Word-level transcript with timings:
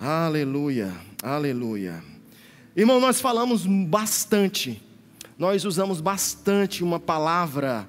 Aleluia, 0.00 0.94
aleluia. 1.20 2.04
Irmão, 2.76 3.00
nós 3.00 3.20
falamos 3.20 3.66
bastante, 3.66 4.80
nós 5.36 5.64
usamos 5.64 6.00
bastante 6.00 6.84
uma 6.84 7.00
palavra, 7.00 7.88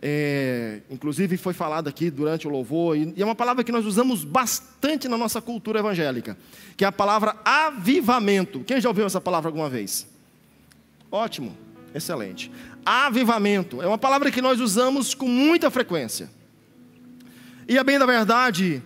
é, 0.00 0.82
inclusive 0.88 1.36
foi 1.36 1.52
falado 1.52 1.88
aqui 1.88 2.12
durante 2.12 2.46
o 2.46 2.50
louvor, 2.50 2.96
e 2.96 3.12
é 3.20 3.24
uma 3.24 3.34
palavra 3.34 3.64
que 3.64 3.72
nós 3.72 3.84
usamos 3.84 4.22
bastante 4.22 5.08
na 5.08 5.18
nossa 5.18 5.40
cultura 5.40 5.80
evangélica, 5.80 6.38
que 6.76 6.84
é 6.84 6.86
a 6.86 6.92
palavra 6.92 7.34
avivamento. 7.44 8.60
Quem 8.60 8.80
já 8.80 8.88
ouviu 8.88 9.04
essa 9.04 9.20
palavra 9.20 9.48
alguma 9.48 9.68
vez? 9.68 10.06
Ótimo, 11.10 11.56
excelente. 11.92 12.52
Avivamento 12.86 13.82
é 13.82 13.86
uma 13.88 13.98
palavra 13.98 14.30
que 14.30 14.40
nós 14.40 14.60
usamos 14.60 15.12
com 15.12 15.26
muita 15.26 15.72
frequência. 15.72 16.30
E 17.66 17.76
a 17.76 17.82
bem 17.82 17.98
da 17.98 18.06
verdade, 18.06 18.80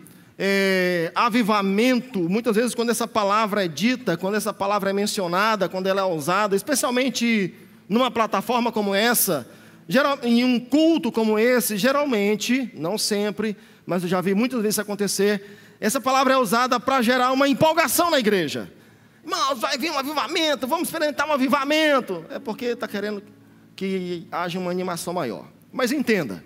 é, 0.45 1.13
avivamento, 1.15 2.29
muitas 2.29 2.57
vezes 2.57 2.75
quando 2.75 2.91
essa 2.91 3.07
palavra 3.07 3.65
é 3.65 3.69
dita, 3.69 4.17
quando 4.17 4.35
essa 4.35 4.53
palavra 4.53 4.91
é 4.91 4.93
mencionada, 4.93 5.69
quando 5.69 5.87
ela 5.87 6.01
é 6.01 6.05
usada, 6.05 6.57
especialmente 6.57 7.55
numa 7.89 8.11
plataforma 8.11 8.73
como 8.73 8.93
essa, 8.93 9.49
geral, 9.87 10.19
em 10.25 10.45
um 10.45 10.59
culto 10.59 11.13
como 11.13 11.39
esse, 11.39 11.77
geralmente, 11.77 12.73
não 12.75 12.99
sempre, 12.99 13.57
mas 13.87 14.03
eu 14.03 14.09
já 14.09 14.21
vi 14.21 14.35
muitas 14.35 14.61
vezes 14.61 14.81
acontecer, 14.81 15.59
essa 15.79 16.01
palavra 16.01 16.35
é 16.35 16.37
usada 16.37 16.81
para 16.81 17.01
gerar 17.03 17.31
uma 17.31 17.47
empolgação 17.47 18.11
na 18.11 18.19
igreja. 18.19 18.69
Irmãos, 19.23 19.61
vai 19.61 19.79
vir 19.79 19.93
um 19.93 19.99
avivamento, 19.99 20.67
vamos 20.67 20.89
experimentar 20.89 21.29
um 21.29 21.33
avivamento. 21.33 22.25
É 22.29 22.41
porque 22.41 22.65
está 22.67 22.89
querendo 22.89 23.23
que 23.77 24.27
haja 24.33 24.59
uma 24.59 24.73
animação 24.73 25.15
maior. 25.15 25.47
Mas 25.73 25.93
entenda, 25.93 26.43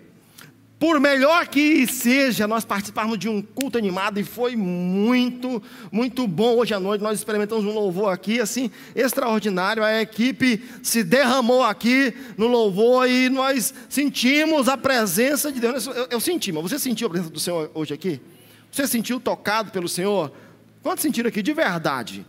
por 0.78 1.00
melhor 1.00 1.46
que 1.48 1.86
seja, 1.86 2.46
nós 2.46 2.62
participarmos 2.62 3.18
de 3.18 3.30
um 3.30 3.40
culto 3.40 3.78
animado 3.78 4.20
e 4.20 4.24
foi 4.24 4.54
muito, 4.56 5.62
muito 5.90 6.28
bom 6.28 6.56
hoje 6.56 6.74
à 6.74 6.80
noite. 6.80 7.00
Nós 7.00 7.18
experimentamos 7.18 7.64
um 7.64 7.72
louvor 7.72 8.12
aqui, 8.12 8.40
assim, 8.40 8.70
extraordinário. 8.94 9.82
A 9.82 10.02
equipe 10.02 10.62
se 10.82 11.02
derramou 11.02 11.62
aqui 11.62 12.12
no 12.36 12.46
louvor 12.46 13.08
e 13.08 13.30
nós 13.30 13.72
sentimos 13.88 14.68
a 14.68 14.76
presença 14.76 15.50
de 15.50 15.60
Deus. 15.60 15.86
Eu, 15.86 16.08
eu 16.10 16.20
senti, 16.20 16.52
mas 16.52 16.64
você 16.64 16.78
sentiu 16.78 17.06
a 17.06 17.10
presença 17.10 17.32
do 17.32 17.40
Senhor 17.40 17.70
hoje 17.72 17.94
aqui? 17.94 18.20
Você 18.70 18.86
sentiu 18.86 19.18
tocado 19.18 19.70
pelo 19.70 19.88
Senhor? 19.88 20.30
Quantos 20.82 21.00
sentiram 21.00 21.28
aqui 21.28 21.40
de 21.40 21.54
verdade? 21.54 22.26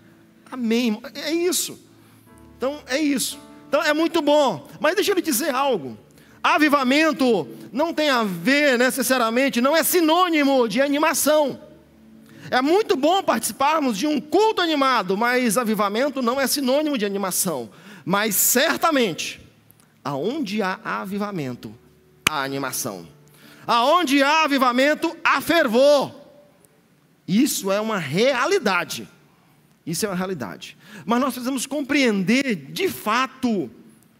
Amém. 0.50 0.97
É 1.16 1.33
isso. 1.33 1.77
Então, 2.57 2.79
é 2.88 2.97
isso. 2.97 3.38
Então, 3.67 3.83
é 3.83 3.94
muito 3.94 4.22
bom. 4.22 4.66
Mas 4.79 4.95
deixa 4.95 5.11
eu 5.11 5.16
lhe 5.16 5.22
dizer 5.22 5.53
algo. 5.53 5.97
Avivamento 6.43 7.47
não 7.71 7.93
tem 7.93 8.09
a 8.09 8.23
ver 8.23 8.77
necessariamente, 8.77 9.61
não 9.61 9.75
é 9.75 9.83
sinônimo 9.83 10.67
de 10.67 10.81
animação. 10.81 11.59
É 12.49 12.61
muito 12.61 12.95
bom 12.95 13.21
participarmos 13.21 13.97
de 13.97 14.07
um 14.07 14.21
culto 14.21 14.61
animado, 14.61 15.17
mas 15.17 15.57
avivamento 15.57 16.21
não 16.21 16.39
é 16.39 16.47
sinônimo 16.47 16.97
de 16.97 17.05
animação. 17.05 17.69
Mas 18.05 18.35
certamente, 18.35 19.41
aonde 20.03 20.61
há 20.61 20.79
avivamento, 20.83 21.75
há 22.29 22.44
animação. 22.44 23.07
Aonde 23.66 24.23
há 24.23 24.44
avivamento, 24.44 25.16
há 25.23 25.41
fervor. 25.41 26.16
Isso 27.27 27.69
é 27.69 27.81
uma 27.81 27.97
realidade. 27.97 29.07
Isso 29.85 30.05
é 30.05 30.09
uma 30.09 30.16
realidade. 30.16 30.77
Mas 31.05 31.19
nós 31.19 31.33
precisamos 31.33 31.66
compreender 31.66 32.55
de 32.55 32.88
fato 32.88 33.69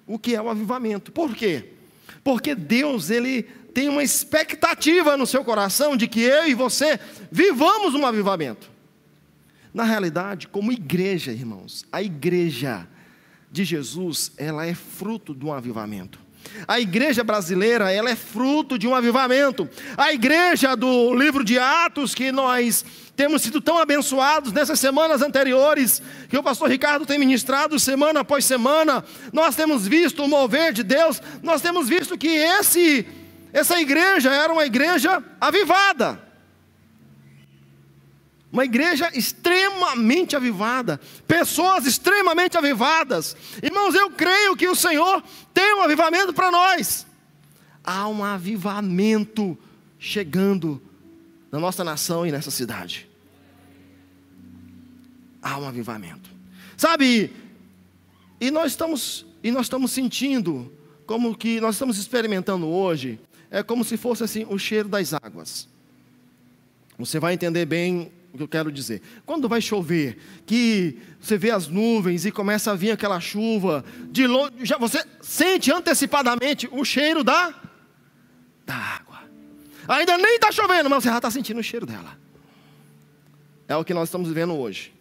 o 0.06 0.20
que 0.20 0.36
é 0.36 0.42
o 0.42 0.50
avivamento. 0.50 1.12
Por 1.14 1.34
quê? 1.34 1.77
Porque 2.24 2.56
Deus, 2.56 3.10
Ele 3.10 3.44
tem 3.74 3.90
uma 3.90 4.04
expectativa 4.04 5.16
no 5.16 5.28
seu 5.28 5.44
coração 5.44 5.96
de 5.96 6.08
que 6.08 6.22
eu 6.22 6.48
e 6.48 6.54
você 6.54 7.00
vivamos 7.32 7.94
um 7.94 8.06
avivamento. 8.06 8.70
Na 9.74 9.84
realidade, 9.84 10.48
como 10.48 10.72
igreja, 10.72 11.32
irmãos, 11.32 11.86
a 11.92 12.02
igreja 12.02 12.88
de 13.52 13.64
Jesus, 13.64 14.32
ela 14.38 14.66
é 14.66 14.74
fruto 14.74 15.36
de 15.36 15.46
um 15.46 15.54
avivamento. 15.54 16.20
A 16.68 16.80
igreja 16.80 17.24
brasileira, 17.24 17.92
ela 17.92 18.10
é 18.10 18.16
fruto 18.16 18.78
de 18.80 18.88
um 18.88 18.96
avivamento. 18.96 19.70
A 19.98 20.12
igreja 20.12 20.76
do 20.76 21.14
livro 21.14 21.44
de 21.44 21.60
Atos, 21.60 22.16
que 22.16 22.32
nós 22.32 22.86
temos 23.18 23.42
sido 23.42 23.60
tão 23.60 23.80
abençoados 23.80 24.54
nessas 24.54 24.80
semanas 24.80 25.24
anteriores, 25.24 26.04
que 26.30 26.38
o 26.38 26.44
pastor 26.44 26.70
Ricardo 26.70 27.04
tem 27.04 27.18
ministrado 27.18 27.80
semana 27.80 28.20
após 28.20 28.46
semana, 28.46 29.04
nós 29.34 29.56
temos 29.56 29.88
visto 29.88 30.24
o 30.24 30.28
mover 30.28 30.72
de 30.72 30.84
Deus, 30.84 31.20
nós 31.42 31.60
temos 31.60 31.90
visto 31.90 32.16
que 32.16 32.28
esse, 32.28 33.08
essa 33.52 33.82
igreja 33.82 34.30
era 34.32 34.54
uma 34.54 34.68
igreja 34.68 35.22
avivada. 35.42 36.22
Uma 38.54 38.66
igreja 38.66 39.10
extremamente 39.16 40.36
avivada, 40.36 41.02
pessoas 41.28 41.88
extremamente 41.88 42.56
avivadas. 42.56 43.36
Irmãos, 43.64 43.96
eu 43.96 44.12
creio 44.12 44.56
que 44.56 44.68
o 44.68 44.76
Senhor 44.76 45.24
tem 45.56 45.74
um 45.74 45.82
avivamento 45.82 46.34
para 46.34 46.52
nós. 46.52 47.06
Há 47.84 48.08
um 48.08 48.24
avivamento 48.24 49.58
chegando 49.98 50.80
na 51.52 51.60
nossa 51.60 51.84
nação 51.84 52.28
e 52.28 52.32
nessa 52.32 52.52
cidade. 52.52 53.07
Há 55.48 55.58
um 55.58 55.66
avivamento. 55.66 56.30
Sabe? 56.76 57.32
E 58.40 58.52
nós 58.52 58.74
estamos 58.74 59.26
e 59.42 59.50
nós 59.50 59.68
estamos 59.68 59.92
sentindo 59.92 60.70
como 61.06 61.36
que 61.38 61.62
nós 61.62 61.76
estamos 61.76 61.98
experimentando 61.98 62.68
hoje, 62.68 63.18
é 63.50 63.64
como 63.64 63.86
se 63.86 63.96
fosse 63.96 64.26
assim 64.26 64.46
o 64.50 64.60
cheiro 64.60 64.90
das 64.90 65.14
águas. 65.14 65.70
Você 67.00 67.18
vai 67.18 67.34
entender 67.34 67.66
bem 67.66 68.12
o 68.34 68.38
que 68.38 68.44
eu 68.44 68.48
quero 68.48 68.70
dizer. 68.70 69.02
Quando 69.26 69.48
vai 69.48 69.62
chover, 69.62 70.18
que 70.46 70.98
você 71.22 71.38
vê 71.38 71.52
as 71.52 71.70
nuvens 71.70 72.26
e 72.26 72.32
começa 72.32 72.74
a 72.74 72.76
vir 72.76 72.92
aquela 72.92 73.22
chuva, 73.22 73.86
de 74.12 74.28
longe, 74.28 74.54
já 74.64 74.78
você 74.78 75.02
sente 75.22 75.72
antecipadamente 75.72 76.68
o 76.70 76.84
cheiro 76.84 77.24
da, 77.24 77.54
da 78.66 78.76
água. 78.76 79.22
Ainda 79.88 80.18
nem 80.18 80.36
está 80.36 80.52
chovendo, 80.52 80.90
mas 80.90 81.04
você 81.04 81.10
já 81.10 81.18
está 81.18 81.32
sentindo 81.32 81.62
o 81.62 81.64
cheiro 81.64 81.86
dela. 81.86 82.20
É 83.66 83.78
o 83.78 83.86
que 83.86 83.94
nós 83.94 84.10
estamos 84.10 84.28
vivendo 84.28 84.54
hoje. 84.54 84.97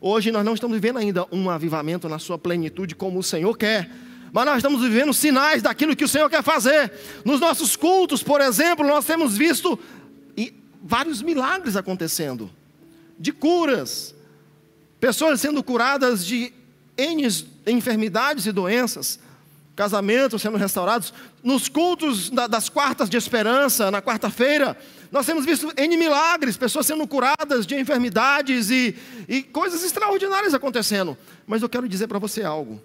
Hoje 0.00 0.32
nós 0.32 0.44
não 0.44 0.54
estamos 0.54 0.74
vivendo 0.74 0.98
ainda 0.98 1.26
um 1.30 1.50
avivamento 1.50 2.08
na 2.08 2.18
sua 2.18 2.38
plenitude 2.38 2.94
como 2.94 3.18
o 3.18 3.22
Senhor 3.22 3.54
quer. 3.56 3.90
Mas 4.32 4.46
nós 4.46 4.56
estamos 4.56 4.80
vivendo 4.80 5.12
sinais 5.12 5.60
daquilo 5.60 5.94
que 5.94 6.04
o 6.04 6.08
Senhor 6.08 6.30
quer 6.30 6.42
fazer. 6.42 6.90
Nos 7.24 7.40
nossos 7.40 7.76
cultos, 7.76 8.22
por 8.22 8.40
exemplo, 8.40 8.86
nós 8.86 9.04
temos 9.04 9.36
visto 9.36 9.78
vários 10.82 11.20
milagres 11.20 11.76
acontecendo 11.76 12.50
de 13.18 13.32
curas, 13.32 14.14
pessoas 14.98 15.40
sendo 15.40 15.62
curadas 15.62 16.24
de 16.24 16.52
N 16.96 17.28
enfermidades 17.66 18.46
e 18.46 18.52
doenças, 18.52 19.18
casamentos 19.76 20.40
sendo 20.40 20.56
restaurados. 20.56 21.12
Nos 21.42 21.68
cultos 21.68 22.30
das 22.30 22.70
quartas 22.70 23.10
de 23.10 23.18
esperança, 23.18 23.90
na 23.90 24.00
quarta-feira, 24.00 24.78
nós 25.10 25.26
temos 25.26 25.44
visto 25.44 25.72
N 25.76 25.96
milagres, 25.96 26.56
pessoas 26.56 26.86
sendo 26.86 27.06
curadas 27.06 27.66
de 27.66 27.74
enfermidades 27.74 28.70
e, 28.70 28.96
e 29.28 29.42
coisas 29.42 29.82
extraordinárias 29.82 30.54
acontecendo. 30.54 31.16
Mas 31.46 31.62
eu 31.62 31.68
quero 31.68 31.88
dizer 31.88 32.06
para 32.06 32.18
você 32.18 32.42
algo. 32.42 32.80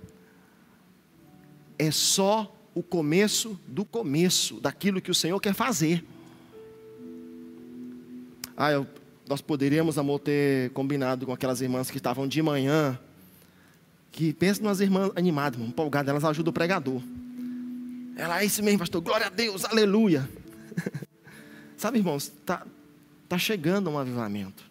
É 1.77 1.91
só 1.91 2.51
o 2.73 2.81
começo 2.81 3.59
do 3.67 3.85
começo 3.85 4.59
daquilo 4.59 5.01
que 5.01 5.11
o 5.11 5.15
Senhor 5.15 5.39
quer 5.39 5.53
fazer. 5.53 6.03
Ah, 8.57 8.71
eu 8.71 8.87
nós 9.27 9.41
poderíamos, 9.41 9.97
amor, 9.97 10.19
ter 10.19 10.69
combinado 10.71 11.25
com 11.25 11.33
aquelas 11.33 11.59
irmãs 11.59 11.89
que 11.89 11.97
estavam 11.97 12.27
de 12.27 12.41
manhã, 12.41 12.97
que 14.11 14.33
pensa 14.33 14.61
nas 14.61 14.79
irmãs 14.79 15.11
animadas, 15.15 15.59
empolgadas, 15.59 16.09
elas 16.09 16.23
ajudam 16.23 16.51
o 16.51 16.53
pregador. 16.53 17.01
Ela 18.15 18.41
é 18.41 18.45
isso 18.45 18.63
mesmo, 18.63 18.79
pastor, 18.79 19.01
glória 19.01 19.27
a 19.27 19.29
Deus, 19.29 19.65
aleluia. 19.65 20.29
Sabe, 21.77 21.99
irmãos, 21.99 22.31
está 22.39 22.65
tá 23.27 23.37
chegando 23.37 23.89
um 23.89 23.97
avivamento. 23.97 24.63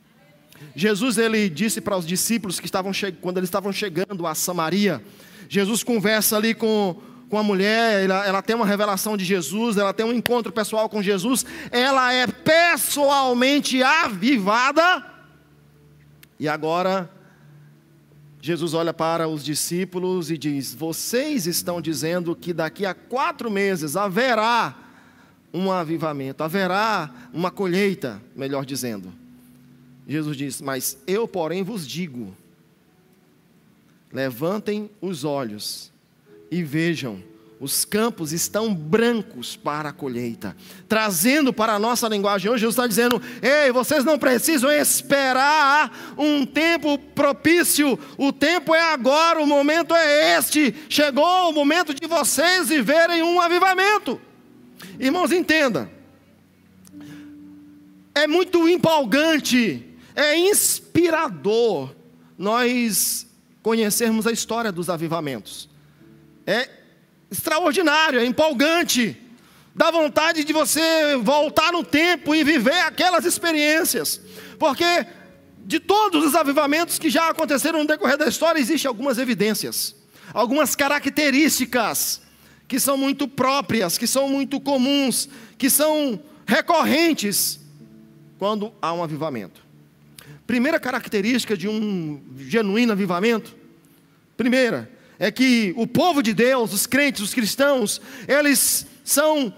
Jesus, 0.75 1.19
ele 1.19 1.49
disse 1.49 1.81
para 1.81 1.97
os 1.97 2.07
discípulos 2.07 2.61
que 2.61 2.67
estavam 2.67 2.93
quando 3.21 3.39
eles 3.39 3.49
estavam 3.49 3.73
chegando 3.73 4.27
a 4.27 4.35
Samaria, 4.35 5.03
Jesus 5.49 5.83
conversa 5.83 6.37
ali 6.37 6.55
com 6.55 6.97
com 7.29 7.39
a 7.39 7.43
mulher, 7.43 8.05
ela, 8.05 8.27
ela 8.27 8.43
tem 8.43 8.55
uma 8.55 8.67
revelação 8.67 9.17
de 9.17 9.25
Jesus, 9.25 9.77
ela 9.77 9.93
tem 9.93 10.07
um 10.07 10.13
encontro 10.13 10.53
pessoal 10.53 10.89
com 10.89 11.03
Jesus, 11.03 11.45
ela 11.73 12.13
é 12.13 12.29
pessoalmente 12.29 13.83
avivada. 13.83 15.05
E 16.39 16.47
agora, 16.47 17.11
Jesus 18.41 18.75
olha 18.75 18.93
para 18.93 19.27
os 19.27 19.45
discípulos 19.45 20.31
e 20.31 20.39
diz: 20.39 20.75
Vocês 20.75 21.47
estão 21.47 21.81
dizendo 21.81 22.37
que 22.37 22.53
daqui 22.53 22.87
a 22.87 22.95
quatro 22.95 23.51
meses 23.51 23.97
haverá 23.97 24.77
um 25.55 25.71
avivamento, 25.71 26.43
haverá 26.43 27.09
uma 27.33 27.51
colheita, 27.51 28.21
melhor 28.35 28.67
dizendo. 28.67 29.13
Jesus 30.07 30.37
diz: 30.37 30.61
Mas 30.61 30.99
eu, 31.07 31.29
porém, 31.29 31.63
vos 31.63 31.87
digo: 31.87 32.37
levantem 34.13 34.91
os 35.01 35.23
olhos 35.23 35.93
e 36.51 36.63
vejam 36.63 37.23
os 37.61 37.85
campos 37.85 38.33
estão 38.33 38.75
brancos 38.75 39.57
para 39.57 39.89
a 39.89 39.93
colheita. 39.93 40.57
Trazendo 40.87 41.53
para 41.53 41.75
a 41.75 41.79
nossa 41.79 42.09
linguagem 42.09 42.51
hoje, 42.51 42.61
Jesus 42.61 42.75
está 42.75 42.87
dizendo: 42.87 43.23
ei, 43.41 43.73
vocês 43.73 44.05
não 44.05 44.19
precisam 44.19 44.71
esperar 44.71 46.15
um 46.19 46.45
tempo 46.45 46.99
propício, 46.99 47.99
o 48.19 48.33
tempo 48.33 48.75
é 48.75 48.93
agora, 48.93 49.41
o 49.41 49.47
momento 49.47 49.95
é 49.95 50.37
este. 50.37 50.75
Chegou 50.91 51.49
o 51.49 51.53
momento 51.53 51.95
de 51.95 52.07
vocês 52.07 52.69
viverem 52.69 53.23
um 53.23 53.41
avivamento. 53.41 54.21
Irmãos, 54.99 55.33
entenda, 55.33 55.91
é 58.15 58.27
muito 58.27 58.69
empolgante, 58.69 59.85
é 60.15 60.37
inspirador 60.39 61.95
nós 62.39 63.27
conhecermos 63.63 64.27
a 64.27 64.33
história 64.33 64.71
dos 64.71 64.89
avivamentos. 64.89 65.69
É 66.47 66.69
extraordinário, 67.31 68.21
é 68.21 68.25
empolgante. 68.25 69.21
Dá 69.75 69.91
vontade 69.91 70.45
de 70.45 70.53
você 70.53 71.17
voltar 71.21 71.73
no 71.73 71.83
tempo 71.83 72.35
e 72.35 72.45
viver 72.45 72.81
aquelas 72.83 73.25
experiências. 73.25 74.21
Porque 74.59 75.07
de 75.65 75.81
todos 75.81 76.25
os 76.25 76.35
avivamentos 76.35 76.99
que 76.99 77.11
já 77.11 77.31
aconteceram 77.31 77.81
no 77.81 77.87
decorrer 77.87 78.17
da 78.17 78.29
história, 78.29 78.61
existem 78.61 78.89
algumas 78.89 79.19
evidências, 79.19 79.97
algumas 80.33 80.77
características 80.77 82.21
que 82.67 82.81
são 82.81 82.97
muito 82.97 83.29
próprias, 83.29 83.99
que 83.99 84.07
são 84.07 84.29
muito 84.29 84.61
comuns, 84.61 85.29
que 85.59 85.69
são 85.69 86.21
recorrentes 86.47 87.61
quando 88.39 88.73
há 88.81 88.93
um 88.93 89.03
avivamento. 89.03 89.63
Primeira 90.47 90.79
característica 90.79 91.57
de 91.57 91.69
um 91.69 92.23
genuíno 92.39 92.93
avivamento, 92.93 93.57
primeira, 94.37 94.91
é 95.19 95.31
que 95.31 95.73
o 95.77 95.87
povo 95.87 96.23
de 96.23 96.35
Deus, 96.35 96.73
os 96.73 96.87
crentes, 96.87 97.23
os 97.23 97.35
cristãos, 97.35 98.01
eles 98.27 98.87
são 99.05 99.55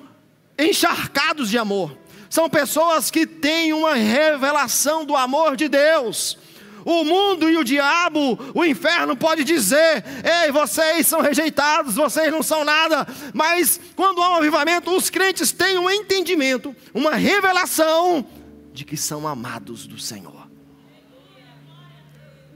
encharcados 0.58 1.50
de 1.50 1.58
amor. 1.58 1.96
São 2.28 2.50
pessoas 2.50 3.10
que 3.10 3.26
têm 3.26 3.72
uma 3.72 3.94
revelação 3.94 5.04
do 5.04 5.16
amor 5.16 5.56
de 5.56 5.68
Deus. 5.68 6.38
O 6.86 7.02
mundo 7.02 7.50
e 7.50 7.56
o 7.56 7.64
diabo, 7.64 8.38
o 8.54 8.64
inferno 8.64 9.16
pode 9.16 9.42
dizer: 9.42 10.04
"Ei, 10.24 10.52
vocês 10.52 11.04
são 11.08 11.20
rejeitados, 11.20 11.96
vocês 11.96 12.30
não 12.30 12.44
são 12.44 12.64
nada". 12.64 13.04
Mas 13.34 13.80
quando 13.96 14.22
há 14.22 14.30
um 14.30 14.36
avivamento, 14.36 14.94
os 14.94 15.10
crentes 15.10 15.50
têm 15.50 15.76
um 15.76 15.90
entendimento, 15.90 16.76
uma 16.94 17.16
revelação 17.16 18.24
de 18.72 18.84
que 18.84 18.96
são 18.96 19.26
amados 19.26 19.84
do 19.84 19.98
Senhor. 19.98 20.46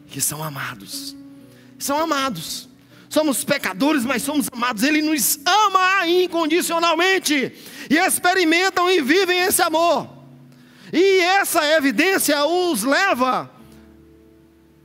Que 0.07 0.21
são 0.21 0.45
amados. 0.45 1.17
São 1.77 1.99
amados 1.99 2.71
somos 3.09 3.43
pecadores, 3.43 4.05
mas 4.05 4.23
somos 4.23 4.47
amados. 4.53 4.85
Ele 4.85 5.03
nos 5.03 5.41
ama 5.45 6.07
incondicionalmente 6.07 7.53
e 7.91 7.97
experimentam 7.97 8.89
e 8.89 9.03
vivem 9.03 9.41
esse 9.41 9.61
amor. 9.61 10.09
E 10.93 11.19
essa 11.19 11.65
evidência 11.77 12.47
os 12.47 12.85
leva 12.85 13.51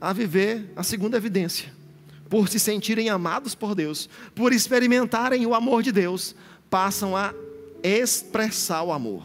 a 0.06 0.12
viver 0.12 0.70
a 0.76 0.84
segunda 0.84 1.16
evidência. 1.16 1.74
Por 2.30 2.48
se 2.48 2.60
sentirem 2.60 3.10
amados 3.10 3.56
por 3.56 3.74
Deus, 3.74 4.08
por 4.36 4.52
experimentarem 4.52 5.44
o 5.44 5.52
amor 5.52 5.82
de 5.82 5.90
Deus, 5.90 6.32
passam 6.70 7.16
a 7.16 7.34
expressar 7.82 8.84
o 8.84 8.92
amor, 8.92 9.24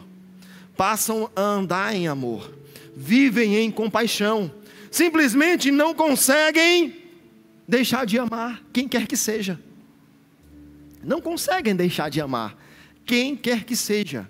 passam 0.75 1.29
a 1.35 1.41
andar 1.41 1.93
em 1.93 2.07
amor, 2.07 2.51
vivem 2.95 3.57
em 3.57 3.69
compaixão, 3.69 4.51
simplesmente 4.89 5.69
não 5.69 5.93
conseguem 5.93 6.99
deixar 7.67 8.03
de 8.03 8.17
amar 8.17 8.63
quem 8.73 8.87
quer 8.87 9.05
que 9.05 9.15
seja. 9.15 9.59
Não 11.03 11.21
conseguem 11.21 11.75
deixar 11.75 12.09
de 12.09 12.19
amar 12.19 12.57
quem 13.05 13.35
quer 13.35 13.65
que 13.65 13.75
seja. 13.75 14.27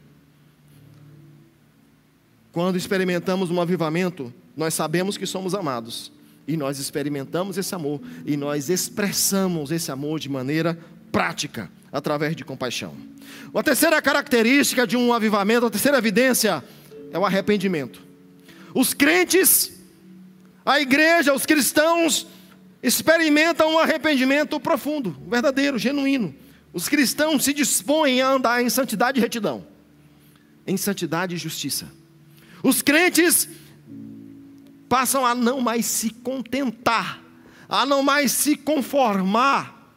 Quando 2.52 2.76
experimentamos 2.76 3.50
um 3.50 3.62
avivamento, 3.62 4.34
nós 4.56 4.74
sabemos 4.74 5.16
que 5.18 5.26
somos 5.26 5.56
amados. 5.56 6.12
E 6.48 6.58
nós 6.58 6.80
experimentamos 6.80 7.58
esse 7.58 7.74
amor. 7.74 8.02
E 8.26 8.36
nós 8.36 8.70
expressamos 8.70 9.72
esse 9.72 9.92
amor 9.92 10.20
de 10.20 10.30
maneira 10.30 10.78
prática, 11.12 11.70
através 11.92 12.36
de 12.36 12.44
compaixão. 12.44 12.96
A 13.54 13.64
terceira 13.64 14.02
característica 14.02 14.88
de 14.88 14.96
um 14.96 15.14
avivamento, 15.14 15.66
a 15.66 15.70
terceira 15.70 15.98
evidência, 15.98 16.64
é 17.12 17.20
o 17.20 17.26
arrependimento. 17.26 18.02
Os 18.74 18.94
crentes, 18.94 19.72
a 20.66 20.80
igreja, 20.80 21.34
os 21.34 21.46
cristãos, 21.46 22.28
experimentam 22.82 23.74
um 23.74 23.80
arrependimento 23.80 24.60
profundo, 24.60 25.16
verdadeiro, 25.28 25.78
genuíno. 25.78 26.34
Os 26.74 26.88
cristãos 26.88 27.44
se 27.44 27.54
dispõem 27.54 28.22
a 28.22 28.30
andar 28.30 28.64
em 28.64 28.70
santidade 28.70 29.20
e 29.20 29.22
retidão, 29.22 29.66
em 30.66 30.78
santidade 30.78 31.36
e 31.36 31.38
justiça. 31.38 31.92
Os 32.64 32.82
crentes 32.82 33.50
passam 34.92 35.26
a 35.26 35.34
não 35.34 35.62
mais 35.62 35.86
se 35.86 36.10
contentar, 36.10 37.24
a 37.70 37.86
não 37.86 38.04
mais 38.04 38.30
se 38.34 38.58
conformar 38.58 39.90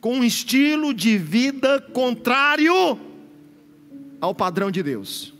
com 0.00 0.18
um 0.18 0.24
estilo 0.24 0.94
de 0.94 1.18
vida 1.18 1.80
contrário 1.92 2.72
ao 4.20 4.32
padrão 4.32 4.70
de 4.70 4.84
Deus. 4.84 5.34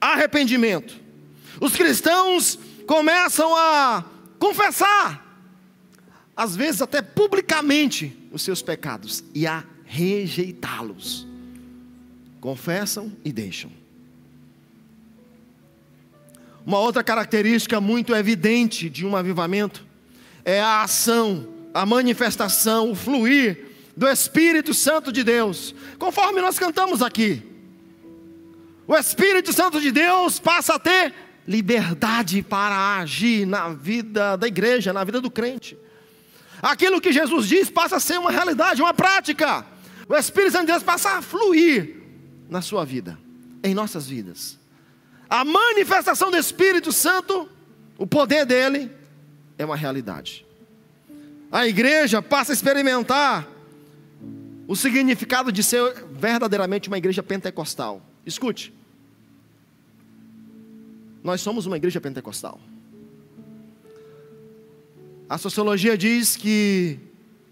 Arrependimento. 0.00 0.96
Os 1.60 1.74
cristãos 1.74 2.56
começam 2.86 3.52
a 3.52 4.04
confessar, 4.38 5.42
às 6.36 6.54
vezes 6.54 6.80
até 6.80 7.02
publicamente, 7.02 8.16
os 8.30 8.42
seus 8.42 8.62
pecados 8.62 9.24
e 9.34 9.44
a 9.44 9.64
rejeitá-los. 9.84 11.26
Confessam 12.40 13.12
e 13.24 13.32
deixam. 13.32 13.77
Uma 16.68 16.80
outra 16.80 17.02
característica 17.02 17.80
muito 17.80 18.14
evidente 18.14 18.90
de 18.90 19.06
um 19.06 19.16
avivamento 19.16 19.86
é 20.44 20.60
a 20.60 20.82
ação, 20.82 21.48
a 21.72 21.86
manifestação, 21.86 22.90
o 22.90 22.94
fluir 22.94 23.68
do 23.96 24.06
Espírito 24.06 24.74
Santo 24.74 25.10
de 25.10 25.24
Deus, 25.24 25.74
conforme 25.98 26.42
nós 26.42 26.58
cantamos 26.58 27.00
aqui. 27.00 27.42
O 28.86 28.94
Espírito 28.94 29.50
Santo 29.50 29.80
de 29.80 29.90
Deus 29.90 30.38
passa 30.38 30.74
a 30.74 30.78
ter 30.78 31.14
liberdade 31.46 32.42
para 32.42 32.98
agir 32.98 33.46
na 33.46 33.70
vida 33.70 34.36
da 34.36 34.46
igreja, 34.46 34.92
na 34.92 35.04
vida 35.04 35.22
do 35.22 35.30
crente. 35.30 35.74
Aquilo 36.60 37.00
que 37.00 37.14
Jesus 37.14 37.48
diz 37.48 37.70
passa 37.70 37.96
a 37.96 38.00
ser 38.00 38.18
uma 38.18 38.30
realidade, 38.30 38.82
uma 38.82 38.92
prática. 38.92 39.64
O 40.06 40.14
Espírito 40.14 40.52
Santo 40.52 40.66
de 40.66 40.72
Deus 40.72 40.82
passa 40.82 41.12
a 41.12 41.22
fluir 41.22 41.96
na 42.46 42.60
sua 42.60 42.84
vida, 42.84 43.18
em 43.64 43.72
nossas 43.72 44.06
vidas. 44.06 44.58
A 45.28 45.44
manifestação 45.44 46.30
do 46.30 46.36
Espírito 46.36 46.90
Santo, 46.90 47.48
o 47.98 48.06
poder 48.06 48.46
dele, 48.46 48.90
é 49.58 49.64
uma 49.64 49.76
realidade. 49.76 50.46
A 51.50 51.66
igreja 51.66 52.22
passa 52.22 52.52
a 52.52 52.54
experimentar 52.54 53.46
o 54.66 54.76
significado 54.76 55.50
de 55.50 55.62
ser 55.62 56.04
verdadeiramente 56.12 56.88
uma 56.88 56.98
igreja 56.98 57.22
pentecostal. 57.22 58.02
Escute, 58.24 58.72
nós 61.22 61.40
somos 61.40 61.66
uma 61.66 61.76
igreja 61.76 62.00
pentecostal. 62.00 62.60
A 65.28 65.36
sociologia 65.36 65.96
diz 65.96 66.36
que 66.36 66.98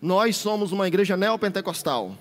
nós 0.00 0.36
somos 0.36 0.72
uma 0.72 0.88
igreja 0.88 1.16
neopentecostal. 1.16 2.16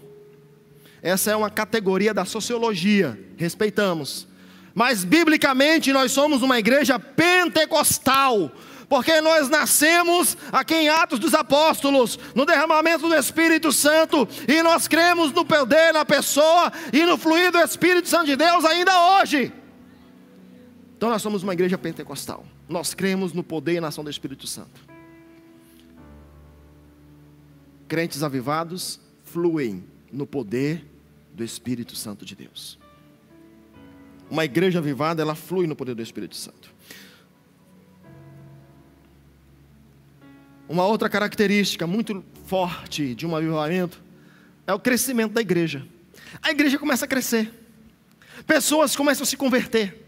Essa 1.02 1.32
é 1.32 1.36
uma 1.36 1.50
categoria 1.50 2.14
da 2.14 2.26
sociologia, 2.26 3.18
respeitamos. 3.38 4.28
Mas 4.76 5.06
biblicamente 5.06 5.94
nós 5.94 6.12
somos 6.12 6.42
uma 6.42 6.60
igreja 6.60 7.00
pentecostal, 7.00 8.52
porque 8.90 9.22
nós 9.22 9.48
nascemos 9.48 10.38
aqui 10.52 10.76
em 10.76 10.90
Atos 10.90 11.18
dos 11.18 11.34
Apóstolos, 11.34 12.20
no 12.36 12.46
derramamento 12.46 13.08
do 13.08 13.16
Espírito 13.16 13.72
Santo, 13.72 14.28
e 14.46 14.62
nós 14.62 14.86
cremos 14.86 15.32
no 15.32 15.46
poder, 15.46 15.94
na 15.94 16.04
pessoa 16.04 16.74
e 16.92 17.06
no 17.06 17.18
fluir 17.18 17.54
do 17.54 17.58
Espírito 17.60 18.10
Santo 18.10 18.26
de 18.26 18.36
Deus 18.36 18.66
ainda 18.66 19.22
hoje. 19.22 19.54
Então 20.98 21.10
nós 21.10 21.22
somos 21.22 21.42
uma 21.42 21.54
igreja 21.54 21.78
pentecostal. 21.78 22.46
Nós 22.68 22.94
cremos 22.94 23.32
no 23.32 23.44
poder 23.44 23.76
e 23.76 23.80
na 23.80 23.88
ação 23.88 24.04
do 24.04 24.10
Espírito 24.10 24.46
Santo. 24.46 24.82
Crentes 27.88 28.24
avivados 28.24 29.00
fluem 29.24 29.86
no 30.12 30.28
poder 30.28 30.86
do 31.34 31.46
Espírito 31.46 31.96
Santo 31.96 32.26
de 32.26 32.36
Deus. 32.36 32.78
Uma 34.30 34.46
igreja 34.46 34.80
avivada, 34.80 35.22
ela 35.22 35.36
flui 35.36 35.68
no 35.68 35.76
poder 35.76 35.96
do 35.96 36.02
Espírito 36.02 36.36
Santo. 36.36 36.74
Uma 40.68 40.86
outra 40.86 41.08
característica 41.08 41.86
muito 41.86 42.24
forte 42.46 43.14
de 43.14 43.26
um 43.26 43.36
avivamento 43.36 44.02
é 44.66 44.74
o 44.74 44.80
crescimento 44.80 45.34
da 45.34 45.42
igreja. 45.42 45.86
A 46.42 46.50
igreja 46.50 46.80
começa 46.80 47.06
a 47.06 47.08
crescer. 47.08 47.54
Pessoas 48.48 48.96
começam 48.96 49.24
a 49.24 49.28
se 49.28 49.38
converter 49.38 50.06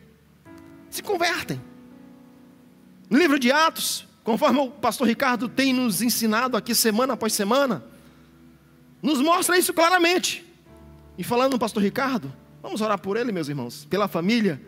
se 0.90 1.04
convertem. 1.04 1.62
No 3.10 3.18
livro 3.18 3.40
de 3.40 3.52
Atos, 3.52 4.08
conforme 4.24 4.60
o 4.60 4.70
pastor 4.70 5.08
Ricardo 5.08 5.48
tem 5.48 5.74
nos 5.74 6.02
ensinado 6.02 6.58
aqui 6.58 6.76
semana 6.76 7.14
após 7.14 7.34
semana, 7.34 7.84
nos 9.02 9.22
mostra 9.22 9.58
isso 9.58 9.74
claramente. 9.74 10.46
E 11.18 11.24
falando 11.24 11.54
no 11.54 11.60
pastor 11.60 11.82
Ricardo, 11.82 12.34
vamos 12.68 12.82
orar 12.82 13.00
por 13.00 13.16
ele, 13.16 13.32
meus 13.32 13.48
irmãos, 13.48 13.88
pela 13.90 14.10
família. 14.10 14.62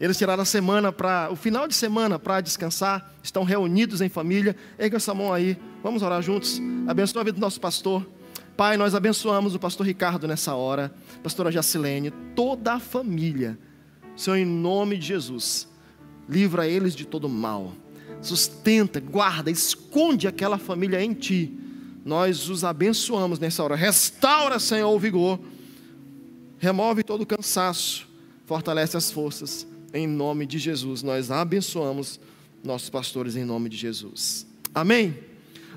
Eles 0.00 0.16
tiraram 0.16 0.42
a 0.42 0.46
semana 0.46 0.90
para 0.90 1.28
o 1.30 1.36
final 1.36 1.68
de 1.68 1.74
semana 1.74 2.18
para 2.18 2.40
descansar, 2.40 3.12
estão 3.22 3.44
reunidos 3.44 4.00
em 4.00 4.08
família. 4.08 4.56
Erga 4.78 4.96
essa 4.96 5.12
mão 5.12 5.30
aí, 5.34 5.58
vamos 5.82 6.02
orar 6.02 6.22
juntos. 6.22 6.60
Abençoa 6.88 7.20
a 7.20 7.24
vida 7.26 7.36
do 7.36 7.40
nosso 7.42 7.60
pastor. 7.60 8.08
Pai, 8.56 8.78
nós 8.78 8.94
abençoamos 8.94 9.54
o 9.54 9.58
pastor 9.58 9.86
Ricardo 9.86 10.26
nessa 10.26 10.54
hora, 10.54 10.94
pastora 11.22 11.52
Jacilene, 11.52 12.10
toda 12.34 12.72
a 12.72 12.80
família. 12.80 13.58
Senhor, 14.16 14.36
em 14.36 14.46
nome 14.46 14.96
de 14.96 15.08
Jesus, 15.08 15.68
livra 16.26 16.66
eles 16.66 16.94
de 16.94 17.04
todo 17.04 17.28
mal. 17.28 17.74
Sustenta, 18.22 18.98
guarda, 18.98 19.50
esconde 19.50 20.26
aquela 20.26 20.56
família 20.56 21.02
em 21.02 21.12
ti. 21.12 21.54
Nós 22.02 22.48
os 22.48 22.64
abençoamos 22.64 23.38
nessa 23.38 23.62
hora. 23.62 23.76
Restaura, 23.76 24.58
Senhor, 24.58 24.90
o 24.90 24.98
vigor. 24.98 25.38
Remove 26.62 27.02
todo 27.02 27.22
o 27.22 27.26
cansaço. 27.26 28.06
Fortalece 28.46 28.96
as 28.96 29.10
forças. 29.10 29.66
Em 29.92 30.06
nome 30.06 30.46
de 30.46 30.60
Jesus, 30.60 31.02
nós 31.02 31.28
abençoamos 31.28 32.20
nossos 32.62 32.88
pastores 32.88 33.34
em 33.34 33.44
nome 33.44 33.68
de 33.68 33.76
Jesus. 33.76 34.46
Amém? 34.72 35.18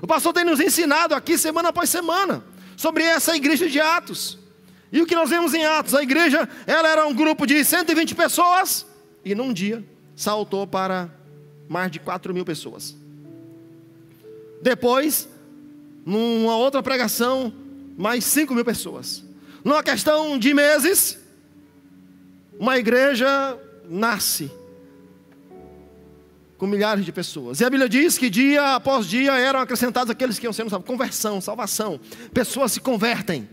O 0.00 0.06
pastor 0.06 0.32
tem 0.32 0.44
nos 0.44 0.60
ensinado 0.60 1.12
aqui 1.12 1.36
semana 1.36 1.70
após 1.70 1.90
semana 1.90 2.44
sobre 2.76 3.02
essa 3.02 3.34
igreja 3.34 3.68
de 3.68 3.80
Atos. 3.80 4.38
E 4.92 5.02
o 5.02 5.06
que 5.06 5.16
nós 5.16 5.28
vemos 5.28 5.54
em 5.54 5.64
Atos? 5.64 5.92
A 5.92 6.04
igreja, 6.04 6.48
ela 6.68 6.88
era 6.88 7.04
um 7.04 7.12
grupo 7.12 7.48
de 7.48 7.64
120 7.64 8.14
pessoas 8.14 8.86
e 9.24 9.34
num 9.34 9.52
dia 9.52 9.84
saltou 10.14 10.68
para 10.68 11.10
mais 11.68 11.90
de 11.90 11.98
4 11.98 12.32
mil 12.32 12.44
pessoas. 12.44 12.94
Depois, 14.62 15.28
numa 16.04 16.56
outra 16.56 16.80
pregação, 16.80 17.52
mais 17.98 18.24
5 18.24 18.54
mil 18.54 18.64
pessoas. 18.64 19.25
Numa 19.66 19.82
questão 19.82 20.38
de 20.38 20.54
meses, 20.54 21.18
uma 22.56 22.78
igreja 22.78 23.58
nasce 23.88 24.48
com 26.56 26.68
milhares 26.68 27.04
de 27.04 27.10
pessoas. 27.10 27.58
E 27.58 27.64
a 27.64 27.68
Bíblia 27.68 27.88
diz 27.88 28.16
que 28.16 28.30
dia 28.30 28.76
após 28.76 29.08
dia 29.08 29.36
eram 29.36 29.58
acrescentados 29.58 30.08
aqueles 30.08 30.38
que 30.38 30.46
iam 30.46 30.52
sendo 30.52 30.70
salvos. 30.70 30.86
Conversão, 30.86 31.40
salvação. 31.40 31.98
Pessoas 32.32 32.70
se 32.70 32.80
convertem. 32.80 33.48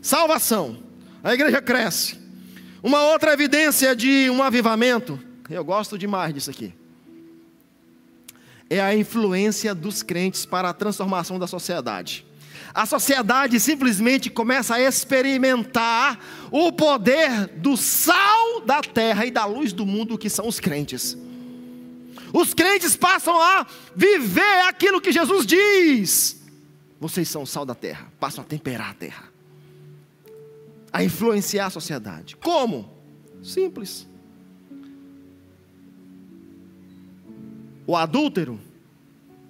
Salvação. 0.00 0.82
A 1.22 1.34
igreja 1.34 1.60
cresce. 1.60 2.18
Uma 2.82 3.02
outra 3.02 3.34
evidência 3.34 3.94
de 3.94 4.30
um 4.30 4.42
avivamento. 4.42 5.20
Eu 5.50 5.62
gosto 5.62 5.98
demais 5.98 6.32
disso 6.32 6.48
aqui. 6.48 6.72
É 8.70 8.80
a 8.80 8.96
influência 8.96 9.74
dos 9.74 10.02
crentes 10.02 10.46
para 10.46 10.70
a 10.70 10.72
transformação 10.72 11.38
da 11.38 11.46
sociedade. 11.46 12.24
A 12.72 12.86
sociedade 12.86 13.58
simplesmente 13.58 14.30
começa 14.30 14.76
a 14.76 14.80
experimentar 14.80 16.18
o 16.50 16.72
poder 16.72 17.46
do 17.56 17.76
sal 17.76 18.60
da 18.60 18.80
terra 18.80 19.26
e 19.26 19.30
da 19.30 19.44
luz 19.44 19.72
do 19.72 19.84
mundo 19.84 20.16
que 20.16 20.30
são 20.30 20.46
os 20.46 20.60
crentes. 20.60 21.16
Os 22.32 22.54
crentes 22.54 22.96
passam 22.96 23.40
a 23.40 23.66
viver 23.94 24.68
aquilo 24.68 25.00
que 25.00 25.10
Jesus 25.10 25.44
diz. 25.44 26.40
Vocês 27.00 27.28
são 27.28 27.42
o 27.42 27.46
sal 27.46 27.64
da 27.64 27.74
terra, 27.74 28.12
passam 28.20 28.44
a 28.44 28.46
temperar 28.46 28.90
a 28.90 28.94
terra, 28.94 29.24
a 30.92 31.02
influenciar 31.02 31.66
a 31.66 31.70
sociedade. 31.70 32.36
Como? 32.36 32.92
Simples. 33.42 34.06
O 37.86 37.96
adúltero 37.96 38.60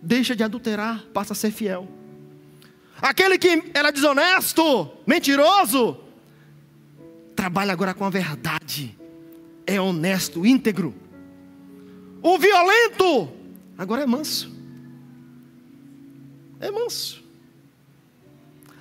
deixa 0.00 0.35
de 0.35 0.43
adulterar, 0.43 1.05
passa 1.12 1.35
a 1.35 1.37
ser 1.37 1.50
fiel. 1.50 1.87
Aquele 3.00 3.38
que 3.38 3.71
era 3.73 3.90
desonesto, 3.90 4.90
mentiroso, 5.07 5.99
trabalha 7.35 7.73
agora 7.73 7.95
com 7.95 8.04
a 8.04 8.11
verdade, 8.11 8.97
é 9.66 9.80
honesto, 9.80 10.45
íntegro. 10.45 10.95
O 12.23 12.38
violento 12.38 13.30
agora 13.78 14.02
é 14.02 14.07
manso. 14.07 14.52
É 16.61 16.71
manso. 16.71 17.25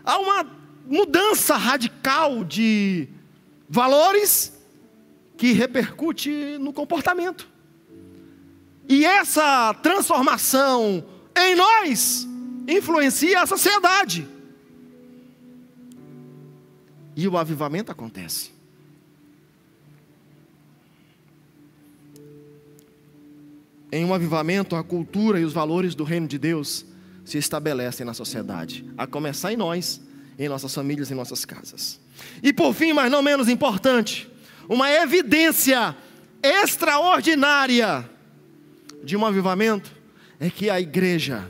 Há 0.03 0.17
uma 0.17 0.45
mudança 0.85 1.55
radical 1.55 2.43
de 2.43 3.07
valores 3.69 4.51
que 5.37 5.53
repercute 5.53 6.57
no 6.59 6.73
comportamento. 6.73 7.47
E 8.89 9.05
essa 9.05 9.73
transformação 9.75 11.05
em 11.37 11.55
nós 11.55 12.27
influencia 12.69 13.41
a 13.41 13.45
sociedade. 13.45 14.27
E 17.15 17.27
o 17.27 17.37
avivamento 17.37 17.91
acontece. 17.91 18.51
Em 23.91 24.05
um 24.05 24.13
avivamento, 24.13 24.75
a 24.75 24.83
cultura 24.83 25.39
e 25.39 25.43
os 25.43 25.51
valores 25.51 25.95
do 25.95 26.03
reino 26.03 26.27
de 26.27 26.37
Deus 26.37 26.85
se 27.25 27.37
estabelecem 27.37 28.05
na 28.05 28.13
sociedade, 28.13 28.85
a 28.97 29.07
começar 29.07 29.51
em 29.51 29.57
nós, 29.57 29.99
em 30.37 30.47
nossas 30.47 30.73
famílias, 30.73 31.09
em 31.09 31.15
nossas 31.15 31.43
casas. 31.43 31.99
E 32.41 32.53
por 32.53 32.73
fim, 32.73 32.93
mas 32.93 33.11
não 33.11 33.21
menos 33.21 33.49
importante, 33.49 34.29
uma 34.67 34.91
evidência 34.91 35.95
extraordinária 36.41 38.09
de 39.03 39.17
um 39.17 39.25
avivamento 39.25 39.91
é 40.39 40.49
que 40.49 40.69
a 40.69 40.79
igreja 40.79 41.49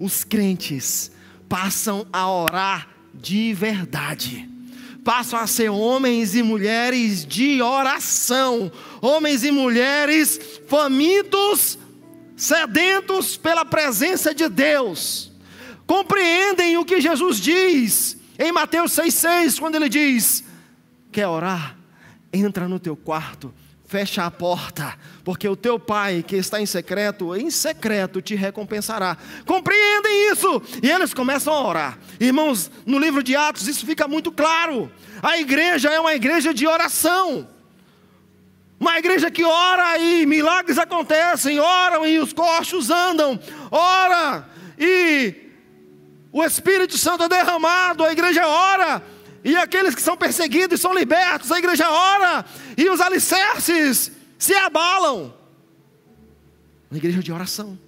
os 0.00 0.24
crentes 0.24 1.12
passam 1.48 2.06
a 2.10 2.28
orar 2.28 2.88
de 3.14 3.52
verdade. 3.52 4.48
Passam 5.04 5.38
a 5.38 5.46
ser 5.46 5.68
homens 5.68 6.34
e 6.34 6.42
mulheres 6.42 7.24
de 7.24 7.60
oração, 7.60 8.72
homens 9.00 9.44
e 9.44 9.50
mulheres 9.50 10.40
famintos, 10.66 11.78
sedentos 12.36 13.36
pela 13.36 13.64
presença 13.64 14.34
de 14.34 14.48
Deus. 14.48 15.30
Compreendem 15.86 16.78
o 16.78 16.84
que 16.84 17.00
Jesus 17.00 17.38
diz 17.38 18.16
em 18.38 18.52
Mateus 18.52 18.92
6,6, 18.92 19.58
quando 19.58 19.74
ele 19.74 19.88
diz: 19.88 20.44
Quer 21.12 21.26
orar? 21.28 21.76
Entra 22.32 22.68
no 22.68 22.78
teu 22.78 22.96
quarto 22.96 23.52
fecha 23.90 24.24
a 24.24 24.30
porta, 24.30 24.94
porque 25.24 25.48
o 25.48 25.56
teu 25.56 25.76
pai 25.76 26.24
que 26.24 26.36
está 26.36 26.60
em 26.60 26.64
secreto, 26.64 27.34
em 27.34 27.50
secreto 27.50 28.22
te 28.22 28.36
recompensará. 28.36 29.16
Compreendem 29.44 30.30
isso? 30.30 30.62
E 30.80 30.88
eles 30.88 31.12
começam 31.12 31.52
a 31.52 31.66
orar. 31.66 31.98
Irmãos, 32.20 32.70
no 32.86 33.00
livro 33.00 33.20
de 33.20 33.34
Atos 33.34 33.66
isso 33.66 33.84
fica 33.84 34.06
muito 34.06 34.30
claro. 34.30 34.88
A 35.20 35.38
igreja 35.38 35.90
é 35.90 35.98
uma 35.98 36.14
igreja 36.14 36.54
de 36.54 36.68
oração. 36.68 37.48
Uma 38.78 38.96
igreja 38.96 39.28
que 39.28 39.42
ora 39.42 39.98
e 39.98 40.24
milagres 40.24 40.78
acontecem, 40.78 41.58
oram 41.58 42.06
e 42.06 42.20
os 42.20 42.32
coxos 42.32 42.90
andam, 42.90 43.40
ora 43.72 44.48
e 44.78 45.34
o 46.30 46.44
Espírito 46.44 46.96
Santo 46.96 47.24
é 47.24 47.28
derramado, 47.28 48.04
a 48.04 48.12
igreja 48.12 48.46
ora 48.46 49.02
e 49.42 49.56
aqueles 49.56 49.94
que 49.94 50.02
são 50.02 50.16
perseguidos 50.16 50.80
são 50.80 50.94
libertos, 50.94 51.50
a 51.50 51.58
igreja 51.58 51.90
ora, 51.90 52.44
e 52.76 52.88
os 52.90 53.00
alicerces 53.00 54.12
se 54.38 54.54
abalam. 54.54 55.34
Uma 56.90 56.98
igreja 56.98 57.22
de 57.22 57.32
oração. 57.32 57.78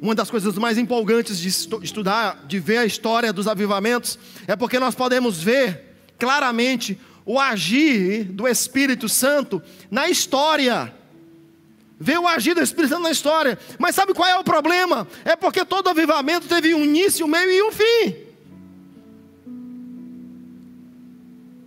Uma 0.00 0.14
das 0.14 0.30
coisas 0.30 0.56
mais 0.56 0.78
empolgantes 0.78 1.38
de 1.38 1.48
estudar, 1.48 2.44
de 2.46 2.58
ver 2.58 2.78
a 2.78 2.86
história 2.86 3.32
dos 3.32 3.48
avivamentos, 3.48 4.18
é 4.46 4.54
porque 4.54 4.78
nós 4.78 4.94
podemos 4.94 5.42
ver 5.42 5.96
claramente 6.18 6.98
o 7.24 7.38
agir 7.38 8.24
do 8.24 8.46
Espírito 8.46 9.08
Santo 9.08 9.62
na 9.90 10.08
história 10.08 10.94
Vê 12.00 12.16
o 12.16 12.28
agir 12.28 12.54
do 12.54 12.62
Espírito 12.62 12.90
Santo 12.90 13.02
na 13.02 13.10
história. 13.10 13.58
Mas 13.78 13.94
sabe 13.94 14.14
qual 14.14 14.28
é 14.28 14.38
o 14.38 14.44
problema? 14.44 15.06
É 15.24 15.34
porque 15.34 15.64
todo 15.64 15.88
avivamento 15.88 16.46
teve 16.46 16.72
um 16.74 16.84
início, 16.84 17.26
um 17.26 17.28
meio 17.28 17.50
e 17.50 17.62
um 17.62 17.72
fim. 17.72 18.16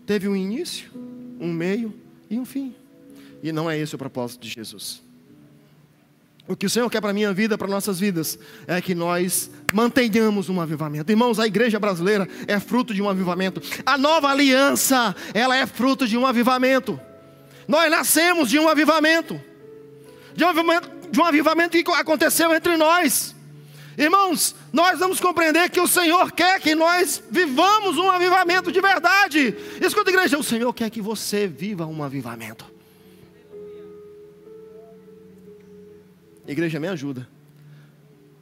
Teve 0.06 0.28
um 0.28 0.36
início, 0.36 0.90
um 1.40 1.52
meio 1.52 1.94
e 2.30 2.40
um 2.40 2.46
fim. 2.46 2.74
E 3.44 3.52
não 3.52 3.70
é 3.70 3.78
esse 3.78 3.94
o 3.94 3.98
propósito 3.98 4.42
de 4.42 4.50
Jesus. 4.50 5.02
O 6.48 6.56
que 6.56 6.66
o 6.66 6.70
Senhor 6.70 6.90
quer 6.90 7.02
para 7.02 7.12
a 7.12 7.14
minha 7.14 7.34
vida, 7.34 7.58
para 7.58 7.68
nossas 7.68 8.00
vidas, 8.00 8.40
é 8.68 8.82
que 8.82 8.96
nós 8.96 9.50
mantenhamos 9.72 10.50
um 10.50 10.60
avivamento. 10.62 11.12
Irmãos, 11.12 11.40
a 11.40 11.48
igreja 11.48 11.80
brasileira 11.80 12.28
é 12.48 12.60
fruto 12.60 12.94
de 12.94 13.02
um 13.02 13.10
avivamento. 13.10 13.62
A 13.86 13.98
nova 13.98 14.30
aliança, 14.30 15.16
ela 15.34 15.56
é 15.56 15.66
fruto 15.66 16.08
de 16.08 16.18
um 16.18 16.26
avivamento. 16.26 17.00
Nós 17.68 17.92
nascemos 17.92 18.50
de 18.50 18.58
um 18.58 18.68
avivamento 18.68 19.40
de 20.36 20.44
um 20.44 20.48
avivamento, 20.48 20.90
de 21.12 21.20
um 21.20 21.26
avivamento 21.26 21.84
que 21.84 21.92
aconteceu 21.92 22.54
entre 22.54 22.78
nós. 22.78 23.36
Irmãos, 23.98 24.56
nós 24.72 25.00
vamos 25.00 25.20
compreender 25.20 25.70
que 25.70 25.80
o 25.80 25.88
Senhor 25.88 26.32
quer 26.32 26.60
que 26.60 26.74
nós 26.74 27.22
vivamos 27.30 27.98
um 27.98 28.10
avivamento 28.10 28.72
de 28.72 28.80
verdade. 28.80 29.56
Escuta, 29.82 30.10
igreja, 30.10 30.38
o 30.38 30.44
Senhor 30.44 30.74
quer 30.74 30.90
que 30.90 31.02
você 31.02 31.46
viva 31.46 31.86
um 31.86 32.02
avivamento. 32.02 32.66
Igreja, 36.48 36.80
me 36.80 36.88
ajuda. 36.88 37.28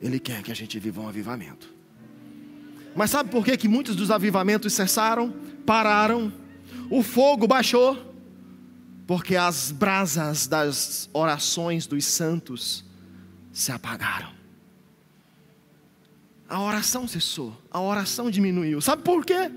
Ele 0.01 0.19
quer 0.19 0.41
que 0.41 0.51
a 0.51 0.55
gente 0.55 0.79
viva 0.79 1.01
um 1.01 1.07
avivamento. 1.07 1.67
Mas 2.95 3.11
sabe 3.11 3.29
por 3.29 3.43
que, 3.43 3.57
que 3.57 3.67
muitos 3.67 3.95
dos 3.95 4.11
avivamentos 4.11 4.73
cessaram, 4.73 5.33
pararam, 5.65 6.31
o 6.89 7.03
fogo 7.03 7.47
baixou? 7.47 8.08
Porque 9.09 9.35
as 9.35 9.71
brasas 9.71 10.45
das 10.45 11.09
orações 11.11 11.87
dos 11.87 12.05
santos 12.05 12.85
se 13.51 13.71
apagaram. 13.71 14.29
A 16.47 16.61
oração 16.61 17.07
cessou, 17.07 17.59
a 17.71 17.81
oração 17.81 18.29
diminuiu. 18.29 18.79
Sabe 18.79 19.01
por 19.01 19.25
quê? 19.25 19.49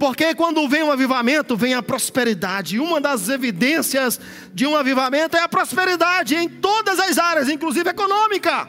Porque 0.00 0.34
quando 0.34 0.68
vem 0.68 0.82
um 0.82 0.90
avivamento, 0.90 1.56
vem 1.56 1.74
a 1.74 1.80
prosperidade. 1.80 2.74
E 2.74 2.80
uma 2.80 3.00
das 3.00 3.28
evidências 3.28 4.20
de 4.52 4.66
um 4.66 4.74
avivamento 4.74 5.36
é 5.36 5.42
a 5.42 5.48
prosperidade 5.48 6.34
em 6.34 6.48
todas 6.48 6.98
as 6.98 7.18
áreas, 7.18 7.48
inclusive 7.48 7.88
econômica. 7.88 8.68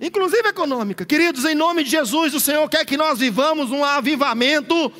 Inclusive 0.00 0.46
econômica. 0.46 1.04
Queridos, 1.04 1.44
em 1.44 1.56
nome 1.56 1.82
de 1.82 1.90
Jesus, 1.90 2.34
o 2.34 2.40
Senhor 2.40 2.68
quer 2.68 2.84
que 2.84 2.96
nós 2.96 3.18
vivamos 3.18 3.72
um 3.72 3.84
avivamento 3.84 4.92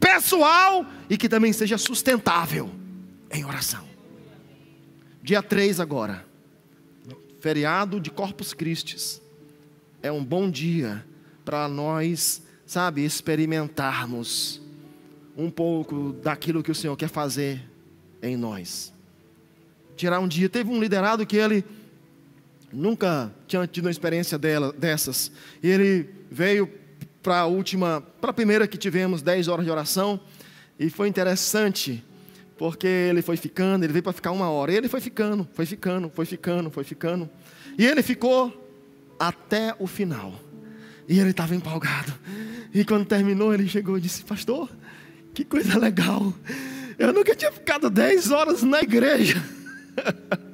pessoal 0.00 0.86
e 1.12 1.16
que 1.18 1.28
também 1.28 1.52
seja 1.52 1.76
sustentável 1.76 2.70
em 3.30 3.44
oração. 3.44 3.84
Dia 5.22 5.42
3 5.42 5.78
agora, 5.78 6.24
feriado 7.38 8.00
de 8.00 8.10
Corpus 8.10 8.54
Christi. 8.54 9.20
É 10.02 10.10
um 10.10 10.24
bom 10.24 10.50
dia 10.50 11.04
para 11.44 11.68
nós, 11.68 12.40
sabe, 12.64 13.04
experimentarmos 13.04 14.62
um 15.36 15.50
pouco 15.50 16.14
daquilo 16.14 16.62
que 16.62 16.70
o 16.70 16.74
Senhor 16.74 16.96
quer 16.96 17.10
fazer 17.10 17.62
em 18.22 18.34
nós. 18.34 18.90
Tirar 19.94 20.18
um 20.18 20.26
dia, 20.26 20.48
teve 20.48 20.70
um 20.70 20.80
liderado 20.80 21.26
que 21.26 21.36
ele 21.36 21.62
nunca 22.72 23.30
tinha 23.46 23.66
tido 23.66 23.84
uma 23.84 23.90
experiência 23.90 24.38
dela, 24.38 24.72
dessas, 24.72 25.30
e 25.62 25.68
ele 25.68 26.08
veio 26.30 26.72
para 27.22 27.40
a 27.40 27.46
última, 27.46 28.00
para 28.18 28.30
a 28.30 28.34
primeira 28.34 28.66
que 28.66 28.78
tivemos, 28.78 29.20
10 29.20 29.48
horas 29.48 29.66
de 29.66 29.70
oração, 29.70 30.18
e 30.82 30.90
foi 30.90 31.06
interessante, 31.06 32.04
porque 32.58 32.86
ele 32.86 33.22
foi 33.22 33.36
ficando, 33.36 33.84
ele 33.84 33.92
veio 33.92 34.02
para 34.02 34.12
ficar 34.12 34.32
uma 34.32 34.50
hora, 34.50 34.72
e 34.72 34.76
ele 34.76 34.88
foi 34.88 35.00
ficando, 35.00 35.48
foi 35.54 35.64
ficando, 35.64 36.10
foi 36.10 36.26
ficando, 36.26 36.70
foi 36.70 36.82
ficando, 36.82 37.30
e 37.78 37.86
ele 37.86 38.02
ficou 38.02 38.52
até 39.18 39.76
o 39.78 39.86
final. 39.86 40.34
E 41.08 41.20
ele 41.20 41.30
estava 41.30 41.54
empolgado. 41.54 42.12
E 42.74 42.84
quando 42.84 43.04
terminou, 43.04 43.54
ele 43.54 43.68
chegou 43.68 43.96
e 43.96 44.00
disse: 44.00 44.24
Pastor, 44.24 44.68
que 45.32 45.44
coisa 45.44 45.78
legal. 45.78 46.32
Eu 46.98 47.12
nunca 47.12 47.34
tinha 47.34 47.52
ficado 47.52 47.88
10 47.88 48.30
horas 48.30 48.62
na 48.62 48.80
igreja. 48.80 49.42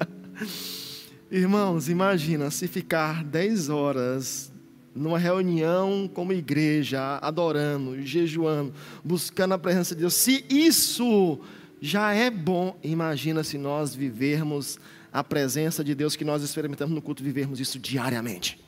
Irmãos, 1.30 1.88
imagina 1.88 2.50
se 2.50 2.66
ficar 2.66 3.22
10 3.24 3.68
horas 3.68 4.50
numa 4.98 5.18
reunião 5.18 6.10
como 6.12 6.32
igreja, 6.32 7.18
adorando, 7.22 8.00
jejuando, 8.02 8.74
buscando 9.04 9.54
a 9.54 9.58
presença 9.58 9.94
de 9.94 10.02
Deus. 10.02 10.14
Se 10.14 10.44
isso 10.48 11.40
já 11.80 12.12
é 12.12 12.30
bom, 12.30 12.76
imagina 12.82 13.44
se 13.44 13.56
nós 13.56 13.94
vivermos 13.94 14.78
a 15.12 15.24
presença 15.24 15.82
de 15.82 15.94
Deus 15.94 16.16
que 16.16 16.24
nós 16.24 16.42
experimentamos 16.42 16.94
no 16.94 17.00
culto, 17.00 17.22
vivermos 17.22 17.60
isso 17.60 17.78
diariamente 17.78 18.58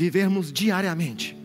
vivermos 0.00 0.50
diariamente. 0.50 1.36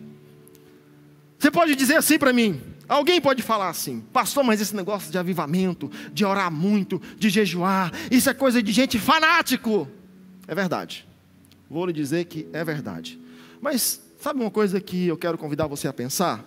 Você 1.38 1.50
pode 1.50 1.76
dizer 1.76 1.96
assim 1.96 2.18
para 2.18 2.32
mim, 2.32 2.58
alguém 2.88 3.20
pode 3.20 3.42
falar 3.42 3.68
assim, 3.68 4.00
pastor, 4.12 4.42
mas 4.42 4.62
esse 4.62 4.74
negócio 4.74 5.12
de 5.12 5.18
avivamento, 5.18 5.90
de 6.10 6.24
orar 6.24 6.50
muito, 6.50 7.00
de 7.18 7.28
jejuar, 7.28 7.92
isso 8.10 8.30
é 8.30 8.34
coisa 8.34 8.62
de 8.62 8.72
gente 8.72 8.98
fanático. 8.98 9.86
É 10.48 10.54
verdade. 10.54 11.05
Vou 11.68 11.86
lhe 11.86 11.92
dizer 11.92 12.24
que 12.26 12.48
é 12.52 12.64
verdade. 12.64 13.18
Mas 13.60 14.00
sabe 14.20 14.40
uma 14.40 14.50
coisa 14.50 14.80
que 14.80 15.06
eu 15.06 15.16
quero 15.16 15.36
convidar 15.36 15.66
você 15.66 15.88
a 15.88 15.92
pensar? 15.92 16.44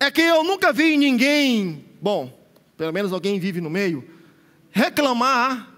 É 0.00 0.10
que 0.10 0.20
eu 0.20 0.44
nunca 0.44 0.72
vi 0.72 0.96
ninguém, 0.96 1.84
bom, 2.00 2.32
pelo 2.76 2.92
menos 2.92 3.12
alguém 3.12 3.38
vive 3.40 3.60
no 3.60 3.68
meio, 3.68 4.08
reclamar, 4.70 5.68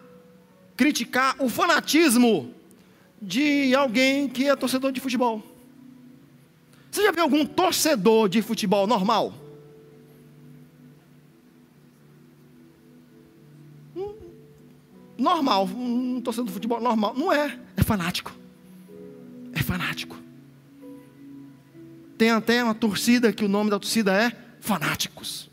criticar 0.77 1.37
o 1.39 1.49
fanatismo 1.49 2.55
de 3.21 3.75
alguém 3.75 4.29
que 4.29 4.47
é 4.47 4.57
torcedor 4.57 4.93
de 4.93 5.01
futebol. 5.01 5.43
Você 6.91 7.03
já 7.03 7.13
viu 7.13 7.23
algum 7.23 7.47
torcedor 7.47 8.29
de 8.29 8.43
futebol 8.43 8.87
normal? 8.87 9.33
Normal, 15.21 15.67
um 15.67 16.21
torcedor 16.21 16.47
de 16.47 16.53
futebol 16.53 16.81
normal. 16.81 17.15
Não 17.15 17.33
é, 17.33 17.59
é 17.77 17.83
fanático. 17.83 18.35
É 19.53 19.63
fanático. 19.63 20.17
Tem 22.17 22.31
até 22.31 22.63
uma 22.63 22.75
torcida 22.75 23.33
que 23.33 23.45
o 23.45 23.49
nome 23.49 23.71
da 23.71 23.79
torcida 23.79 24.13
é 24.13 24.31
Fanáticos. 24.61 25.51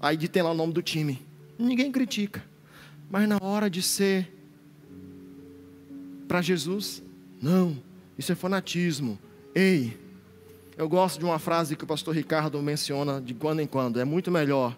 Aí 0.00 0.16
ter 0.28 0.42
lá 0.42 0.50
o 0.50 0.54
nome 0.54 0.72
do 0.72 0.82
time. 0.82 1.22
Ninguém 1.58 1.92
critica. 1.92 2.42
Mas 3.08 3.28
na 3.28 3.38
hora 3.40 3.70
de 3.70 3.80
ser 3.80 4.28
para 6.26 6.42
Jesus. 6.42 7.02
Não, 7.40 7.76
isso 8.18 8.32
é 8.32 8.34
fanatismo. 8.34 9.18
Ei, 9.54 9.98
eu 10.76 10.88
gosto 10.88 11.18
de 11.18 11.24
uma 11.24 11.38
frase 11.38 11.76
que 11.76 11.84
o 11.84 11.86
pastor 11.86 12.14
Ricardo 12.14 12.60
menciona 12.60 13.20
de 13.20 13.34
quando 13.34 13.60
em 13.60 13.66
quando. 13.66 14.00
É 14.00 14.04
muito 14.04 14.30
melhor 14.30 14.76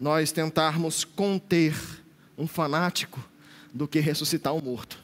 nós 0.00 0.32
tentarmos 0.32 1.04
conter 1.04 1.74
um 2.36 2.46
fanático 2.46 3.20
do 3.72 3.86
que 3.86 4.00
ressuscitar 4.00 4.54
um 4.54 4.60
morto. 4.60 4.98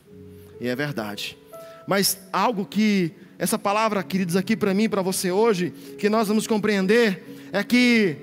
E 0.61 0.69
é 0.69 0.77
verdade. 0.77 1.37
Mas 1.87 2.19
algo 2.33 2.65
que 2.65 3.13
essa 3.39 3.59
palavra, 3.59 4.03
queridos, 4.03 4.37
aqui 4.37 4.57
para 4.57 4.75
mim 4.75 4.89
para 4.89 5.03
você 5.03 5.31
hoje, 5.31 5.73
que 5.99 6.09
nós 6.09 6.29
vamos 6.29 6.47
compreender 6.47 7.49
é 7.53 7.63
que 7.63 8.17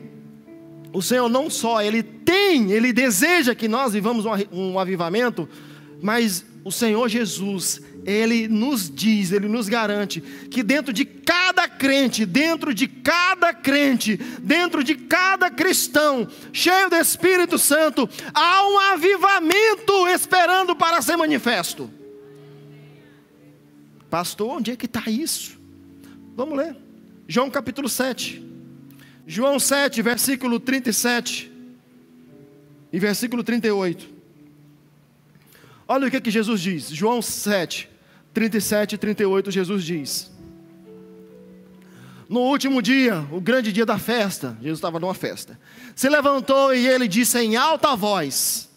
o 0.91 1.01
Senhor 1.01 1.29
não 1.29 1.49
só 1.49 1.81
ele 1.81 2.03
tem, 2.03 2.71
ele 2.71 2.91
deseja 2.91 3.55
que 3.55 3.67
nós 3.67 3.93
vivamos 3.93 4.25
um 4.51 4.77
avivamento, 4.77 5.47
mas 6.01 6.45
o 6.63 6.71
Senhor 6.71 7.07
Jesus, 7.07 7.81
Ele 8.05 8.47
nos 8.47 8.89
diz, 8.89 9.31
Ele 9.31 9.47
nos 9.47 9.69
garante 9.69 10.21
que 10.21 10.61
dentro 10.61 10.91
de 10.91 11.05
cada 11.05 11.67
crente, 11.67 12.25
dentro 12.25 12.73
de 12.73 12.87
cada 12.87 13.53
crente, 13.53 14.17
dentro 14.41 14.83
de 14.83 14.95
cada 14.95 15.49
cristão, 15.49 16.27
cheio 16.51 16.89
do 16.89 16.95
Espírito 16.95 17.57
Santo, 17.57 18.09
há 18.33 18.67
um 18.67 18.79
avivamento 18.93 20.07
esperando 20.07 20.75
para 20.75 21.01
ser 21.01 21.15
manifesto. 21.15 21.89
Pastor, 24.09 24.57
onde 24.57 24.71
é 24.71 24.75
que 24.75 24.85
está 24.85 25.09
isso? 25.09 25.59
Vamos 26.35 26.57
ler. 26.57 26.75
João 27.27 27.49
capítulo 27.49 27.87
7. 27.87 28.43
João 29.25 29.57
7, 29.57 30.01
versículo 30.01 30.59
37 30.59 31.51
e 32.91 32.99
versículo 32.99 33.43
38. 33.43 34.09
Olha 35.87 36.07
o 36.07 36.11
que, 36.11 36.21
que 36.21 36.31
Jesus 36.31 36.61
diz, 36.61 36.89
João 36.89 37.21
7, 37.21 37.89
37 38.33 38.95
e 38.95 38.97
38, 38.97 39.51
Jesus 39.51 39.83
diz: 39.83 40.31
No 42.27 42.41
último 42.41 42.81
dia, 42.81 43.27
o 43.31 43.39
grande 43.39 43.71
dia 43.71 43.85
da 43.85 43.97
festa, 43.97 44.57
Jesus 44.59 44.79
estava 44.79 44.99
numa 44.99 45.13
festa, 45.13 45.59
se 45.95 46.09
levantou 46.09 46.73
e 46.73 46.87
ele 46.87 47.07
disse 47.07 47.37
em 47.39 47.55
alta 47.55 47.95
voz: 47.95 48.69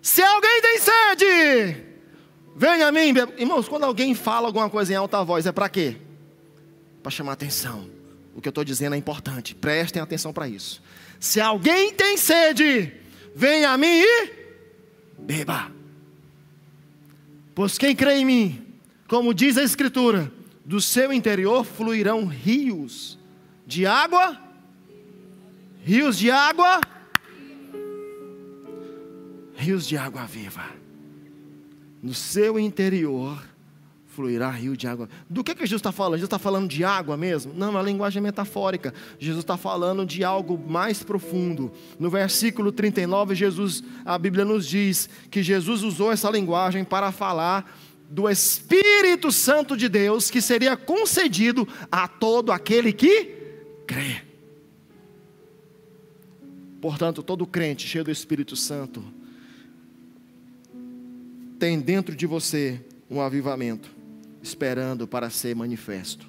Se 0.00 0.22
alguém 0.22 0.62
tem 0.62 0.78
sede, 0.78 1.76
venha 2.54 2.86
a 2.86 2.92
mim. 2.92 3.12
Irmãos, 3.36 3.68
quando 3.68 3.84
alguém 3.84 4.14
fala 4.14 4.46
alguma 4.46 4.70
coisa 4.70 4.92
em 4.92 4.96
alta 4.96 5.22
voz, 5.24 5.46
é 5.46 5.52
para 5.52 5.68
quê? 5.68 5.96
Para 7.02 7.10
chamar 7.10 7.32
atenção. 7.32 7.90
O 8.36 8.40
que 8.40 8.48
eu 8.48 8.50
estou 8.50 8.64
dizendo 8.64 8.94
é 8.94 8.98
importante, 8.98 9.54
prestem 9.54 10.00
atenção 10.00 10.32
para 10.32 10.46
isso. 10.46 10.82
Se 11.18 11.40
alguém 11.40 11.92
tem 11.92 12.16
sede, 12.18 12.92
venha 13.34 13.70
a 13.70 13.78
mim 13.78 14.00
e 14.02 14.30
beba. 15.18 15.72
Pois 17.54 17.78
quem 17.78 17.96
crê 17.96 18.16
em 18.16 18.24
mim, 18.26 18.65
como 19.08 19.32
diz 19.32 19.56
a 19.56 19.62
Escritura, 19.62 20.32
do 20.64 20.80
seu 20.80 21.12
interior 21.12 21.64
fluirão 21.64 22.26
rios 22.26 23.18
de 23.66 23.86
água, 23.86 24.40
rios 25.84 26.18
de 26.18 26.30
água, 26.30 26.80
rios 29.54 29.86
de 29.86 29.96
água 29.96 30.24
viva. 30.24 30.64
No 32.02 32.14
seu 32.14 32.58
interior 32.58 33.42
fluirá 34.16 34.50
rio 34.50 34.74
de 34.74 34.88
água. 34.88 35.10
Do 35.28 35.44
que, 35.44 35.54
que 35.54 35.66
Jesus 35.66 35.80
está 35.80 35.92
falando? 35.92 36.14
Jesus 36.14 36.26
está 36.26 36.38
falando 36.38 36.68
de 36.68 36.82
água 36.82 37.18
mesmo? 37.18 37.52
Não, 37.54 37.66
é 37.66 37.70
uma 37.70 37.82
linguagem 37.82 38.22
metafórica. 38.22 38.94
Jesus 39.18 39.44
está 39.44 39.58
falando 39.58 40.06
de 40.06 40.24
algo 40.24 40.58
mais 40.66 41.02
profundo. 41.02 41.70
No 41.98 42.08
versículo 42.08 42.72
39, 42.72 43.34
Jesus, 43.34 43.84
a 44.06 44.16
Bíblia 44.16 44.44
nos 44.44 44.66
diz 44.66 45.10
que 45.30 45.42
Jesus 45.42 45.82
usou 45.82 46.10
essa 46.10 46.30
linguagem 46.30 46.82
para 46.82 47.12
falar 47.12 47.70
do 48.08 48.28
Espírito 48.28 49.32
Santo 49.32 49.76
de 49.76 49.88
Deus 49.88 50.30
que 50.30 50.40
seria 50.40 50.76
concedido 50.76 51.66
a 51.90 52.06
todo 52.06 52.52
aquele 52.52 52.92
que 52.92 53.34
crê. 53.86 54.22
Portanto, 56.80 57.22
todo 57.22 57.46
crente 57.46 57.86
cheio 57.86 58.04
do 58.04 58.10
Espírito 58.10 58.54
Santo 58.54 59.02
tem 61.58 61.80
dentro 61.80 62.14
de 62.14 62.26
você 62.26 62.80
um 63.10 63.20
avivamento, 63.20 63.90
esperando 64.42 65.06
para 65.06 65.30
ser 65.30 65.54
manifesto. 65.56 66.26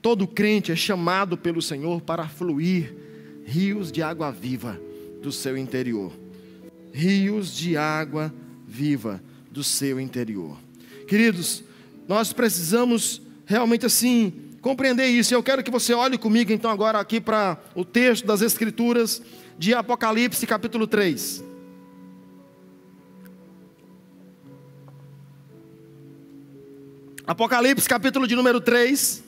Todo 0.00 0.26
crente 0.26 0.72
é 0.72 0.76
chamado 0.76 1.36
pelo 1.36 1.62
Senhor 1.62 2.00
para 2.00 2.28
fluir 2.28 2.94
rios 3.44 3.92
de 3.92 4.02
água 4.02 4.30
viva 4.30 4.80
do 5.22 5.30
seu 5.30 5.56
interior. 5.56 6.12
Rios 6.92 7.54
de 7.54 7.76
água 7.76 8.32
viva 8.66 9.22
do 9.54 9.62
seu 9.62 10.00
interior. 10.00 10.58
Queridos, 11.06 11.62
nós 12.08 12.32
precisamos 12.32 13.22
realmente 13.46 13.86
assim 13.86 14.32
compreender 14.60 15.06
isso. 15.06 15.32
Eu 15.32 15.44
quero 15.44 15.62
que 15.62 15.70
você 15.70 15.94
olhe 15.94 16.18
comigo 16.18 16.52
então 16.52 16.68
agora 16.68 16.98
aqui 16.98 17.20
para 17.20 17.56
o 17.72 17.84
texto 17.84 18.26
das 18.26 18.42
Escrituras 18.42 19.22
de 19.56 19.72
Apocalipse, 19.72 20.44
capítulo 20.44 20.88
3. 20.88 21.44
Apocalipse, 27.24 27.88
capítulo 27.88 28.26
de 28.26 28.34
número 28.34 28.60
3. 28.60 29.22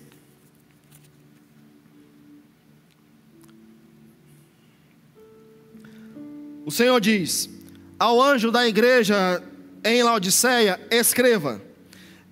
O 6.64 6.70
Senhor 6.72 7.00
diz: 7.00 7.48
Ao 7.96 8.20
anjo 8.20 8.50
da 8.50 8.66
igreja 8.66 9.40
em 9.86 10.02
Laodiceia, 10.02 10.80
escreva: 10.90 11.62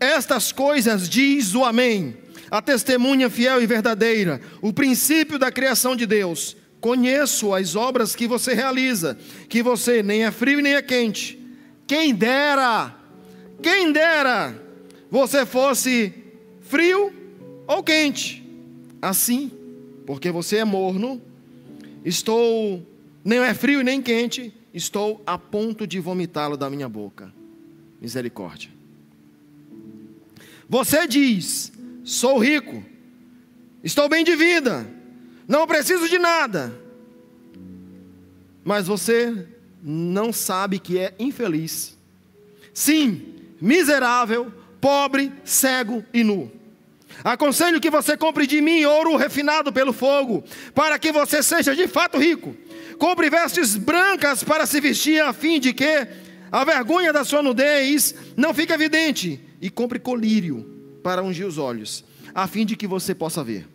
Estas 0.00 0.52
coisas 0.52 1.08
diz 1.08 1.54
o 1.54 1.64
Amém, 1.64 2.16
a 2.50 2.60
testemunha 2.60 3.30
fiel 3.30 3.62
e 3.62 3.66
verdadeira, 3.66 4.40
o 4.60 4.72
princípio 4.72 5.38
da 5.38 5.50
criação 5.50 5.94
de 5.94 6.04
Deus. 6.04 6.56
Conheço 6.80 7.54
as 7.54 7.76
obras 7.76 8.14
que 8.14 8.26
você 8.26 8.52
realiza, 8.52 9.16
que 9.48 9.62
você 9.62 10.02
nem 10.02 10.24
é 10.24 10.30
frio 10.30 10.60
nem 10.60 10.74
é 10.74 10.82
quente. 10.82 11.38
Quem 11.86 12.14
dera, 12.14 12.94
quem 13.62 13.90
dera 13.90 14.54
você 15.10 15.46
fosse 15.46 16.12
frio 16.60 17.12
ou 17.66 17.82
quente. 17.82 18.44
Assim, 19.00 19.50
porque 20.04 20.30
você 20.30 20.58
é 20.58 20.64
morno, 20.64 21.22
estou 22.04 22.86
nem 23.24 23.38
é 23.38 23.54
frio 23.54 23.82
nem 23.82 24.02
quente, 24.02 24.52
estou 24.72 25.22
a 25.26 25.38
ponto 25.38 25.86
de 25.86 25.98
vomitá-lo 26.00 26.56
da 26.56 26.68
minha 26.68 26.88
boca. 26.88 27.32
Misericórdia. 28.04 28.68
Você 30.68 31.06
diz: 31.06 31.72
sou 32.04 32.38
rico, 32.38 32.84
estou 33.82 34.10
bem 34.10 34.22
de 34.22 34.36
vida, 34.36 34.86
não 35.48 35.66
preciso 35.66 36.06
de 36.06 36.18
nada. 36.18 36.78
Mas 38.62 38.86
você 38.86 39.48
não 39.82 40.34
sabe 40.34 40.78
que 40.78 40.98
é 40.98 41.14
infeliz. 41.18 41.96
Sim, 42.74 43.36
miserável, 43.58 44.52
pobre, 44.82 45.32
cego 45.42 46.04
e 46.12 46.22
nu. 46.22 46.52
Aconselho 47.22 47.80
que 47.80 47.88
você 47.88 48.18
compre 48.18 48.46
de 48.46 48.60
mim 48.60 48.84
ouro 48.84 49.16
refinado 49.16 49.72
pelo 49.72 49.94
fogo, 49.94 50.44
para 50.74 50.98
que 50.98 51.10
você 51.10 51.42
seja 51.42 51.74
de 51.74 51.88
fato 51.88 52.18
rico. 52.18 52.54
Compre 52.98 53.30
vestes 53.30 53.76
brancas 53.76 54.44
para 54.44 54.66
se 54.66 54.78
vestir, 54.78 55.22
a 55.22 55.32
fim 55.32 55.58
de 55.58 55.72
que 55.72 56.06
a 56.54 56.62
vergonha 56.62 57.12
da 57.12 57.24
sua 57.24 57.42
nudez 57.42 58.14
não 58.36 58.54
fique 58.54 58.72
evidente. 58.72 59.40
E 59.60 59.68
compre 59.68 59.98
colírio 59.98 60.64
para 61.02 61.20
ungir 61.20 61.44
os 61.44 61.58
olhos, 61.58 62.04
a 62.32 62.46
fim 62.46 62.64
de 62.64 62.76
que 62.76 62.86
você 62.86 63.12
possa 63.12 63.42
ver. 63.42 63.66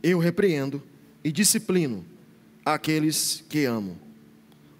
Eu 0.00 0.20
repreendo 0.20 0.80
e 1.24 1.32
disciplino 1.32 2.04
aqueles 2.64 3.44
que 3.48 3.64
amo. 3.64 3.98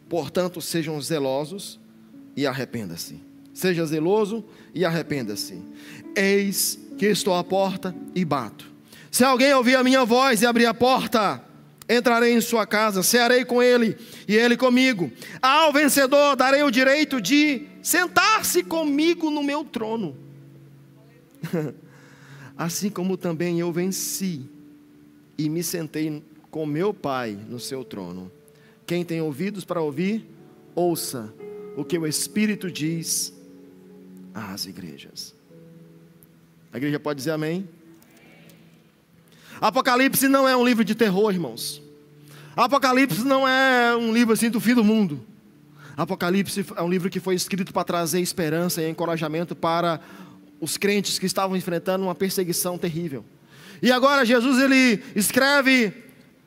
Portanto, 0.08 0.60
sejam 0.60 1.00
zelosos 1.02 1.80
e 2.36 2.46
arrependa-se. 2.46 3.20
Seja 3.52 3.84
zeloso 3.84 4.44
e 4.72 4.84
arrependa-se. 4.84 5.60
Eis 6.14 6.78
que 6.96 7.06
estou 7.06 7.34
à 7.34 7.42
porta 7.42 7.92
e 8.14 8.24
bato. 8.24 8.70
Se 9.10 9.24
alguém 9.24 9.52
ouvir 9.52 9.74
a 9.74 9.82
minha 9.82 10.04
voz 10.04 10.42
e 10.42 10.46
abrir 10.46 10.66
a 10.66 10.74
porta, 10.74 11.42
entrarei 11.96 12.33
em 12.33 12.40
sua 12.40 12.66
casa, 12.66 13.03
cearei 13.03 13.44
com 13.44 13.62
ele 13.62 13.96
e 14.29 14.37
ele 14.37 14.57
comigo. 14.57 15.11
Ao 15.42 15.72
vencedor 15.72 16.37
darei 16.37 16.62
o 16.62 16.70
direito 16.70 17.20
de 17.20 17.66
sentar-se 17.83 18.62
comigo 18.62 19.31
no 19.31 19.42
meu 19.42 19.64
trono. 19.64 20.16
assim 22.61 22.90
como 22.90 23.16
também 23.16 23.59
eu 23.59 23.72
venci 23.72 24.42
e 25.38 25.48
me 25.48 25.62
sentei 25.62 26.22
com 26.50 26.66
meu 26.66 26.92
Pai 26.92 27.38
no 27.48 27.59
seu 27.59 27.83
trono. 27.83 28.31
Quem 28.87 29.03
tem 29.03 29.22
ouvidos 29.22 29.64
para 29.64 29.81
ouvir, 29.81 30.26
ouça 30.74 31.33
o 31.74 31.83
que 31.83 31.98
o 31.98 32.07
Espírito 32.07 32.70
diz 32.70 33.33
às 34.35 34.66
igrejas. 34.66 35.35
A 36.70 36.76
igreja 36.76 37.00
pode 37.00 37.16
dizer 37.16 37.31
amém? 37.31 37.66
Apocalipse 39.61 40.27
não 40.27 40.49
é 40.49 40.57
um 40.57 40.64
livro 40.64 40.83
de 40.83 40.94
terror, 40.94 41.31
irmãos. 41.31 41.83
Apocalipse 42.57 43.23
não 43.25 43.46
é 43.46 43.94
um 43.94 44.12
livro 44.12 44.33
assim 44.33 44.49
do 44.49 44.59
fim 44.59 44.75
do 44.75 44.83
mundo. 44.83 45.23
Apocalipse 45.96 46.64
é 46.75 46.83
um 46.83 46.88
livro 46.88 47.11
que 47.11 47.20
foi 47.20 47.35
escrito 47.35 47.73
para 47.73 47.85
trazer 47.85 48.20
esperança 48.20 48.81
e 48.81 48.88
encorajamento 48.88 49.55
para 49.55 50.01
os 50.59 50.79
crentes 50.79 51.18
que 51.18 51.27
estavam 51.27 51.57
enfrentando 51.57 52.05
uma 52.05 52.14
perseguição 52.14 52.79
terrível. 52.79 53.23
E 53.83 53.92
agora 53.92 54.25
Jesus 54.25 54.59
ele 54.62 55.03
escreve 55.14 55.92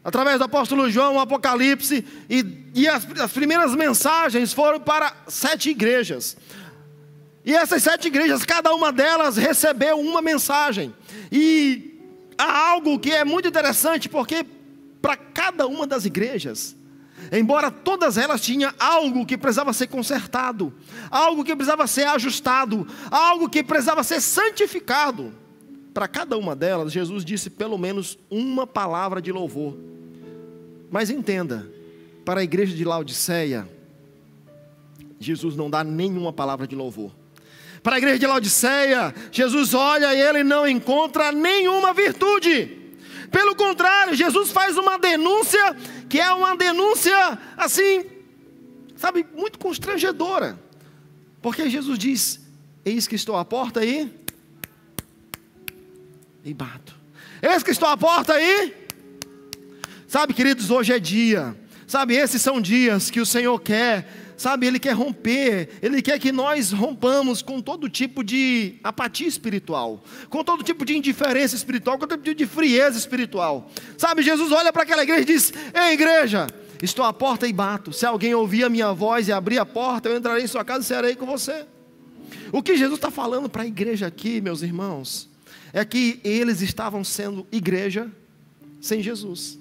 através 0.04 0.40
do 0.40 0.46
apóstolo 0.46 0.90
João 0.90 1.16
o 1.16 1.20
Apocalipse 1.20 2.04
e, 2.28 2.46
e 2.74 2.88
as, 2.88 3.08
as 3.20 3.32
primeiras 3.32 3.76
mensagens 3.76 4.54
foram 4.54 4.80
para 4.80 5.16
sete 5.28 5.70
igrejas. 5.70 6.36
E 7.46 7.54
essas 7.54 7.84
sete 7.84 8.08
igrejas, 8.08 8.44
cada 8.44 8.74
uma 8.74 8.92
delas 8.92 9.38
recebeu 9.38 10.00
uma 10.00 10.22
mensagem. 10.22 10.94
E 11.32 11.93
há 12.38 12.72
algo 12.72 13.00
que 13.00 13.12
é 13.12 13.24
muito 13.24 13.48
interessante, 13.48 14.10
porque 14.10 14.46
para 15.02 15.16
cada 15.18 15.68
uma 15.68 15.86
das 15.86 16.06
igrejas, 16.06 16.76
embora 17.32 17.70
todas 17.70 18.18
elas 18.18 18.42
tinham 18.42 18.72
algo 18.80 19.26
que 19.26 19.38
precisava 19.38 19.74
ser 19.74 19.88
consertado, 19.88 20.74
algo 21.10 21.44
que 21.44 21.56
precisava 21.56 21.88
ser 21.88 22.08
ajustado, 22.08 22.88
algo 23.12 23.50
que 23.50 23.64
precisava 23.64 24.04
ser 24.04 24.22
santificado, 24.22 25.34
para 25.94 26.08
cada 26.08 26.38
uma 26.38 26.56
delas, 26.56 26.92
Jesus 26.92 27.24
disse 27.24 27.50
pelo 27.50 27.78
menos 27.78 28.18
uma 28.30 28.66
palavra 28.66 29.22
de 29.22 29.32
louvor. 29.32 29.78
Mas 30.90 31.10
entenda, 31.10 31.70
para 32.26 32.42
a 32.42 32.44
igreja 32.44 32.76
de 32.76 32.84
Laodiceia, 32.84 33.70
Jesus 35.20 35.56
não 35.56 35.70
dá 35.70 35.84
nenhuma 35.84 36.34
palavra 36.34 36.68
de 36.68 36.76
louvor. 36.76 37.12
Para 37.84 37.96
a 37.96 37.98
igreja 37.98 38.18
de 38.18 38.26
Laodiceia, 38.26 39.14
Jesus 39.30 39.74
olha 39.74 40.16
e 40.16 40.22
ele 40.22 40.42
não 40.42 40.66
encontra 40.66 41.34
nenhuma 41.34 41.94
virtude. 41.94 42.80
Pelo 43.30 43.56
contrário, 43.56 44.16
Jesus 44.16 44.52
faz 44.52 44.78
uma 44.78 44.98
denúncia 44.98 45.76
que 46.08 46.18
é 46.18 46.32
uma 46.32 46.56
denúncia 46.56 47.38
assim, 47.58 48.06
sabe, 48.96 49.26
muito 49.36 49.60
constrangedora. 49.60 50.58
Porque 51.42 51.70
Jesus 51.70 52.00
diz: 52.00 52.40
Eis 52.86 53.06
que 53.06 53.16
estou 53.16 53.36
à 53.36 53.44
porta 53.44 53.82
aí 53.82 54.10
e 56.46 56.54
bato. 56.54 56.96
Eis 57.42 57.64
que 57.64 57.72
estou 57.72 57.90
à 57.90 57.98
porta 57.98 58.34
aí. 58.34 58.74
Sabe, 60.08 60.34
queridos, 60.34 60.72
hoje 60.72 60.94
é 60.94 61.00
dia. 61.00 61.54
Sabe, 61.86 62.16
esses 62.16 62.42
são 62.42 62.62
dias 62.62 63.10
que 63.10 63.20
o 63.20 63.26
Senhor 63.26 63.60
quer 63.60 64.23
sabe, 64.38 64.68
Ele 64.68 64.80
quer 64.80 64.94
romper, 64.94 65.70
Ele 65.82 66.02
quer 66.02 66.20
que 66.20 66.32
nós 66.32 66.72
rompamos 66.72 67.42
com 67.42 67.62
todo 67.62 67.90
tipo 67.90 68.24
de 68.24 68.76
apatia 68.84 69.28
espiritual, 69.28 70.04
com 70.30 70.44
todo 70.44 70.64
tipo 70.64 70.86
de 70.86 70.98
indiferença 70.98 71.56
espiritual, 71.56 71.98
com 71.98 72.08
todo 72.08 72.22
tipo 72.22 72.38
de 72.38 72.46
frieza 72.46 72.98
espiritual. 72.98 73.70
Sabe, 73.98 74.22
Jesus 74.22 74.52
olha 74.52 74.72
para 74.72 74.84
aquela 74.84 75.04
igreja 75.04 75.22
e 75.22 75.26
diz: 75.26 75.54
Ei, 75.74 75.94
igreja, 75.94 76.48
estou 76.82 77.06
à 77.06 77.14
porta 77.14 77.48
e 77.48 77.54
bato. 77.54 77.94
Se 77.94 78.06
alguém 78.06 78.34
ouvir 78.34 78.64
a 78.64 78.70
minha 78.70 78.92
voz 78.92 79.28
e 79.28 79.32
abrir 79.32 79.60
a 79.60 79.66
porta, 79.66 80.10
eu 80.10 80.18
entrarei 80.18 80.44
em 80.44 80.48
sua 80.48 80.64
casa 80.66 80.82
e 80.82 80.86
serei 80.86 81.16
com 81.16 81.26
você. 81.26 81.66
O 82.52 82.62
que 82.62 82.78
Jesus 82.78 82.98
está 82.98 83.10
falando 83.10 83.50
para 83.50 83.64
a 83.64 83.68
igreja 83.68 84.08
aqui, 84.08 84.40
meus 84.40 84.62
irmãos, 84.62 85.30
é 85.72 85.84
que 85.84 86.20
eles 86.24 86.62
estavam 86.62 87.04
sendo 87.04 87.48
igreja 87.52 88.12
sem 88.80 89.02
Jesus. 89.02 89.58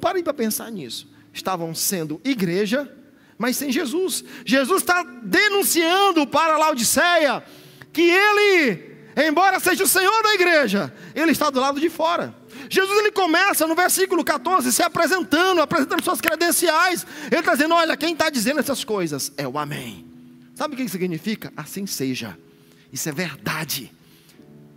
Parem 0.00 0.22
para 0.22 0.32
pensar 0.32 0.70
nisso. 0.70 1.08
Estavam 1.32 1.74
sendo 1.74 2.20
igreja 2.24 2.90
mas 3.38 3.56
sem 3.56 3.70
Jesus. 3.70 4.24
Jesus 4.44 4.82
está 4.82 5.02
denunciando 5.22 6.26
para 6.26 6.56
Laodiceia 6.56 7.42
que 7.92 8.02
ele, 8.02 8.96
embora 9.16 9.58
seja 9.60 9.84
o 9.84 9.88
Senhor 9.88 10.22
da 10.22 10.34
igreja, 10.34 10.92
ele 11.14 11.32
está 11.32 11.50
do 11.50 11.60
lado 11.60 11.80
de 11.80 11.88
fora. 11.88 12.34
Jesus 12.68 12.98
ele 12.98 13.12
começa 13.12 13.66
no 13.66 13.74
versículo 13.74 14.24
14 14.24 14.72
se 14.72 14.82
apresentando, 14.82 15.60
apresentando 15.60 16.02
suas 16.02 16.20
credenciais. 16.20 17.06
Ele 17.30 17.40
está 17.40 17.52
dizendo: 17.52 17.74
Olha, 17.74 17.96
quem 17.96 18.12
está 18.12 18.28
dizendo 18.28 18.60
essas 18.60 18.84
coisas 18.84 19.32
é 19.36 19.46
o 19.46 19.58
Amém. 19.58 20.06
Sabe 20.54 20.74
o 20.74 20.76
que 20.76 20.88
significa? 20.88 21.52
Assim 21.56 21.86
seja. 21.86 22.36
Isso 22.92 23.08
é 23.08 23.12
verdade. 23.12 23.92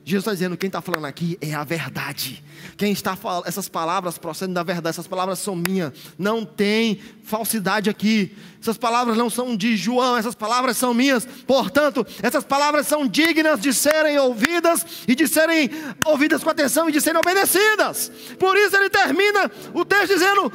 Jesus 0.10 0.24
está 0.24 0.34
dizendo: 0.34 0.58
quem 0.58 0.68
está 0.68 0.82
falando 0.82 1.06
aqui 1.06 1.38
é 1.40 1.54
a 1.54 1.64
verdade. 1.64 2.44
Quem 2.76 2.92
está 2.92 3.16
falando, 3.16 3.48
essas 3.48 3.70
palavras 3.70 4.18
procedem 4.18 4.54
da 4.54 4.64
verdade, 4.64 4.90
essas 4.90 5.08
palavras 5.08 5.40
são 5.40 5.56
minhas. 5.56 5.94
Não 6.18 6.44
tem 6.44 7.00
falsidade 7.24 7.90
aqui. 7.90 8.36
Essas 8.60 8.78
palavras 8.78 9.16
não 9.16 9.30
são 9.30 9.56
de 9.56 9.78
João, 9.78 10.18
essas 10.18 10.36
palavras 10.36 10.78
são 10.78 10.94
minhas. 10.94 11.26
Portanto, 11.26 12.06
essas 12.22 12.44
palavras 12.44 12.88
são 12.88 13.08
dignas 13.08 13.62
de 13.62 13.74
serem 13.74 14.18
ouvidas 14.18 14.86
e 15.08 15.14
de 15.14 15.28
serem 15.28 15.70
ouvidas 16.06 16.44
com 16.44 16.50
atenção 16.50 16.90
e 16.90 16.92
de 16.92 17.00
serem 17.00 17.20
obedecidas. 17.20 18.12
Por 18.40 18.58
isso 18.58 18.76
ele 18.76 18.90
termina 18.90 19.52
o 19.74 19.86
texto 19.86 20.14
dizendo: 20.14 20.52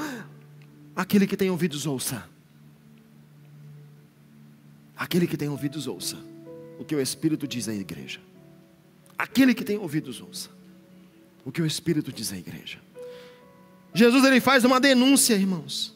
Aquele 0.96 1.26
que 1.26 1.36
tem 1.36 1.50
ouvidos, 1.50 1.86
ouça. 1.86 2.24
Aquele 4.96 5.26
que 5.26 5.36
tem 5.36 5.48
ouvidos, 5.48 5.86
ouça 5.86 6.16
o 6.78 6.84
que 6.84 6.94
o 6.94 7.00
Espírito 7.00 7.46
diz 7.46 7.68
à 7.68 7.74
igreja. 7.74 8.20
Aquele 9.18 9.54
que 9.54 9.64
tem 9.64 9.78
ouvidos, 9.78 10.20
ouça 10.20 10.54
o 11.44 11.52
que 11.52 11.60
o 11.60 11.66
Espírito 11.66 12.12
diz 12.12 12.32
à 12.32 12.36
igreja. 12.36 12.78
Jesus 13.92 14.24
ele 14.24 14.40
faz 14.40 14.64
uma 14.64 14.80
denúncia, 14.80 15.34
irmãos. 15.34 15.94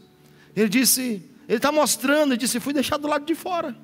Ele 0.54 0.68
disse, 0.68 1.22
ele 1.48 1.56
está 1.56 1.72
mostrando, 1.72 2.32
ele 2.32 2.38
disse: 2.38 2.60
fui 2.60 2.72
deixado 2.72 3.02
do 3.02 3.08
lado 3.08 3.24
de 3.24 3.34
fora. 3.34 3.74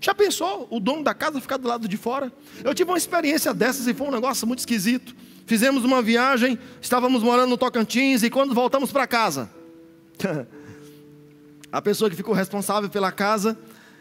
Já 0.00 0.14
pensou 0.14 0.68
o 0.70 0.78
dono 0.78 1.02
da 1.02 1.14
casa 1.14 1.40
ficar 1.40 1.56
do 1.56 1.66
lado 1.66 1.88
de 1.88 1.96
fora? 1.96 2.30
Eu 2.62 2.74
tive 2.74 2.90
uma 2.90 2.98
experiência 2.98 3.54
dessas 3.54 3.86
e 3.86 3.94
foi 3.94 4.06
um 4.06 4.10
negócio 4.10 4.46
muito 4.46 4.58
esquisito. 4.58 5.16
Fizemos 5.46 5.84
uma 5.84 6.02
viagem, 6.02 6.58
estávamos 6.80 7.22
morando 7.22 7.50
no 7.50 7.56
Tocantins 7.56 8.22
e 8.22 8.30
quando 8.30 8.54
voltamos 8.54 8.92
para 8.92 9.06
casa, 9.06 9.50
a 11.72 11.82
pessoa 11.82 12.10
que 12.10 12.16
ficou 12.16 12.34
responsável 12.34 12.88
pela 12.88 13.10
casa, 13.10 13.58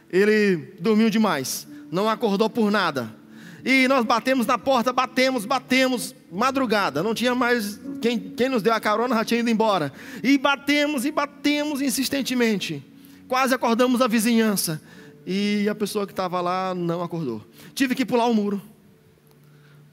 ele 0.10 0.74
dormiu 0.80 1.10
demais, 1.10 1.68
não 1.92 2.10
acordou 2.10 2.50
por 2.50 2.70
nada. 2.70 3.23
E 3.66 3.88
nós 3.88 4.06
batemos 4.06 4.46
na 4.46 4.58
porta, 4.58 4.92
batemos, 4.92 5.46
batemos, 5.46 6.14
madrugada, 6.30 7.02
não 7.02 7.16
tinha 7.16 7.34
mais. 7.34 7.80
Quem, 8.02 8.20
quem 8.20 8.50
nos 8.50 8.62
deu 8.62 8.74
a 8.74 8.80
carona 8.80 9.16
já 9.16 9.24
tinha 9.24 9.40
ido 9.40 9.50
embora. 9.50 9.94
E 10.22 10.38
batemos 10.38 11.06
e 11.06 11.12
batemos 11.12 11.82
insistentemente. 11.82 12.84
Quase 13.28 13.54
acordamos 13.56 14.02
a 14.02 14.08
vizinhança. 14.08 14.82
E 15.26 15.68
a 15.70 15.76
pessoa 15.76 16.06
que 16.06 16.12
estava 16.12 16.42
lá 16.42 16.76
não 16.76 17.02
acordou. 17.02 17.42
Tive 17.74 17.96
que 17.96 18.06
pular 18.06 18.26
o 18.26 18.34
muro. 18.34 18.62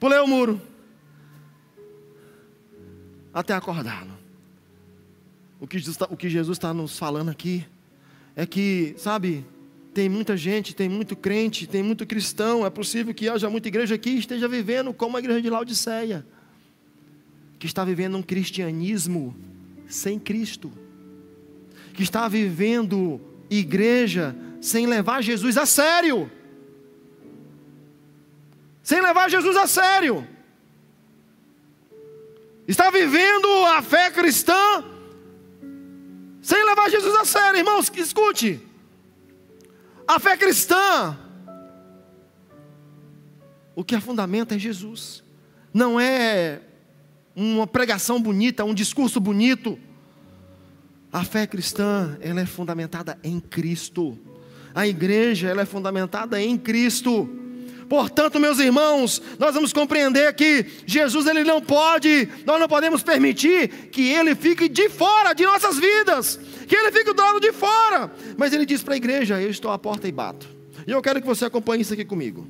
Pulei 0.01 0.19
o 0.19 0.27
muro. 0.27 0.61
Até 3.33 3.55
acordar. 3.55 4.05
O 5.61 5.67
que 5.67 5.79
Jesus 6.29 6.57
está 6.57 6.69
tá 6.69 6.75
nos 6.75 6.99
falando 6.99 7.29
aqui 7.29 7.65
é 8.35 8.45
que, 8.47 8.95
sabe, 8.99 9.45
tem 9.93 10.09
muita 10.09 10.37
gente, 10.37 10.75
tem 10.75 10.89
muito 10.89 11.17
crente, 11.17 11.67
tem 11.67 11.83
muito 11.83 12.07
cristão. 12.07 12.65
É 12.65 12.71
possível 12.71 13.13
que 13.13 13.29
haja 13.29 13.51
muita 13.51 13.69
igreja 13.69 13.95
aqui 13.95 14.11
esteja 14.11 14.49
vivendo 14.49 14.93
como 14.93 15.17
a 15.17 15.21
igreja 15.21 15.43
de 15.43 15.51
Laodiceia, 15.51 16.27
que 17.59 17.67
está 17.67 17.85
vivendo 17.85 18.17
um 18.17 18.23
cristianismo 18.23 19.37
sem 19.89 20.19
Cristo, 20.19 20.73
que 21.93 22.03
está 22.03 22.29
vivendo 22.29 23.21
igreja 23.51 24.37
sem 24.61 24.87
levar 24.87 25.23
Jesus 25.23 25.57
a 25.57 25.67
sério, 25.67 26.31
sem 28.83 29.01
levar 29.01 29.29
Jesus 29.29 29.57
a 29.57 29.67
sério, 29.67 30.27
está 32.67 32.91
vivendo 32.91 33.49
a 33.67 33.83
fé 33.83 34.11
cristã 34.11 34.85
sem 36.43 36.65
levar 36.65 36.91
Jesus 36.91 37.15
a 37.17 37.25
sério, 37.25 37.59
irmãos, 37.59 37.93
escute. 37.95 38.61
A 40.11 40.19
fé 40.19 40.37
cristã, 40.37 41.17
o 43.77 43.85
que 43.85 43.95
a 43.95 44.01
fundamenta 44.01 44.57
é 44.57 44.59
Jesus, 44.59 45.23
não 45.73 46.01
é 46.01 46.63
uma 47.33 47.65
pregação 47.65 48.21
bonita, 48.21 48.65
um 48.65 48.75
discurso 48.75 49.21
bonito. 49.21 49.79
A 51.13 51.23
fé 51.23 51.47
cristã, 51.47 52.19
ela 52.21 52.41
é 52.41 52.45
fundamentada 52.45 53.21
em 53.23 53.39
Cristo. 53.39 54.19
A 54.75 54.85
igreja, 54.85 55.49
ela 55.49 55.63
é 55.63 55.65
fundamentada 55.65 56.43
em 56.43 56.59
Cristo. 56.59 57.31
Portanto, 57.89 58.41
meus 58.41 58.59
irmãos, 58.59 59.23
nós 59.39 59.55
vamos 59.55 59.73
compreender 59.73 60.35
que 60.35 60.67
Jesus 60.87 61.29
ele 61.29 61.45
não 61.45 61.61
pode, 61.61 62.29
nós 62.45 62.59
não 62.59 62.67
podemos 62.67 63.05
permitir 63.05 63.91
que 63.93 64.09
ele 64.09 64.35
fique 64.35 64.69
de 64.69 64.89
fora 64.89 65.35
de 65.35 65.45
nossas 65.47 65.79
vidas 65.79 66.41
que 66.71 66.77
ele 66.77 66.93
fique 66.93 67.13
do 67.13 67.21
lado 67.21 67.41
de 67.41 67.53
fora. 67.53 68.13
Mas 68.39 68.53
ele 68.53 68.65
diz 68.65 68.81
para 68.81 68.95
a 68.95 68.97
igreja: 68.97 69.43
Eu 69.43 69.51
estou 69.51 69.73
à 69.73 69.79
porta 69.79 70.07
e 70.07 70.13
bato. 70.13 70.49
E 70.87 70.93
eu 70.93 71.03
quero 71.03 71.21
que 71.21 71.27
você 71.27 71.45
acompanhe 71.45 71.83
isso 71.83 71.93
aqui 71.93 72.05
comigo. 72.05 72.47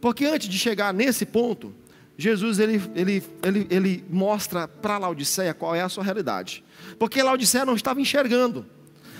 Porque 0.00 0.24
antes 0.24 0.48
de 0.48 0.58
chegar 0.58 0.92
nesse 0.92 1.24
ponto, 1.24 1.72
Jesus 2.18 2.58
ele, 2.58 2.82
ele, 2.96 3.22
ele, 3.40 3.66
ele 3.70 4.04
mostra 4.10 4.66
para 4.66 4.98
Laodiceia 4.98 5.54
qual 5.54 5.76
é 5.76 5.80
a 5.80 5.88
sua 5.88 6.02
realidade. 6.02 6.64
Porque 6.98 7.22
Laodiceia 7.22 7.64
não 7.64 7.76
estava 7.76 8.00
enxergando. 8.00 8.66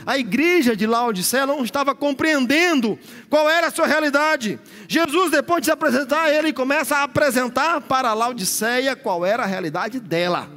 A 0.05 0.19
igreja 0.19 0.75
de 0.75 0.89
Laodiceia 0.89 1.47
não 1.47 1.63
estava 1.63 1.95
compreendendo 1.95 2.99
qual 3.31 3.49
era 3.49 3.69
a 3.69 3.71
sua 3.71 3.87
realidade. 3.87 4.59
Jesus, 4.89 5.31
depois 5.31 5.61
de 5.61 5.67
se 5.67 5.71
apresentar, 5.71 6.35
ele 6.35 6.53
começa 6.53 6.97
a 6.97 7.05
apresentar 7.05 7.81
para 7.83 8.13
Laodiceia 8.13 8.97
qual 8.97 9.25
era 9.25 9.45
a 9.45 9.47
realidade 9.47 10.01
dela. 10.01 10.51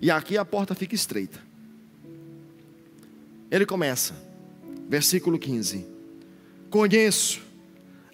E 0.00 0.10
aqui 0.10 0.38
a 0.38 0.46
porta 0.46 0.74
fica 0.74 0.94
estreita. 0.94 1.45
Ele 3.50 3.64
começa, 3.64 4.14
versículo 4.88 5.38
15: 5.38 5.86
Conheço 6.70 7.40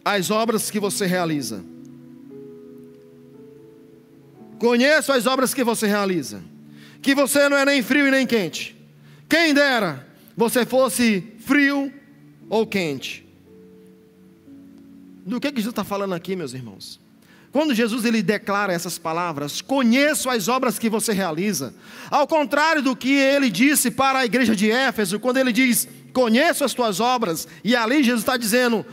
as 0.04 0.30
obras 0.30 0.70
que 0.70 0.80
você 0.80 1.06
realiza. 1.06 1.64
Conheço 4.58 5.12
as 5.12 5.26
obras 5.26 5.52
que 5.52 5.64
você 5.64 5.86
realiza. 5.86 6.42
Que 7.00 7.14
você 7.14 7.48
não 7.48 7.56
é 7.56 7.64
nem 7.64 7.82
frio 7.82 8.06
e 8.06 8.10
nem 8.10 8.26
quente. 8.26 8.76
Quem 9.28 9.52
dera 9.52 10.06
você 10.36 10.64
fosse 10.64 11.34
frio 11.40 11.92
ou 12.48 12.66
quente. 12.66 13.26
Do 15.26 15.40
que, 15.40 15.50
que 15.50 15.58
Jesus 15.58 15.72
está 15.72 15.84
falando 15.84 16.14
aqui, 16.14 16.36
meus 16.36 16.54
irmãos? 16.54 17.01
Quando 17.52 17.74
Jesus 17.74 18.06
ele 18.06 18.22
declara 18.22 18.72
essas 18.72 18.98
palavras, 18.98 19.60
conheço 19.60 20.30
as 20.30 20.48
obras 20.48 20.78
que 20.78 20.88
você 20.88 21.12
realiza, 21.12 21.74
ao 22.10 22.26
contrário 22.26 22.80
do 22.80 22.96
que 22.96 23.12
ele 23.12 23.50
disse 23.50 23.90
para 23.90 24.20
a 24.20 24.24
igreja 24.24 24.56
de 24.56 24.70
Éfeso, 24.70 25.20
quando 25.20 25.36
ele 25.36 25.52
diz, 25.52 25.86
conheço 26.14 26.64
as 26.64 26.72
tuas 26.72 26.98
obras, 26.98 27.46
e 27.62 27.76
ali 27.76 28.02
Jesus 28.02 28.22
está 28.22 28.38
dizendo, 28.38 28.86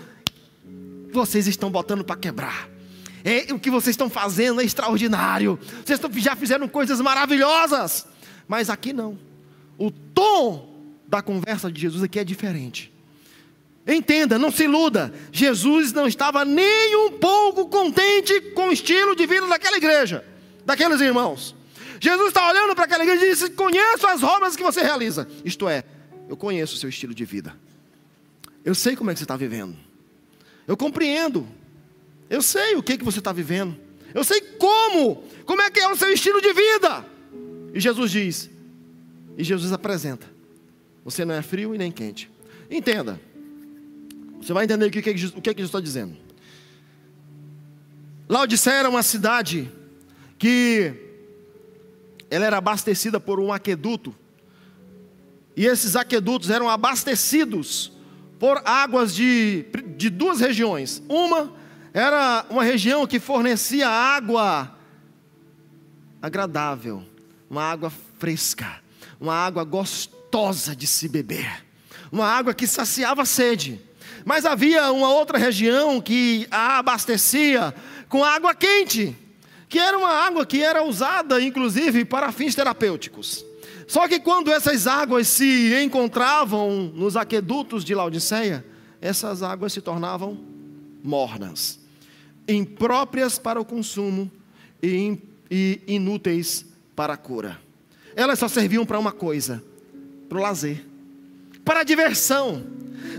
vocês 1.11 1.47
estão 1.47 1.71
botando 1.71 2.03
para 2.03 2.17
quebrar. 2.17 2.69
É, 3.23 3.53
o 3.53 3.59
que 3.59 3.71
vocês 3.71 3.93
estão 3.93 4.09
fazendo 4.09 4.61
é 4.61 4.63
extraordinário. 4.63 5.59
Vocês 5.85 5.99
já 6.17 6.35
fizeram 6.35 6.67
coisas 6.67 7.01
maravilhosas. 7.01 8.07
Mas 8.47 8.69
aqui 8.69 8.93
não. 8.93 9.17
O 9.77 9.91
tom 9.91 10.69
da 11.07 11.21
conversa 11.21 11.71
de 11.71 11.81
Jesus 11.81 12.03
aqui 12.03 12.19
é 12.19 12.23
diferente. 12.23 12.91
Entenda, 13.89 14.37
não 14.37 14.51
se 14.51 14.65
iluda. 14.65 15.11
Jesus 15.31 15.91
não 15.91 16.05
estava 16.05 16.45
nem 16.45 16.95
um 16.95 17.13
pouco 17.13 17.67
contente 17.69 18.39
com 18.53 18.67
o 18.67 18.71
estilo 18.71 19.15
de 19.15 19.25
vida 19.25 19.47
daquela 19.47 19.77
igreja, 19.77 20.23
daqueles 20.63 21.01
irmãos. 21.01 21.55
Jesus 21.99 22.27
está 22.27 22.47
olhando 22.47 22.75
para 22.75 22.85
aquela 22.85 23.03
igreja 23.03 23.25
e 23.25 23.29
disse: 23.31 23.49
Conheço 23.49 24.05
as 24.05 24.21
obras 24.21 24.55
que 24.55 24.61
você 24.61 24.81
realiza. 24.81 25.27
Isto 25.43 25.67
é, 25.67 25.83
eu 26.29 26.37
conheço 26.37 26.75
o 26.75 26.77
seu 26.77 26.87
estilo 26.87 27.15
de 27.15 27.25
vida. 27.25 27.55
Eu 28.63 28.75
sei 28.75 28.95
como 28.95 29.09
é 29.09 29.13
que 29.13 29.17
você 29.17 29.23
está 29.23 29.35
vivendo. 29.35 29.75
Eu 30.67 30.77
compreendo. 30.77 31.47
Eu 32.29 32.43
sei 32.43 32.75
o 32.75 32.83
que, 32.83 32.95
que 32.95 33.03
você 33.03 33.17
está 33.17 33.33
vivendo. 33.33 33.75
Eu 34.13 34.23
sei 34.23 34.39
como. 34.39 35.23
Como 35.45 35.63
é 35.63 35.71
que 35.71 35.79
é 35.79 35.87
o 35.87 35.95
seu 35.95 36.11
estilo 36.11 36.39
de 36.39 36.53
vida. 36.53 37.03
E 37.73 37.79
Jesus 37.79 38.11
diz. 38.11 38.49
E 39.35 39.43
Jesus 39.43 39.73
apresenta. 39.73 40.27
Você 41.03 41.25
não 41.25 41.33
é 41.33 41.41
frio 41.41 41.73
e 41.73 41.77
nem 41.79 41.91
quente. 41.91 42.29
Entenda. 42.69 43.19
Você 44.41 44.53
vai 44.53 44.63
entender 44.65 44.85
o 44.85 44.91
que, 44.91 45.01
que, 45.01 45.09
o 45.09 45.13
que 45.41 45.51
Jesus 45.51 45.69
está 45.69 45.79
dizendo. 45.79 46.15
Laodiceia 48.27 48.75
era 48.75 48.89
uma 48.89 49.03
cidade 49.03 49.71
que 50.37 50.93
ela 52.29 52.45
era 52.45 52.57
abastecida 52.57 53.19
por 53.19 53.39
um 53.39 53.51
aqueduto. 53.51 54.15
E 55.55 55.65
esses 55.65 55.95
aquedutos 55.95 56.49
eram 56.49 56.69
abastecidos 56.69 57.91
por 58.39 58.61
águas 58.63 59.13
de, 59.13 59.65
de 59.97 60.09
duas 60.09 60.39
regiões. 60.39 61.03
Uma 61.09 61.53
era 61.93 62.45
uma 62.49 62.63
região 62.63 63.05
que 63.07 63.19
fornecia 63.19 63.89
água 63.89 64.75
agradável, 66.21 67.03
uma 67.49 67.63
água 67.63 67.91
fresca, 68.19 68.81
uma 69.19 69.33
água 69.33 69.63
gostosa 69.63 70.75
de 70.75 70.85
se 70.85 71.09
beber, 71.09 71.65
uma 72.11 72.25
água 72.25 72.53
que 72.53 72.67
saciava 72.67 73.23
a 73.23 73.25
sede. 73.25 73.81
Mas 74.25 74.45
havia 74.45 74.91
uma 74.91 75.11
outra 75.11 75.37
região 75.37 76.01
que 76.01 76.47
a 76.51 76.79
abastecia 76.79 77.73
com 78.07 78.23
água 78.23 78.53
quente, 78.55 79.15
que 79.67 79.79
era 79.79 79.97
uma 79.97 80.09
água 80.09 80.45
que 80.45 80.63
era 80.63 80.83
usada 80.83 81.41
inclusive 81.41 82.05
para 82.05 82.31
fins 82.31 82.55
terapêuticos. 82.55 83.45
Só 83.87 84.07
que 84.07 84.19
quando 84.19 84.51
essas 84.51 84.85
águas 84.85 85.27
se 85.27 85.73
encontravam 85.83 86.91
nos 86.93 87.15
aquedutos 87.15 87.83
de 87.83 87.95
Laodiceia, 87.95 88.63
essas 89.01 89.41
águas 89.41 89.73
se 89.73 89.81
tornavam 89.81 90.37
mornas. 91.03 91.79
impróprias 92.47 93.37
para 93.37 93.61
o 93.61 93.65
consumo 93.65 94.29
e, 94.81 95.19
inúteis 95.87 96.65
para 96.95 97.13
a 97.13 97.17
cura. 97.17 97.59
Elas 98.15 98.39
só 98.39 98.47
serviam 98.47 98.85
para 98.85 98.99
uma 98.99 99.11
coisa: 99.11 99.63
para 100.27 100.37
o 100.37 100.41
lazer, 100.41 100.85
para 101.69 101.83
diversão. 101.83 102.63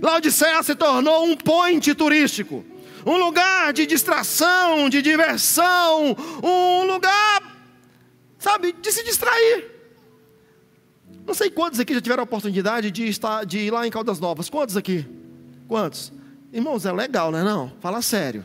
Laodiceia 0.03 0.61
se 0.65 0.75
tornou 0.75 1.25
um 1.25 1.37
point 1.37 1.95
turístico, 1.95 2.65
um 3.07 3.17
lugar 3.17 3.73
de 3.73 3.87
distração, 3.87 4.89
de 4.91 5.01
diversão, 5.01 6.17
um 6.43 6.83
lugar, 6.83 7.43
sabe, 8.41 8.73
de 8.73 8.91
se 8.91 9.05
distrair. 9.05 9.71
Não 11.25 11.33
sei 11.33 11.49
quantos 11.49 11.79
aqui 11.79 11.95
já 11.95 12.01
tiveram 12.01 12.23
a 12.23 12.25
oportunidade 12.25 12.91
de, 12.91 13.07
estar, 13.07 13.47
de 13.47 13.61
ir 13.61 13.71
lá 13.71 13.87
em 13.87 13.91
Caldas 13.91 14.19
Novas. 14.19 14.51
Quantos 14.51 14.77
aqui? 14.77 15.07
Quantos? 15.69 16.13
Irmãos, 16.53 16.85
é 16.85 16.91
legal, 16.91 17.31
não 17.31 17.39
é 17.39 17.45
não? 17.45 17.73
Fala 17.79 18.03
sério. 18.03 18.45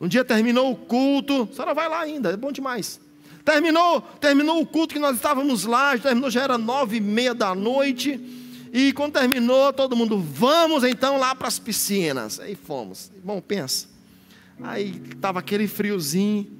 Um 0.00 0.08
dia 0.08 0.24
terminou 0.24 0.72
o 0.72 0.76
culto, 0.76 1.50
a 1.52 1.54
senhora 1.54 1.74
vai 1.74 1.86
lá 1.86 2.00
ainda, 2.00 2.30
é 2.30 2.36
bom 2.38 2.50
demais. 2.50 2.98
Terminou, 3.44 4.00
terminou 4.00 4.58
o 4.62 4.66
culto 4.66 4.94
que 4.94 5.00
nós 5.00 5.16
estávamos 5.16 5.66
lá, 5.66 5.98
terminou, 5.98 6.30
já 6.30 6.44
era 6.44 6.56
nove 6.56 6.96
e 6.96 7.00
meia 7.02 7.34
da 7.34 7.54
noite. 7.54 8.42
E 8.76 8.92
quando 8.92 9.12
terminou, 9.12 9.72
todo 9.72 9.94
mundo, 9.94 10.18
vamos 10.18 10.82
então 10.82 11.16
lá 11.16 11.32
para 11.32 11.46
as 11.46 11.60
piscinas. 11.60 12.40
Aí 12.40 12.56
fomos. 12.56 13.08
Bom, 13.22 13.40
pensa. 13.40 13.86
Aí 14.60 15.00
estava 15.12 15.38
aquele 15.38 15.68
friozinho. 15.68 16.50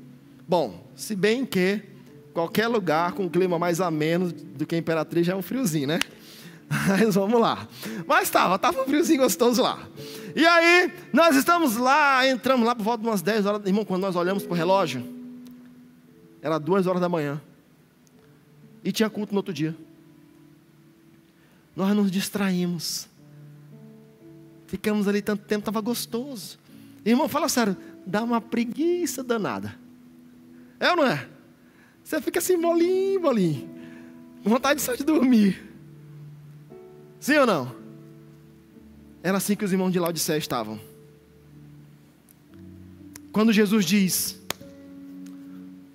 Bom, 0.46 0.86
se 0.94 1.16
bem 1.16 1.44
que 1.44 1.82
qualquer 2.32 2.68
lugar 2.68 3.14
com 3.14 3.28
clima 3.28 3.58
mais 3.58 3.80
ameno 3.80 4.30
do 4.30 4.64
que 4.64 4.76
a 4.76 4.78
Imperatriz 4.78 5.26
já 5.26 5.32
é 5.32 5.36
um 5.36 5.42
friozinho, 5.42 5.88
né? 5.88 5.98
Mas 6.86 7.16
vamos 7.16 7.40
lá. 7.40 7.66
Mas 8.06 8.28
estava, 8.28 8.54
estava 8.54 8.80
um 8.80 8.84
friozinho 8.84 9.20
gostoso 9.20 9.60
lá. 9.60 9.84
E 10.36 10.46
aí, 10.46 10.92
nós 11.12 11.34
estamos 11.34 11.76
lá, 11.76 12.28
entramos 12.28 12.64
lá 12.64 12.76
por 12.76 12.84
volta 12.84 13.02
de 13.02 13.08
umas 13.08 13.22
10 13.22 13.44
horas. 13.44 13.66
Irmão, 13.66 13.84
quando 13.84 14.02
nós 14.02 14.14
olhamos 14.14 14.44
para 14.44 14.52
o 14.52 14.56
relógio, 14.56 15.04
era 16.40 16.58
2 16.58 16.86
horas 16.86 17.00
da 17.00 17.08
manhã. 17.08 17.42
E 18.84 18.92
tinha 18.92 19.10
culto 19.10 19.32
no 19.32 19.38
outro 19.40 19.52
dia. 19.52 19.74
Nós 21.76 21.94
nos 21.94 22.10
distraímos. 22.10 23.08
Ficamos 24.66 25.08
ali 25.08 25.22
tanto 25.22 25.44
tempo, 25.44 25.60
estava 25.60 25.80
gostoso. 25.80 26.58
Irmão, 27.04 27.28
fala 27.28 27.48
sério, 27.48 27.76
dá 28.06 28.22
uma 28.22 28.40
preguiça 28.40 29.22
danada. 29.22 29.74
É 30.80 30.90
ou 30.90 30.96
não 30.96 31.06
é? 31.06 31.28
Você 32.02 32.20
fica 32.20 32.38
assim, 32.38 32.56
molinho, 32.56 33.20
molinho. 33.20 33.68
Vontade 34.42 34.80
só 34.80 34.94
de 34.94 35.04
dormir. 35.04 35.62
Sim 37.18 37.38
ou 37.38 37.46
não? 37.46 37.74
Era 39.22 39.38
assim 39.38 39.56
que 39.56 39.64
os 39.64 39.72
irmãos 39.72 39.90
de 39.90 39.98
Laodicea 39.98 40.36
estavam. 40.36 40.78
Quando 43.32 43.52
Jesus 43.52 43.86
diz: 43.86 44.38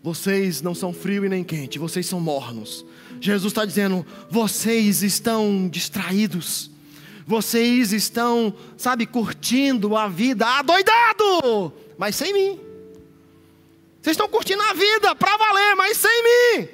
Vocês 0.01 0.63
não 0.63 0.73
são 0.73 0.91
frio 0.91 1.23
e 1.23 1.29
nem 1.29 1.43
quente, 1.43 1.77
vocês 1.77 2.07
são 2.07 2.19
mornos. 2.19 2.83
Jesus 3.19 3.51
está 3.51 3.65
dizendo: 3.65 4.05
Vocês 4.29 5.03
estão 5.03 5.67
distraídos. 5.69 6.69
Vocês 7.25 7.93
estão, 7.93 8.53
sabe, 8.75 9.05
curtindo 9.05 9.95
a 9.95 10.07
vida 10.07 10.47
adoidado, 10.47 11.71
mas 11.97 12.15
sem 12.15 12.33
mim. 12.33 12.59
Vocês 14.01 14.15
estão 14.15 14.27
curtindo 14.27 14.61
a 14.63 14.73
vida 14.73 15.13
para 15.13 15.37
valer, 15.37 15.75
mas 15.75 15.97
sem 15.97 16.23
mim. 16.23 16.69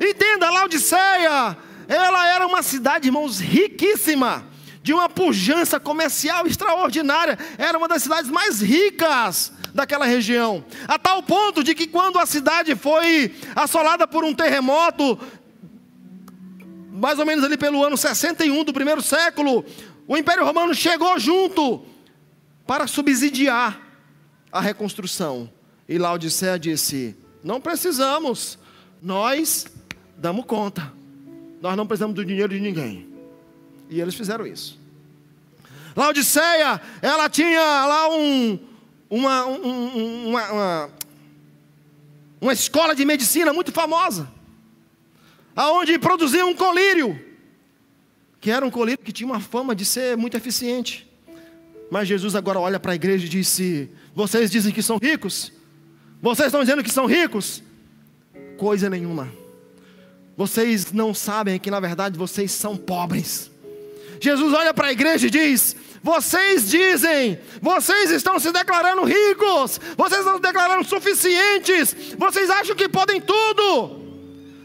Entenda, 0.00 0.50
Laodiceia 0.50 1.56
ela 1.88 2.26
era 2.26 2.46
uma 2.46 2.62
cidade, 2.62 3.08
irmãos, 3.08 3.38
riquíssima, 3.38 4.46
de 4.82 4.92
uma 4.92 5.08
pujança 5.08 5.78
comercial 5.78 6.46
extraordinária. 6.46 7.38
Era 7.58 7.76
uma 7.76 7.88
das 7.88 8.02
cidades 8.02 8.30
mais 8.30 8.60
ricas 8.60 9.52
daquela 9.74 10.04
região. 10.04 10.64
A 10.86 10.98
tal 10.98 11.22
ponto 11.22 11.62
de 11.62 11.74
que 11.74 11.86
quando 11.86 12.18
a 12.18 12.26
cidade 12.26 12.74
foi 12.74 13.34
assolada 13.54 14.06
por 14.06 14.24
um 14.24 14.34
terremoto, 14.34 15.18
mais 16.90 17.18
ou 17.18 17.26
menos 17.26 17.44
ali 17.44 17.56
pelo 17.56 17.84
ano 17.84 17.96
61 17.96 18.64
do 18.64 18.72
primeiro 18.72 19.02
século, 19.02 19.64
o 20.06 20.16
Império 20.16 20.44
Romano 20.44 20.74
chegou 20.74 21.18
junto 21.18 21.84
para 22.66 22.86
subsidiar 22.86 23.80
a 24.50 24.60
reconstrução. 24.60 25.50
E 25.88 25.98
Laodicea 25.98 26.58
disse: 26.58 27.16
Não 27.42 27.60
precisamos, 27.60 28.58
nós 29.00 29.66
damos 30.16 30.44
conta. 30.44 30.92
Nós 31.60 31.76
não 31.76 31.86
precisamos 31.86 32.14
do 32.14 32.24
dinheiro 32.24 32.52
de 32.52 32.60
ninguém. 32.60 33.08
E 33.88 34.00
eles 34.00 34.14
fizeram 34.14 34.46
isso. 34.46 34.80
Laodiceia, 35.94 36.80
ela 37.00 37.28
tinha 37.28 37.60
lá 37.86 38.08
um, 38.08 38.58
uma, 39.14 39.44
um, 39.44 40.28
uma, 40.28 40.52
uma, 40.52 40.90
uma 42.40 42.52
escola 42.54 42.94
de 42.94 43.04
medicina 43.04 43.52
muito 43.52 43.70
famosa, 43.70 44.26
aonde 45.54 45.98
produzia 45.98 46.46
um 46.46 46.54
colírio, 46.54 47.20
que 48.40 48.50
era 48.50 48.64
um 48.64 48.70
colírio 48.70 49.04
que 49.04 49.12
tinha 49.12 49.26
uma 49.26 49.38
fama 49.38 49.74
de 49.74 49.84
ser 49.84 50.16
muito 50.16 50.34
eficiente. 50.34 51.06
Mas 51.90 52.08
Jesus 52.08 52.34
agora 52.34 52.58
olha 52.58 52.80
para 52.80 52.92
a 52.92 52.94
igreja 52.94 53.26
e 53.26 53.28
disse: 53.28 53.90
Vocês 54.14 54.50
dizem 54.50 54.72
que 54.72 54.82
são 54.82 54.96
ricos? 54.96 55.52
Vocês 56.22 56.46
estão 56.46 56.62
dizendo 56.62 56.82
que 56.82 56.90
são 56.90 57.04
ricos? 57.04 57.62
Coisa 58.56 58.88
nenhuma. 58.88 59.30
Vocês 60.34 60.90
não 60.90 61.12
sabem 61.12 61.60
que 61.60 61.70
na 61.70 61.80
verdade 61.80 62.18
vocês 62.18 62.50
são 62.50 62.78
pobres. 62.78 63.50
Jesus 64.18 64.54
olha 64.54 64.72
para 64.72 64.88
a 64.88 64.92
igreja 64.92 65.26
e 65.26 65.30
diz: 65.30 65.76
Vocês 66.02 66.68
dizem, 66.68 67.38
vocês 67.60 68.10
estão 68.10 68.38
se 68.38 68.50
declarando 68.50 69.04
ricos, 69.04 69.80
vocês 69.96 70.20
estão 70.20 70.36
se 70.36 70.42
declarando 70.42 70.84
suficientes, 70.84 71.94
vocês 72.18 72.50
acham 72.50 72.74
que 72.74 72.88
podem 72.88 73.20
tudo. 73.20 74.02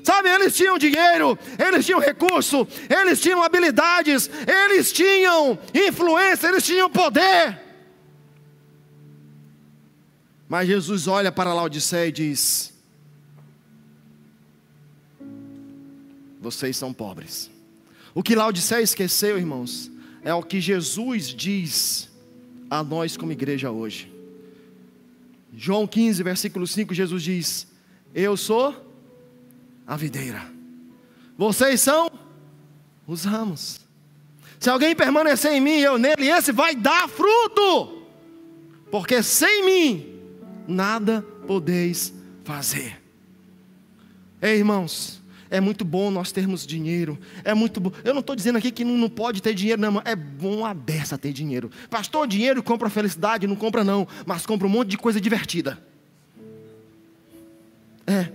Sabe, 0.03 0.29
eles 0.29 0.55
tinham 0.55 0.77
dinheiro, 0.77 1.37
eles 1.59 1.85
tinham 1.85 1.99
recurso, 1.99 2.67
eles 2.89 3.19
tinham 3.19 3.43
habilidades, 3.43 4.29
eles 4.47 4.91
tinham 4.91 5.59
influência, 5.73 6.47
eles 6.47 6.65
tinham 6.65 6.89
poder. 6.89 7.61
Mas 10.49 10.67
Jesus 10.67 11.07
olha 11.07 11.31
para 11.31 11.53
Laodiceia 11.53 12.07
e 12.07 12.11
diz: 12.11 12.73
vocês 16.39 16.77
são 16.77 16.93
pobres. 16.93 17.51
O 18.13 18.23
que 18.23 18.33
Laodicea 18.33 18.81
esqueceu, 18.81 19.37
irmãos, 19.37 19.91
é 20.27 20.33
o 20.33 20.43
que 20.43 20.59
Jesus 20.59 21.27
diz 21.27 22.09
a 22.69 22.83
nós 22.83 23.15
como 23.15 23.31
igreja 23.31 23.71
hoje. 23.71 24.11
João 25.53 25.87
15, 25.87 26.21
versículo 26.21 26.67
5, 26.67 26.93
Jesus 26.93 27.23
diz: 27.23 27.67
Eu 28.13 28.35
sou 28.35 28.75
a 29.87 29.95
videira, 29.95 30.45
vocês 31.37 31.79
são 31.79 32.11
os 33.07 33.23
ramos. 33.23 33.79
Se 34.59 34.69
alguém 34.69 34.93
permanecer 34.93 35.53
em 35.53 35.61
mim 35.61 35.77
e 35.77 35.83
eu 35.83 35.97
nele, 35.97 36.27
esse 36.27 36.51
vai 36.51 36.75
dar 36.75 37.07
fruto, 37.07 38.03
porque 38.91 39.23
sem 39.23 39.65
mim 39.65 40.19
nada 40.67 41.21
podeis 41.47 42.13
fazer. 42.43 43.01
Ei, 44.41 44.57
irmãos, 44.57 45.21
é 45.49 45.59
muito 45.59 45.85
bom 45.85 46.11
nós 46.11 46.31
termos 46.31 46.65
dinheiro. 46.65 47.17
É 47.43 47.53
muito 47.53 47.79
bom. 47.79 47.91
Eu 48.03 48.13
não 48.13 48.21
estou 48.21 48.35
dizendo 48.35 48.57
aqui 48.57 48.71
que 48.71 48.83
não, 48.83 48.97
não, 48.97 49.09
pode 49.09 49.41
ter 49.41 49.53
dinheiro, 49.53 49.81
não. 49.81 50.01
É 50.03 50.15
bom 50.15 50.65
a 50.65 50.73
beça 50.73 51.17
ter 51.17 51.31
dinheiro. 51.31 51.71
Pastor, 51.89 52.27
dinheiro 52.27 52.61
compra 52.61 52.89
felicidade? 52.89 53.47
Não 53.47 53.55
compra, 53.55 53.83
não. 53.83 54.07
Mas 54.25 54.45
compra 54.45 54.67
um 54.67 54.69
monte 54.69 54.89
de 54.89 54.97
coisa 54.97 55.21
divertida. 55.21 55.81
É. 58.05 58.31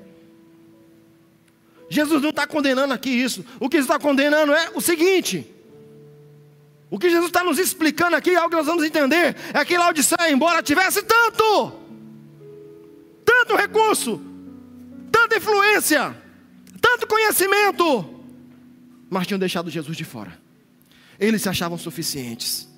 Jesus 1.88 2.22
não 2.22 2.30
está 2.30 2.46
condenando 2.46 2.94
aqui 2.94 3.10
isso. 3.10 3.44
O 3.60 3.68
que 3.68 3.76
está 3.76 3.98
condenando 3.98 4.52
é 4.52 4.70
o 4.74 4.80
seguinte. 4.80 5.46
O 6.90 6.98
que 6.98 7.08
Jesus 7.08 7.28
está 7.28 7.42
nos 7.42 7.58
explicando 7.58 8.16
aqui, 8.16 8.34
algo 8.34 8.50
que 8.50 8.56
nós 8.56 8.66
vamos 8.66 8.84
entender, 8.84 9.34
é 9.54 9.64
que 9.64 9.78
Laodiceia, 9.78 10.30
embora 10.30 10.62
tivesse 10.62 11.02
tanto, 11.02 11.72
tanto 13.24 13.56
recurso, 13.56 14.20
tanta 15.10 15.36
influência, 15.36 16.14
tanto 16.82 17.06
conhecimento, 17.06 18.22
mas 19.08 19.26
tinham 19.26 19.38
deixado 19.38 19.70
Jesus 19.70 19.96
de 19.96 20.04
fora. 20.04 20.38
Eles 21.18 21.40
se 21.40 21.48
achavam 21.48 21.78
suficientes. 21.78 22.68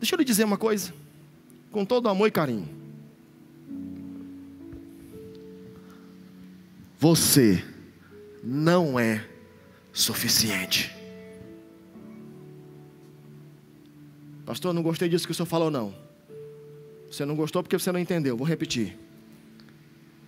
Deixa 0.00 0.14
eu 0.14 0.18
lhe 0.18 0.24
dizer 0.24 0.44
uma 0.44 0.56
coisa, 0.56 0.92
com 1.70 1.84
todo 1.84 2.08
amor 2.08 2.26
e 2.26 2.30
carinho. 2.30 2.68
Você 6.98 7.62
não 8.42 8.98
é 8.98 9.24
suficiente. 9.92 10.94
Pastor, 14.46 14.72
não 14.72 14.82
gostei 14.82 15.08
disso 15.08 15.26
que 15.26 15.32
o 15.32 15.34
senhor 15.34 15.46
falou, 15.46 15.70
não. 15.70 15.94
Você 17.10 17.24
não 17.24 17.34
gostou 17.34 17.62
porque 17.62 17.78
você 17.78 17.90
não 17.90 17.98
entendeu. 17.98 18.36
Vou 18.36 18.46
repetir. 18.46 18.96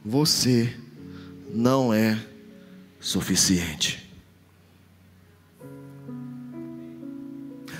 Você 0.05 0.77
não 1.53 1.92
é 1.92 2.18
suficiente. 3.01 4.09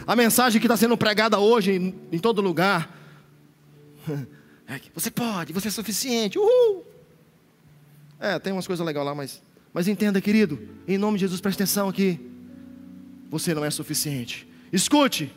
a 0.09 0.17
mensagem 0.17 0.59
que 0.59 0.67
está 0.67 0.75
sendo 0.75 0.97
pregada 0.97 1.39
hoje 1.39 1.73
em, 1.73 1.95
em 2.11 2.19
todo 2.19 2.41
lugar. 2.41 2.97
É 4.71 4.79
você 4.93 5.11
pode, 5.11 5.51
você 5.51 5.69
é 5.69 5.71
suficiente, 5.71 6.39
uhul! 6.39 6.85
É, 8.21 8.39
tem 8.39 8.53
umas 8.53 8.67
coisas 8.67 8.85
legais 8.85 9.07
lá, 9.07 9.15
mas, 9.15 9.43
mas 9.73 9.89
entenda, 9.89 10.21
querido, 10.21 10.61
em 10.87 10.99
nome 10.99 11.17
de 11.17 11.23
Jesus, 11.23 11.41
preste 11.41 11.63
atenção 11.63 11.89
aqui. 11.89 12.21
Você 13.31 13.55
não 13.55 13.65
é 13.65 13.71
suficiente. 13.71 14.47
Escute, 14.71 15.35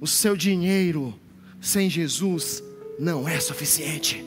o 0.00 0.06
seu 0.06 0.34
dinheiro 0.34 1.14
sem 1.60 1.90
Jesus 1.90 2.64
não 2.98 3.28
é 3.28 3.38
suficiente 3.38 4.24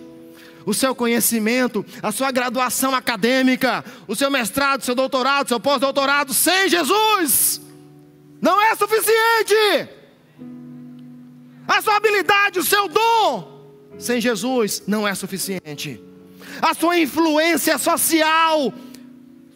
o 0.67 0.73
seu 0.73 0.93
conhecimento, 0.93 1.85
a 2.03 2.11
sua 2.11 2.29
graduação 2.29 2.93
acadêmica, 2.93 3.85
o 4.05 4.13
seu 4.13 4.29
mestrado, 4.29 4.83
seu 4.83 4.93
doutorado, 4.93 5.47
seu 5.47 5.61
pós-doutorado, 5.61 6.33
sem 6.33 6.67
Jesus, 6.67 7.61
não 8.41 8.61
é 8.61 8.75
suficiente. 8.75 9.89
A 11.65 11.81
sua 11.81 11.95
habilidade, 11.95 12.59
o 12.59 12.63
seu 12.65 12.89
dom, 12.89 13.65
sem 13.97 14.19
Jesus, 14.19 14.83
não 14.85 15.07
é 15.07 15.15
suficiente. 15.15 16.03
A 16.61 16.73
sua 16.73 16.99
influência 16.99 17.77
social, 17.77 18.73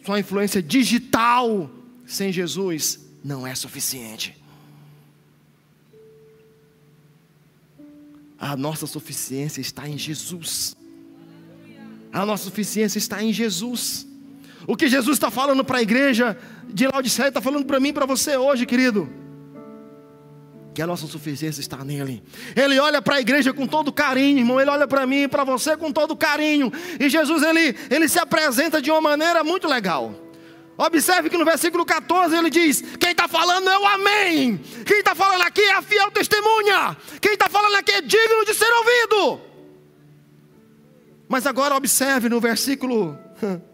sua 0.06 0.18
influência 0.18 0.62
digital, 0.62 1.70
sem 2.06 2.32
Jesus, 2.32 2.98
não 3.22 3.46
é 3.46 3.54
suficiente. 3.54 4.42
A 8.38 8.56
nossa 8.56 8.86
suficiência 8.86 9.60
está 9.60 9.86
em 9.86 9.98
Jesus. 9.98 10.74
A 12.12 12.26
nossa 12.26 12.44
suficiência 12.44 12.98
está 12.98 13.22
em 13.22 13.32
Jesus. 13.32 14.06
O 14.66 14.76
que 14.76 14.86
Jesus 14.86 15.16
está 15.16 15.30
falando 15.30 15.64
para 15.64 15.78
a 15.78 15.82
igreja 15.82 16.36
de 16.68 16.86
Laodiceia, 16.86 17.28
está 17.28 17.40
falando 17.40 17.64
para 17.64 17.80
mim 17.80 17.88
e 17.88 17.92
para 17.92 18.06
você 18.06 18.36
hoje, 18.36 18.66
querido. 18.66 19.08
Que 20.74 20.82
a 20.82 20.86
nossa 20.86 21.06
suficiência 21.06 21.60
está 21.60 21.84
nele. 21.84 22.22
Ele 22.54 22.78
olha 22.78 23.02
para 23.02 23.16
a 23.16 23.20
igreja 23.20 23.52
com 23.52 23.66
todo 23.66 23.92
carinho, 23.92 24.38
irmão. 24.38 24.60
Ele 24.60 24.70
olha 24.70 24.86
para 24.86 25.06
mim 25.06 25.24
e 25.24 25.28
para 25.28 25.44
você 25.44 25.76
com 25.76 25.90
todo 25.90 26.16
carinho. 26.16 26.70
E 27.00 27.08
Jesus, 27.08 27.42
ele, 27.42 27.76
ele 27.90 28.08
se 28.08 28.18
apresenta 28.18 28.80
de 28.80 28.90
uma 28.90 29.00
maneira 29.00 29.42
muito 29.42 29.66
legal. 29.66 30.14
Observe 30.76 31.28
que 31.28 31.36
no 31.36 31.44
versículo 31.44 31.84
14 31.84 32.34
ele 32.34 32.48
diz: 32.48 32.82
Quem 32.98 33.10
está 33.10 33.28
falando 33.28 33.68
é 33.68 33.78
o 33.78 33.86
Amém. 33.86 34.58
Quem 34.86 34.98
está 34.98 35.14
falando 35.14 35.42
aqui 35.42 35.60
é 35.60 35.74
a 35.74 35.82
fiel 35.82 36.10
testemunha. 36.10 36.96
Quem 37.20 37.34
está 37.34 37.48
falando 37.48 37.74
aqui 37.76 37.92
é 37.92 38.00
digno 38.00 38.44
de 38.46 38.54
ser 38.54 38.70
ouvido. 38.72 39.51
Mas 41.32 41.46
agora 41.46 41.74
observe 41.74 42.28
no 42.28 42.38
versículo. 42.38 43.18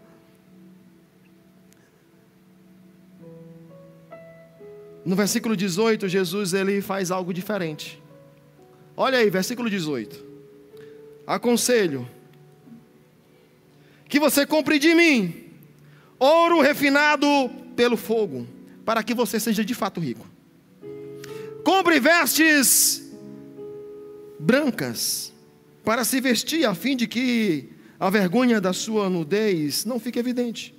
No 5.05 5.15
versículo 5.15 5.55
18, 5.55 6.07
Jesus 6.07 6.53
ele 6.53 6.81
faz 6.81 7.09
algo 7.09 7.33
diferente. 7.33 7.99
Olha 8.95 9.17
aí, 9.17 9.29
versículo 9.29 9.69
18. 9.69 10.23
Aconselho 11.25 12.07
que 14.07 14.19
você 14.19 14.45
compre 14.45 14.77
de 14.77 14.93
mim 14.93 15.51
ouro 16.19 16.61
refinado 16.61 17.27
pelo 17.75 17.97
fogo, 17.97 18.45
para 18.85 19.01
que 19.01 19.15
você 19.15 19.39
seja 19.39 19.65
de 19.65 19.73
fato 19.73 19.99
rico. 19.99 20.27
Compre 21.63 21.99
vestes 21.99 23.09
brancas 24.37 25.28
para 25.89 26.05
se 26.05 26.21
vestir, 26.21 26.67
a 26.67 26.75
fim 26.75 26.95
de 26.95 27.07
que 27.07 27.67
a 27.99 28.11
vergonha 28.11 28.61
da 28.61 28.71
sua 28.71 29.09
nudez 29.09 29.85
não 29.85 29.99
fique 29.99 30.19
evidente. 30.19 30.71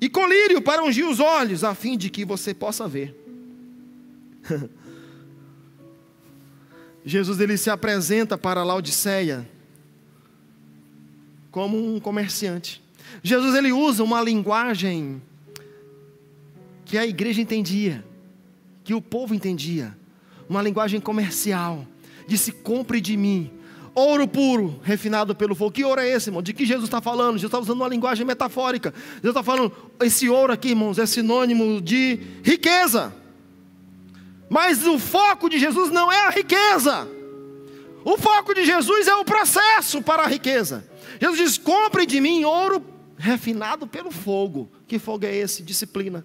E 0.00 0.08
colírio 0.08 0.60
para 0.60 0.82
ungir 0.82 1.08
os 1.08 1.20
olhos, 1.20 1.62
a 1.62 1.72
fim 1.72 1.96
de 1.96 2.10
que 2.10 2.24
você 2.24 2.52
possa 2.52 2.88
ver. 2.88 3.14
Jesus 7.06 7.38
ele 7.38 7.56
se 7.56 7.70
apresenta 7.70 8.36
para 8.36 8.64
Laodiceia 8.64 9.48
como 11.52 11.94
um 11.94 12.00
comerciante. 12.00 12.82
Jesus 13.22 13.54
ele 13.54 13.70
usa 13.70 14.02
uma 14.02 14.20
linguagem 14.20 15.22
que 16.84 16.98
a 16.98 17.06
igreja 17.06 17.40
entendia, 17.40 18.04
que 18.82 18.94
o 18.94 19.00
povo 19.00 19.32
entendia, 19.32 19.96
uma 20.48 20.60
linguagem 20.60 21.00
comercial. 21.00 21.86
Disse: 22.26 22.50
compre 22.50 23.00
de 23.00 23.16
mim 23.16 23.61
Ouro 23.94 24.26
puro, 24.26 24.80
refinado 24.82 25.34
pelo 25.34 25.54
fogo. 25.54 25.70
Que 25.70 25.84
ouro 25.84 26.00
é 26.00 26.08
esse, 26.08 26.30
irmão? 26.30 26.42
De 26.42 26.54
que 26.54 26.64
Jesus 26.64 26.84
está 26.84 27.00
falando? 27.00 27.34
Jesus 27.34 27.44
está 27.44 27.58
usando 27.58 27.80
uma 27.80 27.88
linguagem 27.88 28.24
metafórica. 28.24 28.92
Jesus 29.16 29.28
está 29.28 29.42
falando, 29.42 29.72
esse 30.00 30.28
ouro 30.28 30.52
aqui, 30.52 30.70
irmãos, 30.70 30.98
é 30.98 31.04
sinônimo 31.04 31.80
de 31.80 32.18
riqueza. 32.42 33.14
Mas 34.48 34.86
o 34.86 34.98
foco 34.98 35.48
de 35.48 35.58
Jesus 35.58 35.90
não 35.90 36.10
é 36.10 36.26
a 36.26 36.30
riqueza. 36.30 37.06
O 38.04 38.16
foco 38.16 38.54
de 38.54 38.64
Jesus 38.64 39.06
é 39.06 39.14
o 39.14 39.24
processo 39.24 40.02
para 40.02 40.24
a 40.24 40.26
riqueza. 40.26 40.84
Jesus 41.20 41.38
diz: 41.38 41.58
compre 41.58 42.04
de 42.04 42.20
mim 42.20 42.44
ouro 42.44 42.84
refinado 43.16 43.86
pelo 43.86 44.10
fogo. 44.10 44.70
Que 44.86 44.98
fogo 44.98 45.24
é 45.24 45.34
esse? 45.34 45.62
Disciplina. 45.62 46.24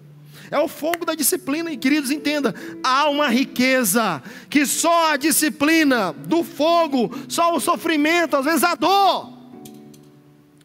É 0.50 0.58
o 0.58 0.68
fogo 0.68 1.04
da 1.04 1.14
disciplina, 1.14 1.70
e 1.70 1.76
queridos, 1.76 2.10
entenda: 2.10 2.54
há 2.82 3.08
uma 3.08 3.28
riqueza 3.28 4.22
que 4.48 4.64
só 4.64 5.12
a 5.12 5.16
disciplina 5.16 6.12
do 6.12 6.42
fogo, 6.42 7.10
só 7.28 7.54
o 7.54 7.60
sofrimento, 7.60 8.36
às 8.36 8.44
vezes 8.44 8.64
a 8.64 8.74
dor, 8.74 9.32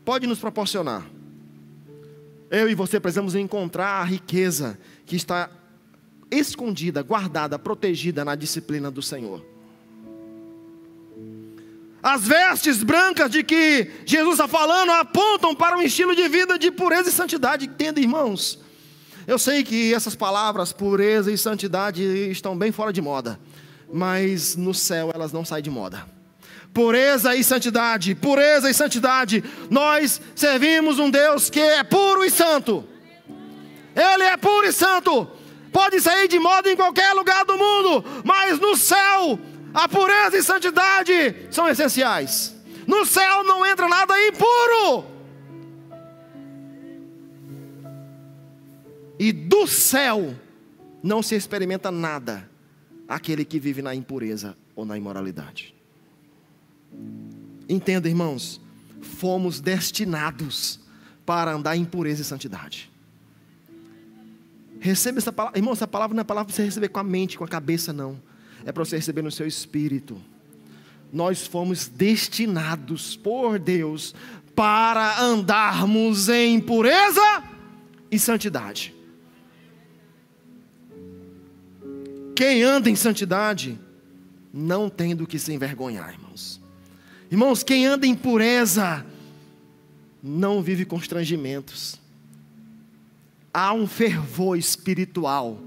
pode 0.05 0.27
nos 0.27 0.39
proporcionar. 0.39 1.05
Eu 2.49 2.69
e 2.69 2.75
você 2.75 2.99
precisamos 2.99 3.36
encontrar 3.36 4.01
a 4.01 4.03
riqueza 4.03 4.77
que 5.05 5.15
está 5.15 5.49
escondida, 6.29 7.01
guardada, 7.01 7.57
protegida 7.57 8.23
na 8.23 8.36
disciplina 8.36 8.91
do 8.91 9.01
Senhor. 9.01 9.43
As 12.01 12.27
vestes 12.27 12.84
brancas 12.84 13.31
de 13.31 13.43
que 13.43 13.89
Jesus 14.05 14.34
está 14.34 14.47
falando 14.47 14.91
apontam 14.91 15.55
para 15.55 15.77
um 15.77 15.81
estilo 15.81 16.13
de 16.13 16.27
vida 16.27 16.59
de 16.59 16.69
pureza 16.69 17.07
e 17.07 17.13
santidade. 17.13 17.65
Entenda, 17.65 17.99
irmãos, 17.99 18.59
eu 19.26 19.39
sei 19.39 19.63
que 19.63 19.93
essas 19.93 20.15
palavras, 20.15 20.74
pureza 20.74 21.32
e 21.32 21.38
santidade, 21.38 22.03
estão 22.30 22.57
bem 22.57 22.71
fora 22.71 22.91
de 22.91 23.01
moda, 23.01 23.39
mas 23.91 24.55
no 24.55 24.74
céu 24.74 25.11
elas 25.13 25.32
não 25.32 25.45
saem 25.45 25.63
de 25.63 25.69
moda. 25.69 26.05
Pureza 26.74 27.36
e 27.36 27.43
santidade, 27.43 28.15
pureza 28.15 28.69
e 28.69 28.74
santidade. 28.74 29.43
Nós 29.69 30.19
servimos 30.36 30.97
um 30.97 31.09
Deus 31.09 31.49
que 31.49 31.59
é 31.59 31.84
puro 31.84 32.26
e 32.26 32.32
santo. 32.32 32.84
Ele 33.95 34.24
é 34.24 34.36
puro 34.38 34.67
e 34.67 34.74
santo. 34.74 35.28
Pode 35.71 36.01
sair 36.01 36.28
de 36.28 36.39
moda 36.39 36.71
em 36.71 36.76
qualquer 36.76 37.13
lugar 37.13 37.45
do 37.45 37.57
mundo, 37.57 38.03
mas 38.24 38.59
no 38.59 38.76
céu 38.76 39.39
a 39.74 39.88
pureza 39.88 40.38
e 40.38 40.43
santidade 40.43 41.47
são 41.49 41.67
essenciais. 41.67 42.53
No 42.86 43.05
céu 43.05 43.43
não 43.43 43.65
entra 43.65 43.88
nada 43.88 44.13
impuro. 44.28 45.12
E 49.24 49.32
do 49.32 49.65
céu 49.65 50.36
não 51.01 51.24
se 51.24 51.34
experimenta 51.34 51.89
nada 51.89 52.49
aquele 53.07 53.45
que 53.45 53.57
vive 53.57 53.82
na 53.82 53.95
impureza 53.95 54.53
ou 54.76 54.84
na 54.84 54.97
imoralidade. 54.97 55.74
Entenda, 57.69 58.09
irmãos, 58.09 58.59
fomos 59.01 59.61
destinados 59.61 60.82
para 61.26 61.53
andar 61.53 61.78
em 61.78 61.86
pureza 61.86 62.21
e 62.21 62.26
santidade. 62.26 62.91
Receba 64.82 65.19
essa 65.19 65.32
palavra, 65.32 65.57
irmão, 65.57 65.71
essa 65.71 65.88
palavra 65.88 66.13
não 66.13 66.19
é 66.19 66.26
palavra 66.26 66.47
para 66.47 66.55
você 66.57 66.65
receber 66.65 66.89
com 66.89 66.99
a 66.99 67.03
mente, 67.03 67.38
com 67.38 67.45
a 67.45 67.47
cabeça, 67.47 67.93
não. 67.93 68.21
É 68.65 68.74
para 68.74 68.84
você 68.84 68.97
receber 68.97 69.21
no 69.21 69.32
seu 69.32 69.47
espírito. 69.47 70.21
Nós 71.13 71.47
fomos 71.47 71.88
destinados 71.88 73.15
por 73.15 73.57
Deus 73.57 74.13
para 74.53 75.21
andarmos 75.21 76.28
em 76.28 76.59
pureza 76.59 77.41
e 78.11 78.19
santidade. 78.19 78.93
Quem 82.36 82.63
anda 82.63 82.89
em 82.89 82.95
santidade 82.95 83.79
não 84.53 84.89
tem 84.89 85.15
do 85.15 85.27
que 85.27 85.39
se 85.39 85.53
envergonhar, 85.53 86.13
irmãos. 86.13 86.61
Irmãos, 87.29 87.63
quem 87.63 87.86
anda 87.86 88.05
em 88.05 88.15
pureza 88.15 89.05
não 90.21 90.61
vive 90.61 90.86
constrangimentos. 90.86 91.99
Há 93.53 93.73
um 93.73 93.88
fervor 93.88 94.57
espiritual 94.57 95.59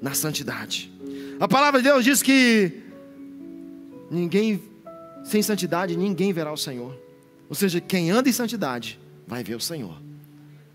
na 0.00 0.14
santidade. 0.14 0.92
A 1.40 1.48
palavra 1.48 1.80
de 1.80 1.88
Deus 1.88 2.04
diz 2.04 2.22
que 2.22 2.82
ninguém 4.10 4.62
sem 5.24 5.42
santidade 5.42 5.96
ninguém 5.96 6.32
verá 6.32 6.52
o 6.52 6.56
Senhor. 6.56 6.96
Ou 7.48 7.54
seja, 7.54 7.80
quem 7.80 8.10
anda 8.10 8.28
em 8.28 8.32
santidade 8.32 9.00
vai 9.26 9.42
ver 9.42 9.54
o 9.54 9.60
Senhor. 9.60 10.00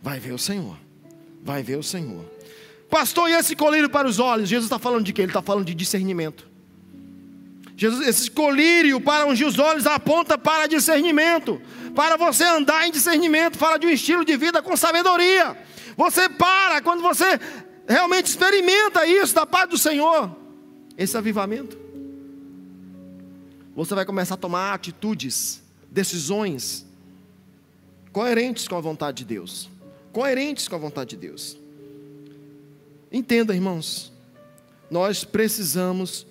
Vai 0.01 0.19
ver 0.19 0.33
o 0.33 0.37
Senhor. 0.37 0.77
Vai 1.43 1.63
ver 1.63 1.77
o 1.77 1.83
Senhor. 1.83 2.25
Pastor, 2.89 3.29
e 3.29 3.33
esse 3.33 3.55
colírio 3.55 3.89
para 3.89 4.07
os 4.07 4.19
olhos? 4.19 4.49
Jesus 4.49 4.65
está 4.65 4.79
falando 4.79 5.05
de 5.05 5.13
quê? 5.13 5.21
Ele 5.21 5.29
está 5.29 5.41
falando 5.41 5.65
de 5.65 5.75
discernimento. 5.75 6.47
Jesus, 7.77 8.05
esse 8.05 8.29
colírio 8.31 8.99
para 8.99 9.25
ungir 9.25 9.47
os 9.47 9.57
olhos 9.57 9.87
aponta 9.87 10.37
para 10.37 10.67
discernimento, 10.67 11.61
para 11.95 12.17
você 12.17 12.43
andar 12.43 12.85
em 12.85 12.91
discernimento, 12.91 13.57
fala 13.57 13.79
de 13.79 13.87
um 13.87 13.89
estilo 13.89 14.25
de 14.25 14.35
vida 14.35 14.61
com 14.61 14.75
sabedoria. 14.75 15.57
Você 15.95 16.27
para 16.27 16.81
quando 16.81 17.01
você 17.01 17.39
realmente 17.87 18.25
experimenta 18.25 19.05
isso 19.05 19.33
da 19.33 19.45
parte 19.45 19.71
do 19.71 19.77
Senhor. 19.77 20.35
esse 20.97 21.15
avivamento? 21.15 21.77
Você 23.75 23.95
vai 23.95 24.05
começar 24.05 24.33
a 24.33 24.37
tomar 24.37 24.73
atitudes, 24.73 25.63
decisões 25.89 26.85
coerentes 28.11 28.67
com 28.67 28.75
a 28.75 28.81
vontade 28.81 29.19
de 29.19 29.25
Deus. 29.25 29.69
Coerentes 30.11 30.67
com 30.67 30.75
a 30.75 30.79
vontade 30.79 31.11
de 31.11 31.17
Deus. 31.17 31.57
Entenda, 33.11 33.55
irmãos, 33.55 34.11
nós 34.89 35.23
precisamos 35.23 36.27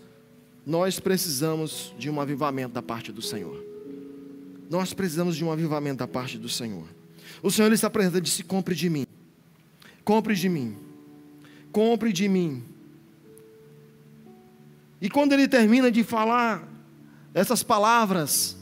nós 0.68 1.00
precisamos 1.00 1.94
de 1.98 2.10
um 2.10 2.20
avivamento 2.20 2.74
da 2.74 2.82
parte 2.82 3.10
do 3.10 3.22
Senhor. 3.22 3.64
Nós 4.68 4.92
precisamos 4.92 5.34
de 5.34 5.42
um 5.42 5.50
avivamento 5.50 5.96
da 5.96 6.06
parte 6.06 6.36
do 6.36 6.46
Senhor. 6.46 6.84
O 7.42 7.50
Senhor 7.50 7.72
está 7.72 7.86
apresentando 7.86 8.20
disse: 8.20 8.44
compre 8.44 8.74
de 8.74 8.90
mim. 8.90 9.06
Compre 10.04 10.34
de 10.34 10.46
mim. 10.46 10.76
Compre 11.72 12.12
de 12.12 12.28
mim. 12.28 12.62
E 15.00 15.08
quando 15.08 15.32
ele 15.32 15.48
termina 15.48 15.90
de 15.90 16.04
falar 16.04 16.68
essas 17.32 17.62
palavras 17.62 18.54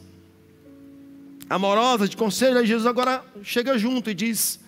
amorosas 1.50 2.08
de 2.08 2.16
conselho, 2.16 2.64
Jesus 2.64 2.86
agora 2.86 3.24
chega 3.42 3.76
junto 3.76 4.10
e 4.10 4.14
diz: 4.14 4.60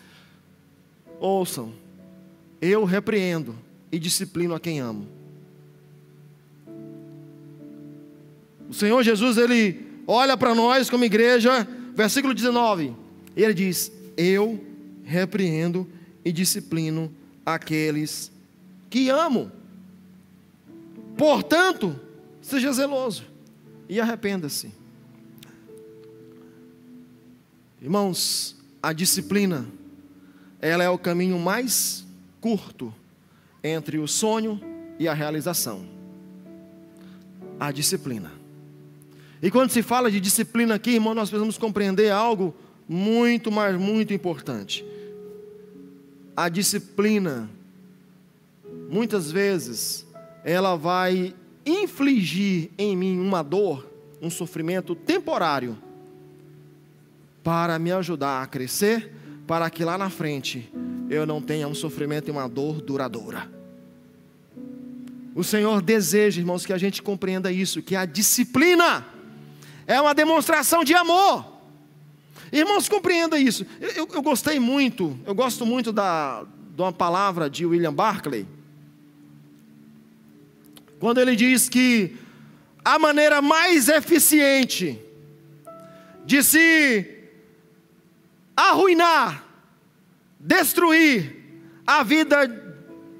Ouçam, 1.21 1.73
eu 2.61 2.85
repreendo 2.85 3.57
e 3.91 3.99
disciplino 3.99 4.55
a 4.55 4.61
quem 4.61 4.81
amo. 4.81 5.07
O 8.69 8.75
Senhor 8.75 9.03
Jesus, 9.03 9.39
ele 9.39 9.87
olha 10.07 10.37
para 10.37 10.55
nós 10.55 10.91
como 10.91 11.05
igreja, 11.05 11.67
versículo 11.95 12.35
19, 12.35 12.95
e 13.35 13.43
ele 13.43 13.55
diz: 13.55 13.91
Eu 14.17 14.63
repreendo 15.05 15.89
e 16.25 16.31
disciplino 16.31 17.11
aqueles 17.47 18.31
que 18.91 19.09
amo. 19.09 19.51
Portanto, 21.17 21.99
seja 22.43 22.73
zeloso 22.73 23.25
e 23.89 24.01
arrependa-se. 24.01 24.71
Irmãos, 27.81 28.57
a 28.83 28.93
disciplina, 28.93 29.67
ela 30.61 30.85
é 30.85 30.91
o 30.91 30.99
caminho 30.99 31.39
mais 31.39 32.05
curto 32.41 32.93
entre 33.63 33.99
o 33.99 34.07
sonho 34.09 34.61
e 34.99 35.09
a 35.09 35.15
realização. 35.15 35.85
A 37.59 37.73
disciplina. 37.73 38.33
E 39.43 39.51
quando 39.51 39.71
se 39.71 39.83
fala 39.83 40.11
de 40.11 40.21
disciplina 40.21 40.75
aqui, 40.75 40.93
irmão, 40.93 41.15
nós 41.15 41.29
precisamos 41.29 41.57
compreender 41.57 42.11
algo 42.11 42.55
muito, 42.89 43.53
mas 43.53 43.79
muito 43.79 44.13
importante. 44.13 44.85
A 46.37 46.49
disciplina, 46.49 47.49
muitas 48.89 49.31
vezes, 49.31 50.07
ela 50.45 50.77
vai 50.77 51.35
infligir 51.65 52.71
em 52.79 52.97
mim 52.97 53.21
uma 53.21 53.43
dor, 53.43 53.87
um 54.21 54.31
sofrimento 54.31 54.95
temporário, 54.95 55.77
para 57.43 57.79
me 57.79 57.93
ajudar 57.93 58.43
a 58.43 58.47
crescer, 58.47 59.13
para 59.49 59.71
que 59.71 59.83
lá 59.83 59.97
na 59.97 60.11
frente 60.11 60.71
eu 61.09 61.25
não 61.25 61.41
tenha 61.41 61.67
um 61.67 61.75
sofrimento 61.75 62.29
e 62.29 62.31
uma 62.31 62.47
dor 62.47 62.83
duradoura. 62.83 63.51
O 65.35 65.43
Senhor 65.43 65.81
deseja, 65.81 66.39
irmãos, 66.39 66.67
que 66.67 66.73
a 66.73 66.77
gente 66.77 67.01
compreenda 67.01 67.51
isso, 67.51 67.81
que 67.81 67.97
a 67.97 68.05
disciplina 68.05 69.07
é 69.87 69.99
uma 69.99 70.15
demonstração 70.15 70.85
de 70.85 70.93
amor. 70.93 71.51
Irmãos, 72.53 72.91
compreenda 72.91 73.39
isso. 73.39 73.67
Eu, 73.81 73.89
eu, 73.91 74.09
eu, 74.13 74.23
gostei 74.23 74.61
muito, 74.61 75.19
eu 75.25 75.35
gosto 75.35 75.65
muito 75.65 75.93
da, 75.93 76.45
de 76.77 76.83
uma 76.83 76.93
palavra 76.93 77.49
de 77.49 77.65
William 77.65 77.95
Barclay, 77.95 78.47
quando 81.01 81.23
ele 81.23 81.35
diz 81.35 81.71
que 81.71 82.15
a 82.85 82.99
maneira 82.99 83.41
mais 83.41 83.89
eficiente 83.89 84.99
de 86.27 86.43
se 86.43 87.18
arruinar, 88.59 89.45
destruir 90.41 91.37
a 91.87 92.03
vida 92.03 92.47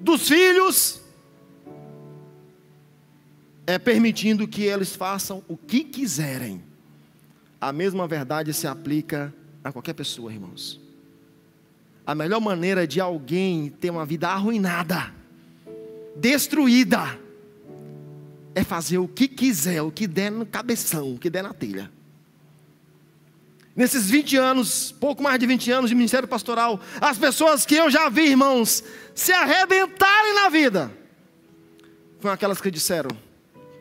dos 0.01 0.29
filhos 0.29 1.01
é 3.67 3.79
permitindo 3.79 4.49
que 4.49 4.63
eles 4.63 4.97
façam 4.97 5.45
o 5.47 5.57
que 5.57 5.85
quiserem. 5.85 6.63
A 7.61 7.73
mesma 7.73 8.09
verdade 8.09 8.53
se 8.53 8.67
aplica 8.67 9.33
a 9.63 9.71
qualquer 9.71 9.93
pessoa, 9.93 10.33
irmãos. 10.33 10.81
A 12.07 12.15
melhor 12.15 12.41
maneira 12.41 12.87
de 12.87 13.01
alguém 13.01 13.71
ter 13.71 13.91
uma 13.91 14.07
vida 14.07 14.29
arruinada, 14.29 15.13
destruída, 16.17 17.19
é 18.55 18.65
fazer 18.65 18.99
o 18.99 19.07
que 19.07 19.29
quiser, 19.29 19.83
o 19.83 19.93
que 19.93 20.07
der 20.07 20.33
no 20.33 20.47
cabeção, 20.47 21.15
o 21.15 21.19
que 21.19 21.31
der 21.31 21.43
na 21.43 21.53
telha. 21.53 21.93
Nesses 23.79 24.11
20 24.11 24.37
anos, 24.37 24.91
pouco 24.91 25.23
mais 25.23 25.39
de 25.39 25.47
20 25.47 25.71
anos 25.71 25.91
de 25.91 25.95
ministério 25.95 26.27
pastoral, 26.27 26.81
as 27.01 27.17
pessoas 27.17 27.65
que 27.65 27.77
eu 27.77 27.89
já 27.89 28.09
vi, 28.09 28.31
irmãos, 28.31 28.83
se 29.15 29.31
arrebentarem 29.31 30.35
na 30.35 30.49
vida, 30.49 30.91
foram 32.19 32.35
aquelas 32.35 32.61
que 32.61 32.73
disseram: 32.73 33.09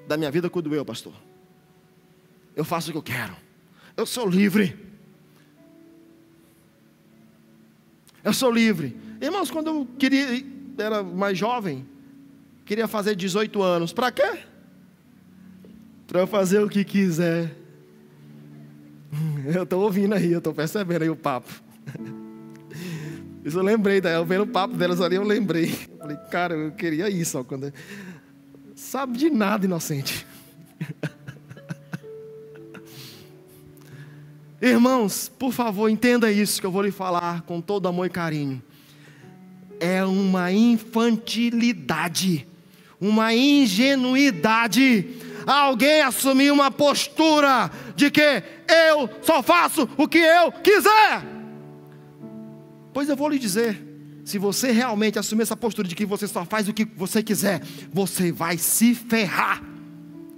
da 0.08 0.16
minha 0.16 0.30
vida 0.30 0.52
cuido 0.52 0.76
eu, 0.76 0.86
pastor. 0.86 1.14
Eu 2.56 2.64
faço 2.64 2.90
o 2.90 2.92
que 2.92 2.98
eu 3.00 3.02
quero. 3.02 3.36
Eu 3.98 4.06
sou 4.06 4.30
livre. 4.30 4.78
Eu 8.24 8.34
sou 8.34 8.52
livre. 8.52 8.96
Irmãos, 9.20 9.50
quando 9.50 9.68
eu 9.68 9.88
queria, 9.98 10.46
era 10.78 11.02
mais 11.02 11.36
jovem, 11.36 11.88
queria 12.68 12.88
fazer 12.88 13.16
18 13.16 13.64
anos. 13.64 13.92
Para 13.94 14.12
quê? 14.12 14.44
Para 16.06 16.28
fazer 16.28 16.60
o 16.60 16.70
que 16.70 16.84
quiser. 16.84 17.67
Eu 19.54 19.64
estou 19.64 19.84
ouvindo 19.84 20.14
aí, 20.14 20.32
eu 20.32 20.40
estou 20.40 20.54
percebendo 20.54 21.04
aí 21.04 21.10
o 21.10 21.16
papo. 21.16 21.50
Isso 23.44 23.58
eu 23.58 23.64
lembrei, 23.64 24.02
daí 24.02 24.16
eu 24.16 24.26
vendo 24.26 24.44
o 24.44 24.48
papo 24.48 24.76
delas 24.76 25.00
ali, 25.00 25.16
eu 25.16 25.24
lembrei. 25.24 25.72
Eu 25.90 25.98
falei, 26.00 26.18
cara, 26.30 26.54
eu 26.54 26.72
queria 26.72 27.10
isso. 27.10 27.40
Ó, 27.40 27.44
quando... 27.46 27.72
Sabe 28.76 29.18
de 29.18 29.30
nada, 29.30 29.66
inocente. 29.66 30.28
Irmãos, 34.62 35.32
por 35.40 35.54
favor, 35.54 35.88
entenda 35.88 36.30
isso 36.32 36.60
que 36.60 36.66
eu 36.66 36.72
vou 36.72 36.82
lhe 36.82 36.92
falar 36.92 37.44
com 37.44 37.62
todo 37.62 37.88
amor 37.88 38.08
e 38.08 38.10
carinho. 38.10 38.62
É 39.80 40.04
uma 40.04 40.52
infantilidade, 40.52 42.46
uma 43.00 43.34
ingenuidade. 43.34 45.08
Alguém 45.46 46.02
assumir 46.02 46.52
uma 46.52 46.72
postura 46.72 47.72
de 47.96 48.10
que 48.10 48.44
eu 48.68 49.10
só 49.22 49.42
faço 49.44 49.90
o 49.98 50.08
que 50.08 50.18
eu 50.18 50.52
quiser. 50.52 51.24
Pois 52.94 53.10
eu 53.10 53.16
vou 53.16 53.30
lhe 53.30 53.38
dizer, 53.38 53.86
se 54.26 54.38
você 54.38 54.72
realmente 54.72 55.20
assumir 55.20 55.44
essa 55.44 55.56
postura 55.56 55.88
de 55.88 55.96
que 55.96 56.06
você 56.06 56.28
só 56.28 56.44
faz 56.44 56.68
o 56.68 56.74
que 56.74 56.84
você 56.84 57.22
quiser, 57.22 57.62
você 57.94 58.32
vai 58.32 58.58
se 58.58 58.96
ferrar 58.96 59.62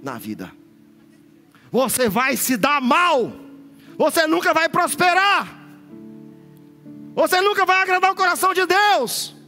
na 0.02 0.18
vida. 0.18 0.52
Você 1.72 2.08
vai 2.08 2.36
se 2.36 2.56
dar 2.56 2.80
mal. 2.80 3.32
Você 3.96 4.26
nunca 4.26 4.52
vai 4.52 4.68
prosperar. 4.68 5.60
Você 7.14 7.40
nunca 7.40 7.66
vai 7.66 7.82
agradar 7.82 8.12
o 8.12 8.16
coração 8.16 8.54
de 8.54 8.64
Deus. 8.66 9.39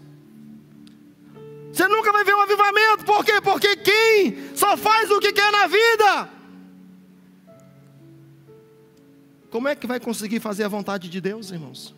Você 1.72 1.88
nunca 1.88 2.12
vai 2.12 2.22
ver 2.22 2.34
um 2.34 2.40
avivamento. 2.40 3.04
Por 3.04 3.24
quê? 3.24 3.40
Porque 3.40 3.76
quem 3.76 4.54
só 4.54 4.76
faz 4.76 5.10
o 5.10 5.18
que 5.18 5.32
quer 5.32 5.50
na 5.50 5.66
vida, 5.66 6.28
como 9.50 9.68
é 9.68 9.74
que 9.74 9.86
vai 9.86 9.98
conseguir 9.98 10.38
fazer 10.38 10.64
a 10.64 10.68
vontade 10.68 11.08
de 11.08 11.20
Deus, 11.20 11.50
irmãos? 11.50 11.94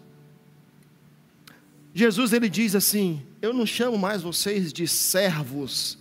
Jesus 1.92 2.32
ele 2.32 2.48
diz 2.48 2.74
assim: 2.76 3.24
Eu 3.42 3.52
não 3.52 3.66
chamo 3.66 3.98
mais 3.98 4.22
vocês 4.22 4.72
de 4.72 4.86
servos, 4.86 5.98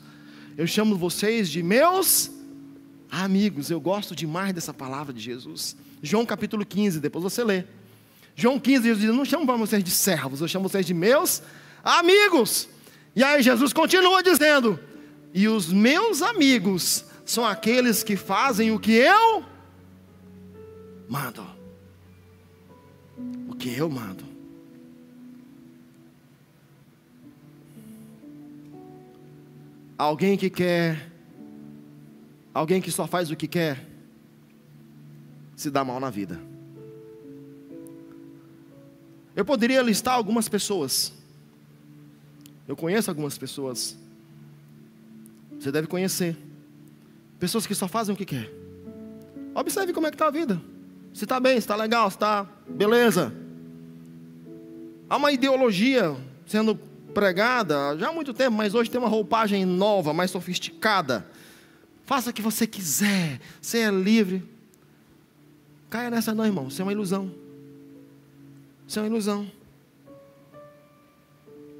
eu 0.55 0.67
chamo 0.67 0.95
vocês 0.95 1.49
de 1.49 1.63
meus 1.63 2.31
amigos. 3.09 3.71
Eu 3.71 3.81
gosto 3.81 4.15
demais 4.15 4.53
dessa 4.53 4.73
palavra 4.73 5.11
de 5.11 5.19
Jesus. 5.19 5.75
João 6.01 6.25
capítulo 6.25 6.63
15, 6.63 6.99
depois 6.99 7.23
você 7.23 7.43
lê. 7.43 7.63
João 8.35 8.59
15, 8.59 8.83
Jesus 8.83 8.99
diz: 8.99 9.09
Eu 9.09 9.15
não 9.15 9.25
chamo 9.25 9.45
vocês 9.57 9.83
de 9.83 9.91
servos, 9.91 10.41
eu 10.41 10.47
chamo 10.47 10.69
vocês 10.69 10.85
de 10.85 10.93
meus 10.93 11.41
amigos. 11.83 12.69
E 13.15 13.23
aí 13.23 13.41
Jesus 13.41 13.71
continua 13.73 14.23
dizendo: 14.23 14.79
E 15.33 15.47
os 15.47 15.71
meus 15.71 16.21
amigos 16.21 17.05
são 17.25 17.45
aqueles 17.45 18.03
que 18.03 18.15
fazem 18.15 18.71
o 18.71 18.79
que 18.79 18.93
eu 18.93 19.43
mando. 21.07 21.45
O 23.47 23.55
que 23.55 23.75
eu 23.77 23.89
mando. 23.89 24.33
Alguém 29.95 30.35
que 30.35 30.49
quer, 30.49 31.09
alguém 32.53 32.81
que 32.81 32.91
só 32.91 33.05
faz 33.05 33.29
o 33.29 33.35
que 33.35 33.47
quer, 33.47 33.87
se 35.55 35.69
dá 35.69 35.83
mal 35.85 35.99
na 35.99 36.09
vida. 36.09 36.41
Eu 39.35 39.45
poderia 39.45 39.81
listar 39.81 40.15
algumas 40.15 40.49
pessoas. 40.49 41.22
Eu 42.67 42.75
conheço 42.75 43.09
algumas 43.09 43.37
pessoas. 43.37 43.97
Você 45.59 45.71
deve 45.71 45.87
conhecer. 45.87 46.37
Pessoas 47.39 47.67
que 47.67 47.75
só 47.75 47.87
fazem 47.87 48.13
o 48.13 48.17
que 48.17 48.25
quer. 48.25 48.51
Observe 49.55 49.93
como 49.93 50.07
é 50.07 50.09
que 50.09 50.15
está 50.15 50.27
a 50.27 50.31
vida. 50.31 50.61
Se 51.13 51.25
está 51.25 51.39
bem, 51.39 51.53
se 51.53 51.59
está 51.59 51.75
legal, 51.75 52.09
se 52.09 52.15
está 52.15 52.47
beleza. 52.67 53.33
Há 55.09 55.17
uma 55.17 55.31
ideologia 55.31 56.15
sendo 56.45 56.75
pregada 57.13 57.95
já 57.97 58.09
há 58.09 58.11
muito 58.11 58.33
tempo, 58.33 58.57
mas 58.57 58.73
hoje 58.73 58.89
tem 58.89 58.99
uma 58.99 59.07
roupagem 59.07 59.65
nova, 59.65 60.13
mais 60.13 60.31
sofisticada. 60.31 61.25
Faça 62.05 62.31
o 62.31 62.33
que 62.33 62.41
você 62.41 62.65
quiser, 62.65 63.39
você 63.61 63.79
é 63.79 63.91
livre. 63.91 64.43
Caia 65.89 66.09
nessa 66.09 66.33
não, 66.33 66.45
irmão, 66.45 66.67
isso 66.67 66.81
é 66.81 66.85
uma 66.85 66.91
ilusão. 66.91 67.31
Isso 68.87 68.99
é 68.99 69.03
uma 69.03 69.07
ilusão. 69.07 69.49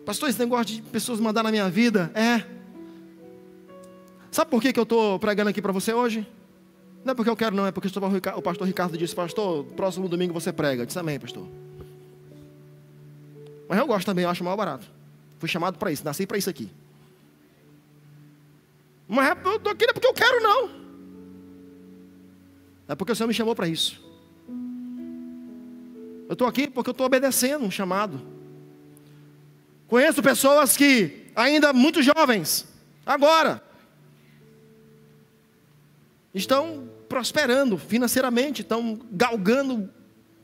Pastor, 0.05 0.29
esse 0.29 0.39
negócio 0.39 0.65
de 0.65 0.81
pessoas 0.81 1.19
mandar 1.19 1.43
na 1.43 1.51
minha 1.51 1.69
vida, 1.69 2.11
é. 2.13 2.43
Sabe 4.31 4.51
por 4.51 4.61
que, 4.61 4.73
que 4.73 4.79
eu 4.79 4.83
estou 4.83 5.17
pregando 5.19 5.49
aqui 5.49 5.61
para 5.61 5.71
você 5.71 5.93
hoje? 5.93 6.27
Não 7.05 7.11
é 7.11 7.15
porque 7.15 7.29
eu 7.29 7.35
quero, 7.35 7.55
não, 7.55 7.65
é 7.65 7.71
porque 7.71 7.87
o 7.87 8.41
pastor 8.41 8.67
Ricardo 8.67 8.97
disse, 8.97 9.13
pastor, 9.13 9.65
próximo 9.75 10.07
domingo 10.09 10.33
você 10.33 10.51
prega. 10.51 10.83
Eu 10.83 10.85
disse 10.85 10.97
amém, 10.97 11.19
pastor. 11.19 11.47
Mas 13.67 13.77
eu 13.77 13.87
gosto 13.87 14.05
também, 14.05 14.23
eu 14.23 14.29
acho 14.29 14.43
mal 14.43 14.57
barato. 14.57 14.87
Fui 15.39 15.49
chamado 15.49 15.77
para 15.77 15.91
isso, 15.91 16.03
nasci 16.03 16.25
para 16.25 16.37
isso 16.37 16.49
aqui. 16.49 16.69
Mas 19.07 19.37
eu 19.45 19.55
estou 19.57 19.71
aqui 19.71 19.85
não 19.85 19.91
é 19.91 19.93
porque 19.93 20.07
eu 20.07 20.13
quero, 20.13 20.41
não. 20.41 20.69
É 22.87 22.95
porque 22.95 23.11
o 23.11 23.15
Senhor 23.15 23.27
me 23.27 23.33
chamou 23.33 23.55
para 23.55 23.67
isso. 23.67 24.01
Eu 26.27 26.33
estou 26.33 26.47
aqui 26.47 26.69
porque 26.69 26.89
eu 26.89 26.93
estou 26.93 27.05
obedecendo 27.05 27.65
um 27.65 27.71
chamado. 27.71 28.32
Conheço 29.87 30.23
pessoas 30.23 30.75
que, 30.75 31.27
ainda 31.35 31.71
muito 31.73 32.01
jovens, 32.01 32.67
agora, 33.05 33.63
estão 36.33 36.89
prosperando 37.07 37.77
financeiramente, 37.77 38.61
estão 38.61 38.99
galgando, 39.11 39.89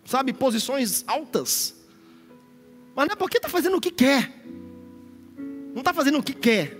sabe, 0.05 0.33
posições 0.33 1.03
altas. 1.07 1.75
Mas 2.95 3.07
não 3.07 3.13
é 3.13 3.15
porque 3.15 3.37
está 3.37 3.49
fazendo 3.49 3.77
o 3.77 3.81
que 3.81 3.91
quer. 3.91 4.31
Não 5.73 5.79
está 5.79 5.93
fazendo 5.93 6.19
o 6.19 6.23
que 6.23 6.33
quer. 6.33 6.77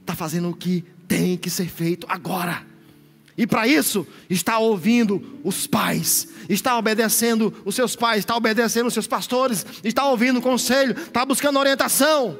Está 0.00 0.14
fazendo 0.14 0.50
o 0.50 0.56
que 0.56 0.82
tem 1.08 1.36
que 1.36 1.50
ser 1.50 1.68
feito 1.68 2.06
agora. 2.08 2.64
E 3.36 3.46
para 3.46 3.66
isso, 3.66 4.06
está 4.30 4.58
ouvindo 4.58 5.40
os 5.42 5.66
pais, 5.66 6.28
está 6.48 6.78
obedecendo 6.78 7.52
os 7.64 7.74
seus 7.74 7.96
pais, 7.96 8.20
está 8.20 8.36
obedecendo 8.36 8.86
os 8.86 8.94
seus 8.94 9.08
pastores, 9.08 9.66
está 9.82 10.04
ouvindo 10.06 10.38
o 10.38 10.42
conselho, 10.42 10.96
está 10.96 11.24
buscando 11.24 11.58
orientação. 11.58 12.38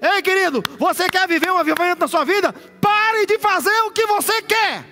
Ei, 0.00 0.20
querido, 0.20 0.62
você 0.78 1.08
quer 1.08 1.26
viver 1.26 1.50
um 1.50 1.56
avivamento 1.56 2.00
na 2.00 2.08
sua 2.08 2.24
vida? 2.24 2.52
Pare 2.80 3.24
de 3.24 3.38
fazer 3.38 3.80
o 3.86 3.90
que 3.90 4.06
você 4.06 4.42
quer. 4.42 4.84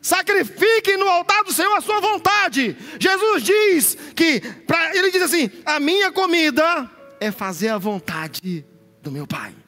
Sacrifique 0.00 0.96
no 0.96 1.08
altar 1.08 1.44
do 1.44 1.52
Senhor 1.52 1.76
a 1.76 1.80
sua 1.80 2.00
vontade. 2.00 2.76
Jesus 2.98 3.44
diz 3.44 3.96
que, 4.16 4.40
pra, 4.66 4.96
ele 4.96 5.12
diz 5.12 5.22
assim: 5.22 5.48
a 5.64 5.78
minha 5.78 6.10
comida 6.10 6.90
é 7.20 7.30
fazer 7.30 7.68
a 7.68 7.78
vontade 7.78 8.66
do 9.00 9.12
meu 9.12 9.24
Pai. 9.28 9.61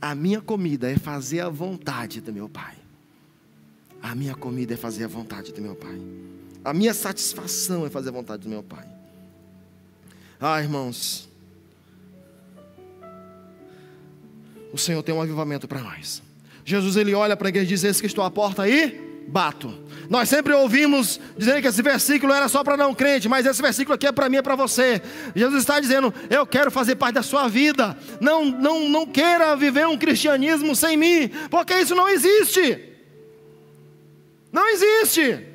A 0.00 0.14
minha 0.14 0.40
comida 0.40 0.90
é 0.90 0.96
fazer 0.96 1.40
a 1.40 1.48
vontade 1.48 2.20
do 2.20 2.32
meu 2.32 2.48
Pai. 2.48 2.74
A 4.00 4.14
minha 4.14 4.34
comida 4.34 4.74
é 4.74 4.76
fazer 4.76 5.04
a 5.04 5.08
vontade 5.08 5.52
do 5.52 5.60
meu 5.60 5.74
Pai. 5.74 6.00
A 6.64 6.72
minha 6.72 6.94
satisfação 6.94 7.84
é 7.84 7.90
fazer 7.90 8.10
a 8.10 8.12
vontade 8.12 8.42
do 8.42 8.48
meu 8.48 8.62
Pai. 8.62 8.86
Ah, 10.40 10.62
irmãos. 10.62 11.28
O 14.72 14.78
Senhor 14.78 15.02
tem 15.02 15.14
um 15.14 15.20
avivamento 15.20 15.66
para 15.66 15.80
nós. 15.80 16.22
Jesus 16.64 16.96
ele 16.96 17.14
olha 17.14 17.36
para 17.36 17.48
a 17.48 17.50
igreja 17.50 17.66
e 17.66 17.68
diz: 17.68 17.82
Esse 17.82 18.00
que 18.00 18.06
estou 18.06 18.22
à 18.22 18.30
porta 18.30 18.62
aí, 18.62 19.24
bato. 19.28 19.68
Nós 20.08 20.28
sempre 20.28 20.54
ouvimos 20.54 21.20
dizer 21.36 21.60
que 21.60 21.68
esse 21.68 21.82
versículo 21.82 22.32
era 22.32 22.48
só 22.48 22.64
para 22.64 22.78
não 22.78 22.94
crente, 22.94 23.28
mas 23.28 23.44
esse 23.44 23.60
versículo 23.60 23.94
aqui 23.94 24.06
é 24.06 24.12
para 24.12 24.28
mim 24.28 24.36
e 24.36 24.38
é 24.38 24.42
para 24.42 24.56
você. 24.56 25.02
Jesus 25.36 25.60
está 25.60 25.78
dizendo: 25.78 26.14
Eu 26.30 26.46
quero 26.46 26.70
fazer 26.70 26.96
parte 26.96 27.16
da 27.16 27.22
sua 27.22 27.46
vida. 27.46 27.96
Não, 28.18 28.46
não, 28.46 28.88
não 28.88 29.06
queira 29.06 29.54
viver 29.54 29.86
um 29.86 29.98
cristianismo 29.98 30.74
sem 30.74 30.96
mim, 30.96 31.30
porque 31.50 31.74
isso 31.74 31.94
não 31.94 32.08
existe. 32.08 32.88
Não 34.50 34.66
existe. 34.70 35.46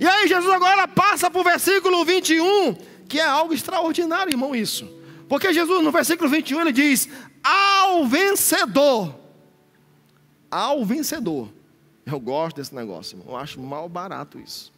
E 0.00 0.06
aí 0.06 0.26
Jesus 0.26 0.52
agora 0.52 0.88
passa 0.88 1.30
para 1.30 1.40
o 1.40 1.44
versículo 1.44 2.04
21, 2.04 2.74
que 3.08 3.20
é 3.20 3.24
algo 3.24 3.54
extraordinário, 3.54 4.32
irmão, 4.32 4.56
isso. 4.56 4.92
Porque 5.28 5.52
Jesus 5.52 5.84
no 5.84 5.92
versículo 5.92 6.28
21 6.28 6.62
ele 6.62 6.72
diz: 6.72 7.08
Ao 7.44 8.04
vencedor. 8.06 9.14
Ao 10.50 10.84
vencedor 10.84 11.48
eu 12.06 12.20
gosto 12.20 12.56
desse 12.56 12.74
negócio, 12.74 13.16
irmão. 13.16 13.34
Eu 13.34 13.36
acho 13.36 13.60
mal 13.60 13.88
barato 13.88 14.38
isso. 14.38 14.72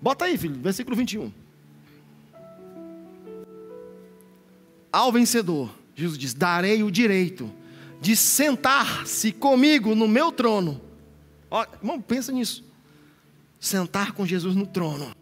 Bota 0.00 0.24
aí, 0.24 0.38
filho, 0.38 0.58
versículo 0.60 0.96
21. 0.96 1.30
Ao 4.92 5.12
vencedor, 5.12 5.70
Jesus 5.94 6.18
diz: 6.18 6.34
Darei 6.34 6.82
o 6.82 6.90
direito 6.90 7.50
de 8.00 8.16
sentar-se 8.16 9.30
comigo 9.30 9.94
no 9.94 10.08
meu 10.08 10.32
trono. 10.32 10.80
Ó, 11.50 11.64
irmão, 11.80 12.00
pensa 12.00 12.32
nisso. 12.32 12.64
Sentar 13.58 14.12
com 14.12 14.24
Jesus 14.24 14.56
no 14.56 14.66
trono. 14.66 15.14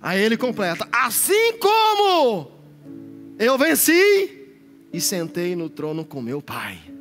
Aí 0.00 0.20
ele 0.20 0.36
completa: 0.36 0.86
Assim 0.92 1.58
como 1.58 2.50
eu 3.38 3.56
venci 3.56 4.38
e 4.92 5.00
sentei 5.00 5.56
no 5.56 5.70
trono 5.70 6.04
com 6.04 6.20
meu 6.20 6.42
Pai. 6.42 6.91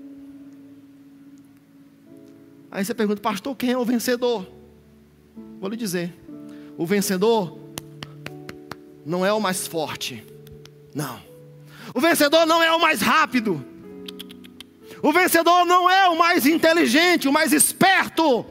Aí 2.72 2.86
você 2.86 2.94
pergunta, 2.94 3.22
pastor, 3.22 3.54
quem 3.56 3.72
é 3.72 3.78
o 3.78 3.84
vencedor? 3.84 4.48
Vou 5.60 5.70
lhe 5.70 5.76
dizer: 5.76 6.16
o 6.78 6.86
vencedor 6.86 7.60
não 9.06 9.26
é 9.26 9.34
o 9.34 9.42
mais 9.42 9.68
forte, 9.68 10.26
não. 10.96 11.20
O 11.94 12.00
vencedor 12.00 12.46
não 12.46 12.64
é 12.64 12.72
o 12.72 12.80
mais 12.80 13.02
rápido. 13.02 13.66
O 15.04 15.12
vencedor 15.12 15.66
não 15.66 15.90
é 15.90 16.08
o 16.08 16.18
mais 16.18 16.46
inteligente, 16.46 17.28
o 17.28 17.34
mais 17.34 17.52
esperto. 17.52 18.46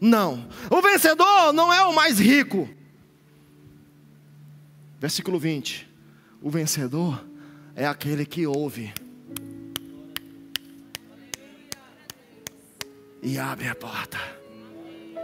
Não. 0.00 0.48
O 0.70 0.80
vencedor 0.80 1.52
não 1.52 1.72
é 1.72 1.82
o 1.84 1.94
mais 1.94 2.18
rico. 2.18 2.68
Versículo 4.98 5.38
20. 5.38 5.88
O 6.40 6.48
vencedor 6.48 7.24
é 7.74 7.86
aquele 7.86 8.24
que 8.24 8.46
ouve 8.46 8.92
e 13.24 13.38
abre 13.38 13.66
a 13.66 13.74
porta 13.74 14.18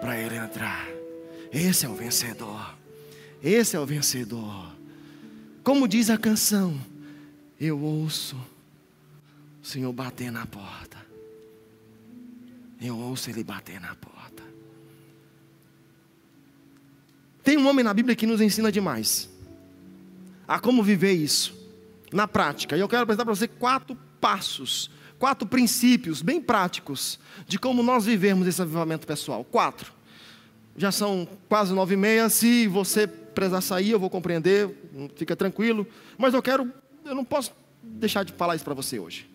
para 0.00 0.18
ele 0.18 0.34
entrar. 0.36 0.88
Esse 1.52 1.84
é 1.84 1.88
o 1.88 1.94
vencedor. 1.94 2.74
Esse 3.42 3.76
é 3.76 3.80
o 3.80 3.84
vencedor. 3.84 4.74
Como 5.62 5.86
diz 5.86 6.08
a 6.08 6.16
canção, 6.16 6.80
eu 7.60 7.78
ouço 7.78 8.36
o 9.62 9.66
Senhor 9.66 9.92
bater 9.92 10.32
na 10.32 10.46
porta. 10.46 10.96
Eu 12.80 12.98
ouço 12.98 13.28
ele 13.28 13.44
bater 13.44 13.78
na 13.78 13.94
porta. 13.94 14.42
Tem 17.44 17.58
um 17.58 17.68
homem 17.68 17.84
na 17.84 17.92
Bíblia 17.92 18.16
que 18.16 18.26
nos 18.26 18.40
ensina 18.40 18.72
demais 18.72 19.28
a 20.48 20.58
como 20.58 20.82
viver 20.82 21.12
isso 21.12 21.54
na 22.12 22.26
prática. 22.26 22.76
E 22.76 22.80
eu 22.80 22.88
quero 22.88 23.02
apresentar 23.02 23.24
para 23.24 23.34
você 23.34 23.46
quatro 23.46 23.94
passos 24.20 24.90
quatro 25.20 25.46
princípios 25.46 26.22
bem 26.22 26.40
práticos 26.40 27.20
de 27.46 27.58
como 27.58 27.82
nós 27.82 28.06
vivemos 28.06 28.48
esse 28.48 28.60
avivamento 28.60 29.06
pessoal. 29.06 29.44
Quatro. 29.44 29.92
Já 30.76 30.90
são 30.90 31.28
quase 31.46 31.74
nove 31.74 31.92
e 31.92 31.96
meia. 31.96 32.30
Se 32.30 32.66
você 32.66 33.06
precisar 33.06 33.60
sair, 33.60 33.90
eu 33.90 34.00
vou 34.00 34.08
compreender. 34.08 34.74
Fica 35.16 35.36
tranquilo. 35.36 35.86
Mas 36.16 36.32
eu 36.32 36.42
quero, 36.42 36.72
eu 37.04 37.14
não 37.14 37.24
posso 37.24 37.52
deixar 37.82 38.24
de 38.24 38.32
falar 38.32 38.56
isso 38.56 38.64
para 38.64 38.72
você 38.72 38.98
hoje. 38.98 39.28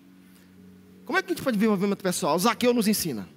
Como 1.05 1.19
é 1.19 1.21
que 1.21 1.31
a 1.31 1.35
gente 1.35 1.43
pode 1.43 1.55
viver 1.55 1.69
o 1.69 1.73
avivamento 1.73 2.03
pessoal? 2.03 2.37
Zaqueu 2.39 2.73
nos 2.73 2.87
ensina. 2.87 3.29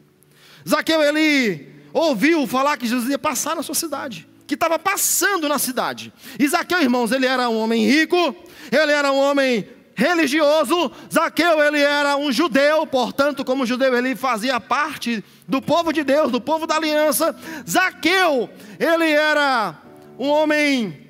Zaqueu, 0.66 1.02
ele 1.02 1.68
ouviu 1.92 2.46
falar 2.46 2.78
que 2.78 2.86
Jesus 2.86 3.10
ia 3.10 3.18
passar 3.18 3.54
na 3.54 3.62
sua 3.62 3.74
cidade. 3.74 4.26
Que 4.46 4.54
estava 4.54 4.78
passando 4.78 5.46
na 5.50 5.58
cidade. 5.58 6.10
E 6.38 6.48
Zaqueu, 6.48 6.80
irmãos, 6.80 7.12
ele 7.12 7.26
era 7.26 7.50
um 7.50 7.58
homem 7.58 7.86
rico. 7.86 8.34
Ele 8.72 8.92
era 8.92 9.12
um 9.12 9.18
homem 9.18 9.68
religioso. 9.98 10.92
Zaqueu, 11.12 11.60
ele 11.60 11.80
era 11.80 12.16
um 12.16 12.30
judeu, 12.30 12.86
portanto, 12.86 13.44
como 13.44 13.66
judeu, 13.66 13.96
ele 13.96 14.14
fazia 14.14 14.60
parte 14.60 15.24
do 15.46 15.60
povo 15.60 15.92
de 15.92 16.04
Deus, 16.04 16.30
do 16.30 16.40
povo 16.40 16.68
da 16.68 16.76
aliança. 16.76 17.34
Zaqueu, 17.68 18.48
ele 18.78 19.10
era 19.10 19.76
um 20.16 20.28
homem 20.28 21.08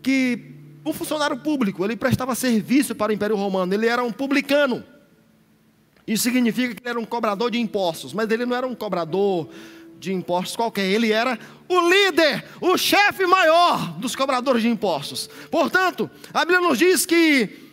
que, 0.00 0.54
um 0.86 0.92
funcionário 0.92 1.36
público, 1.38 1.84
ele 1.84 1.96
prestava 1.96 2.36
serviço 2.36 2.94
para 2.94 3.10
o 3.10 3.14
Império 3.14 3.34
Romano, 3.34 3.74
ele 3.74 3.88
era 3.88 4.04
um 4.04 4.12
publicano. 4.12 4.84
Isso 6.06 6.22
significa 6.22 6.74
que 6.74 6.82
ele 6.82 6.90
era 6.90 7.00
um 7.00 7.04
cobrador 7.04 7.50
de 7.50 7.58
impostos, 7.58 8.12
mas 8.12 8.30
ele 8.30 8.46
não 8.46 8.56
era 8.56 8.66
um 8.66 8.76
cobrador 8.76 9.48
de 9.98 10.12
impostos 10.12 10.54
qualquer, 10.56 10.84
ele 10.86 11.12
era 11.12 11.38
o 11.68 11.88
líder, 11.88 12.44
o 12.60 12.76
chefe 12.76 13.26
maior 13.26 13.92
dos 13.98 14.14
cobradores 14.14 14.62
de 14.62 14.68
impostos. 14.68 15.28
Portanto, 15.50 16.08
a 16.32 16.44
Bíblia 16.44 16.60
nos 16.60 16.78
diz 16.78 17.06
que 17.06 17.71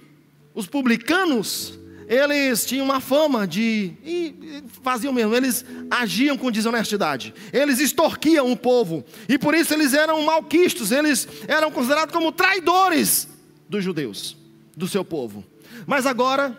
os 0.59 0.67
publicanos, 0.67 1.79
eles 2.07 2.65
tinham 2.65 2.85
uma 2.85 2.99
fama 2.99 3.47
de. 3.47 3.93
E 4.03 4.63
faziam 4.83 5.13
mesmo, 5.13 5.33
eles 5.33 5.63
agiam 5.89 6.37
com 6.37 6.51
desonestidade. 6.51 7.33
Eles 7.53 7.79
extorquiam 7.79 8.51
o 8.51 8.57
povo. 8.57 9.05
E 9.27 9.37
por 9.37 9.53
isso 9.53 9.73
eles 9.73 9.93
eram 9.93 10.21
malquistos, 10.23 10.91
eles 10.91 11.27
eram 11.47 11.71
considerados 11.71 12.13
como 12.13 12.31
traidores 12.31 13.27
dos 13.69 13.83
judeus, 13.83 14.35
do 14.75 14.87
seu 14.87 15.05
povo. 15.05 15.45
Mas 15.85 16.05
agora, 16.05 16.57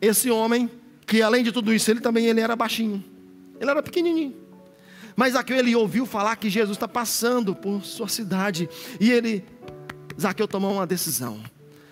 esse 0.00 0.30
homem, 0.30 0.70
que 1.06 1.22
além 1.22 1.44
de 1.44 1.52
tudo 1.52 1.72
isso, 1.72 1.90
ele 1.90 2.00
também 2.00 2.26
ele 2.26 2.40
era 2.40 2.56
baixinho. 2.56 3.04
Ele 3.60 3.70
era 3.70 3.82
pequenininho. 3.82 4.34
Mas 5.14 5.34
Zaqueu 5.34 5.58
ele 5.58 5.76
ouviu 5.76 6.06
falar 6.06 6.36
que 6.36 6.48
Jesus 6.48 6.76
está 6.76 6.88
passando 6.88 7.54
por 7.54 7.84
sua 7.84 8.08
cidade. 8.08 8.68
E 8.98 9.10
ele, 9.10 9.44
Zaqueu 10.18 10.48
tomou 10.48 10.72
uma 10.72 10.86
decisão. 10.86 11.38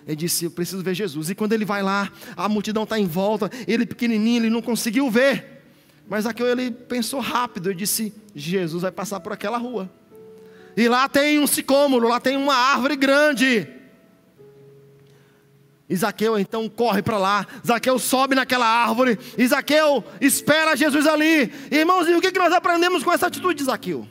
Ele 0.09 0.15
disse: 0.15 0.45
Eu 0.45 0.49
preciso 0.49 0.81
ver 0.81 0.95
Jesus. 0.95 1.29
E 1.29 1.35
quando 1.35 1.53
ele 1.53 1.63
vai 1.63 1.83
lá, 1.83 2.11
a 2.35 2.49
multidão 2.49 2.81
está 2.81 2.97
em 2.97 3.05
volta, 3.05 3.47
ele 3.67 3.85
pequenininho, 3.85 4.41
ele 4.41 4.49
não 4.49 4.59
conseguiu 4.59 5.07
ver. 5.07 5.61
Mas 6.09 6.23
Zaqueu 6.23 6.47
ele 6.47 6.71
pensou 6.71 7.19
rápido 7.19 7.71
e 7.71 7.75
disse: 7.75 8.11
Jesus 8.33 8.81
vai 8.81 8.91
passar 8.91 9.19
por 9.19 9.31
aquela 9.31 9.59
rua. 9.59 9.87
E 10.75 10.89
lá 10.89 11.07
tem 11.07 11.37
um 11.37 11.45
sicômoro, 11.45 12.07
lá 12.07 12.19
tem 12.19 12.35
uma 12.35 12.55
árvore 12.55 12.95
grande. 12.95 13.67
Isaqueu 15.87 16.39
então 16.39 16.67
corre 16.67 17.03
para 17.03 17.19
lá, 17.19 17.45
Zaqueu 17.65 17.99
sobe 17.99 18.33
naquela 18.33 18.65
árvore, 18.65 19.19
Isaqueu 19.37 20.03
espera 20.19 20.75
Jesus 20.75 21.05
ali. 21.05 21.53
Irmãos, 21.69 22.07
e 22.07 22.15
o 22.15 22.21
que 22.21 22.31
nós 22.31 22.51
aprendemos 22.51 23.03
com 23.03 23.11
essa 23.11 23.27
atitude 23.27 23.59
de 23.59 23.65
Zaqueu? 23.65 24.07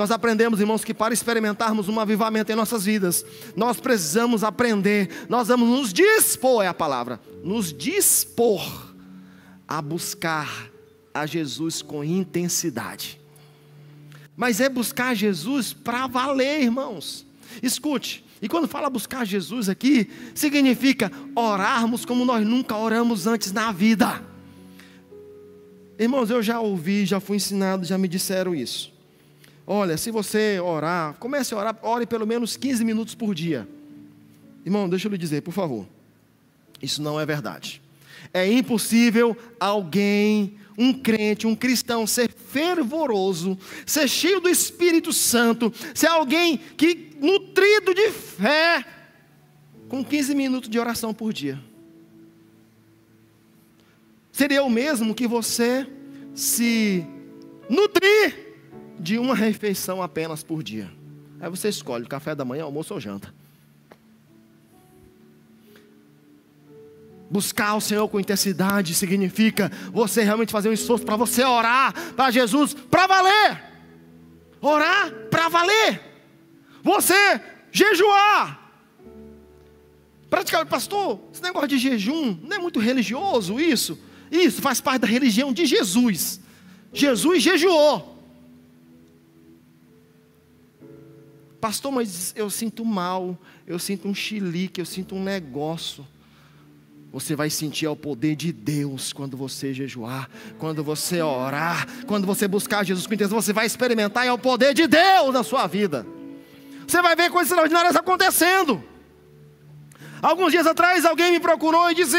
Nós 0.00 0.10
aprendemos, 0.10 0.58
irmãos, 0.58 0.82
que 0.82 0.94
para 0.94 1.12
experimentarmos 1.12 1.86
um 1.86 2.00
avivamento 2.00 2.50
em 2.50 2.54
nossas 2.54 2.86
vidas, 2.86 3.22
nós 3.54 3.78
precisamos 3.78 4.42
aprender, 4.42 5.26
nós 5.28 5.48
vamos 5.48 5.68
nos 5.68 5.92
dispor, 5.92 6.64
é 6.64 6.68
a 6.68 6.72
palavra, 6.72 7.20
nos 7.44 7.70
dispor 7.70 8.94
a 9.68 9.82
buscar 9.82 10.70
a 11.12 11.26
Jesus 11.26 11.82
com 11.82 12.02
intensidade. 12.02 13.20
Mas 14.34 14.58
é 14.58 14.70
buscar 14.70 15.14
Jesus 15.14 15.74
para 15.74 16.06
valer, 16.06 16.62
irmãos. 16.62 17.26
Escute, 17.62 18.24
e 18.40 18.48
quando 18.48 18.66
fala 18.66 18.88
buscar 18.88 19.26
Jesus 19.26 19.68
aqui, 19.68 20.08
significa 20.34 21.12
orarmos 21.36 22.06
como 22.06 22.24
nós 22.24 22.42
nunca 22.46 22.74
oramos 22.74 23.26
antes 23.26 23.52
na 23.52 23.70
vida. 23.70 24.24
Irmãos, 25.98 26.30
eu 26.30 26.42
já 26.42 26.58
ouvi, 26.58 27.04
já 27.04 27.20
fui 27.20 27.36
ensinado, 27.36 27.84
já 27.84 27.98
me 27.98 28.08
disseram 28.08 28.54
isso. 28.54 28.98
Olha, 29.66 29.96
se 29.96 30.10
você 30.10 30.58
orar, 30.60 31.14
comece 31.14 31.54
a 31.54 31.58
orar, 31.58 31.78
ore 31.82 32.06
pelo 32.06 32.26
menos 32.26 32.56
15 32.56 32.84
minutos 32.84 33.14
por 33.14 33.34
dia. 33.34 33.68
Irmão, 34.64 34.88
deixa 34.88 35.06
eu 35.08 35.12
lhe 35.12 35.18
dizer, 35.18 35.42
por 35.42 35.52
favor. 35.52 35.86
Isso 36.82 37.02
não 37.02 37.20
é 37.20 37.26
verdade. 37.26 37.80
É 38.32 38.50
impossível 38.50 39.36
alguém 39.58 40.56
um 40.76 40.92
crente, 40.92 41.46
um 41.46 41.54
cristão, 41.54 42.06
ser 42.06 42.32
fervoroso, 42.32 43.58
ser 43.84 44.08
cheio 44.08 44.40
do 44.40 44.48
Espírito 44.48 45.12
Santo, 45.12 45.72
ser 45.94 46.06
alguém 46.06 46.58
que 46.76 47.10
nutrido 47.20 47.94
de 47.94 48.10
fé, 48.10 48.84
com 49.88 50.02
15 50.02 50.34
minutos 50.34 50.70
de 50.70 50.78
oração 50.78 51.12
por 51.12 51.32
dia. 51.32 51.60
Seria 54.32 54.62
o 54.62 54.70
mesmo 54.70 55.14
que 55.14 55.26
você 55.26 55.86
se 56.34 57.04
nutrir 57.68 58.49
de 59.00 59.18
uma 59.18 59.34
refeição 59.34 60.02
apenas 60.02 60.42
por 60.42 60.62
dia. 60.62 60.90
Aí 61.40 61.48
você 61.48 61.70
escolhe 61.70 62.06
café 62.06 62.34
da 62.34 62.44
manhã, 62.44 62.64
almoço 62.64 62.92
ou 62.92 63.00
janta. 63.00 63.32
Buscar 67.30 67.76
o 67.76 67.80
Senhor 67.80 68.06
com 68.08 68.20
intensidade 68.20 68.94
significa 68.94 69.70
você 69.92 70.22
realmente 70.22 70.52
fazer 70.52 70.68
um 70.68 70.72
esforço 70.72 71.04
para 71.04 71.16
você 71.16 71.44
orar 71.44 71.94
para 72.14 72.30
Jesus 72.30 72.74
para 72.74 73.06
valer. 73.06 73.62
Orar 74.60 75.10
para 75.30 75.48
valer. 75.48 76.00
Você 76.82 77.40
jejuar. 77.72 78.58
Praticamente, 80.28 80.70
pastor, 80.70 81.20
esse 81.32 81.42
negócio 81.42 81.68
de 81.68 81.78
jejum 81.78 82.38
não 82.42 82.56
é 82.56 82.58
muito 82.58 82.78
religioso 82.78 83.58
isso? 83.58 83.98
Isso 84.30 84.60
faz 84.60 84.80
parte 84.80 85.02
da 85.02 85.08
religião 85.08 85.52
de 85.52 85.64
Jesus. 85.64 86.40
Jesus 86.92 87.42
jejuou. 87.42 88.09
Pastor, 91.60 91.92
mas 91.92 92.32
eu 92.34 92.48
sinto 92.48 92.84
mal, 92.84 93.38
eu 93.66 93.78
sinto 93.78 94.08
um 94.08 94.14
chilique, 94.14 94.80
eu 94.80 94.86
sinto 94.86 95.14
um 95.14 95.22
negócio. 95.22 96.06
Você 97.12 97.34
vai 97.34 97.50
sentir 97.50 97.86
o 97.86 97.96
poder 97.96 98.36
de 98.36 98.52
Deus 98.52 99.12
quando 99.12 99.36
você 99.36 99.74
jejuar, 99.74 100.30
quando 100.58 100.82
você 100.82 101.20
orar, 101.20 101.86
quando 102.06 102.26
você 102.26 102.46
buscar 102.46 102.84
Jesus 102.84 103.06
com 103.06 103.14
intenção, 103.14 103.40
você 103.40 103.52
vai 103.52 103.66
experimentar 103.66 104.26
é 104.26 104.32
o 104.32 104.38
poder 104.38 104.72
de 104.72 104.86
Deus 104.86 105.34
na 105.34 105.42
sua 105.42 105.66
vida. 105.66 106.06
Você 106.86 107.02
vai 107.02 107.14
ver 107.14 107.30
coisas 107.30 107.50
extraordinárias 107.50 107.96
acontecendo. 107.96 108.82
Alguns 110.22 110.52
dias 110.52 110.66
atrás 110.66 111.04
alguém 111.04 111.32
me 111.32 111.40
procurou 111.40 111.90
e 111.90 111.94
disse, 111.94 112.16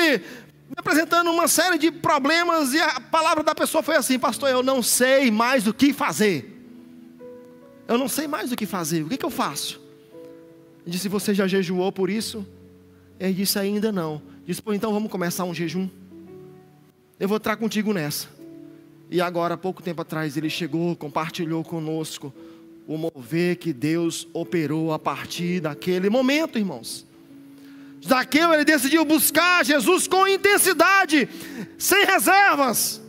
me 0.71 0.75
apresentando 0.77 1.31
uma 1.31 1.47
série 1.47 1.77
de 1.77 1.91
problemas, 1.91 2.73
e 2.73 2.79
a 2.79 2.99
palavra 2.99 3.43
da 3.43 3.53
pessoa 3.55 3.81
foi 3.83 3.95
assim: 3.95 4.17
Pastor, 4.17 4.49
eu 4.49 4.63
não 4.63 4.81
sei 4.81 5.29
mais 5.29 5.67
o 5.67 5.73
que 5.73 5.91
fazer. 5.91 6.50
Eu 7.87 7.97
não 7.97 8.07
sei 8.07 8.27
mais 8.27 8.51
o 8.51 8.55
que 8.55 8.65
fazer, 8.65 9.03
o 9.03 9.09
que, 9.09 9.17
que 9.17 9.25
eu 9.25 9.29
faço? 9.29 9.81
Ele 10.85 10.91
disse: 10.91 11.09
Você 11.09 11.33
já 11.33 11.47
jejuou 11.47 11.91
por 11.91 12.09
isso? 12.09 12.45
Ele 13.19 13.33
disse: 13.33 13.59
Ainda 13.59 13.91
não. 13.91 14.21
Disse, 14.45 14.61
pô, 14.61 14.73
então 14.73 14.91
vamos 14.91 15.11
começar 15.11 15.45
um 15.45 15.53
jejum. 15.53 15.87
Eu 17.19 17.27
vou 17.27 17.37
estar 17.37 17.55
contigo 17.55 17.93
nessa. 17.93 18.27
E 19.09 19.21
agora, 19.21 19.55
pouco 19.55 19.83
tempo 19.83 20.01
atrás, 20.01 20.35
ele 20.35 20.49
chegou, 20.49 20.95
compartilhou 20.95 21.63
conosco 21.63 22.33
o 22.87 22.97
mover 22.97 23.57
que 23.57 23.71
Deus 23.71 24.27
operou 24.33 24.91
a 24.91 24.99
partir 24.99 25.59
daquele 25.59 26.09
momento, 26.09 26.57
irmãos. 26.57 27.05
Zaqueu, 28.05 28.53
ele 28.53 28.65
decidiu 28.65 29.05
buscar 29.05 29.63
Jesus 29.63 30.07
com 30.07 30.27
intensidade, 30.27 31.29
sem 31.77 32.05
reservas. 32.05 33.00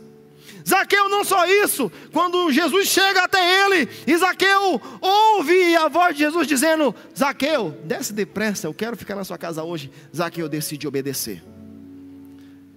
Zaqueu 0.67 1.09
não 1.09 1.23
só 1.25 1.45
isso, 1.45 1.91
quando 2.11 2.51
Jesus 2.51 2.87
chega 2.87 3.23
até 3.23 3.65
ele, 3.65 3.89
e 4.07 4.17
Zaqueu 4.17 4.81
ouve 5.01 5.75
a 5.75 5.89
voz 5.89 6.15
de 6.15 6.23
Jesus 6.23 6.47
dizendo: 6.47 6.95
Zaqueu, 7.17 7.77
desce 7.83 8.13
depressa, 8.13 8.67
eu 8.67 8.73
quero 8.73 8.95
ficar 8.95 9.15
na 9.15 9.23
sua 9.23 9.37
casa 9.37 9.63
hoje. 9.63 9.91
Zaqueu 10.15 10.47
decide 10.47 10.87
obedecer. 10.87 11.43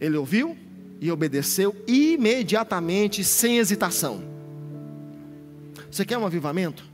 Ele 0.01 0.17
ouviu 0.17 0.57
e 1.01 1.11
obedeceu 1.11 1.75
imediatamente, 1.87 3.23
sem 3.23 3.59
hesitação. 3.59 4.23
Você 5.91 6.05
quer 6.05 6.19
um 6.19 6.27
avivamento? 6.27 6.85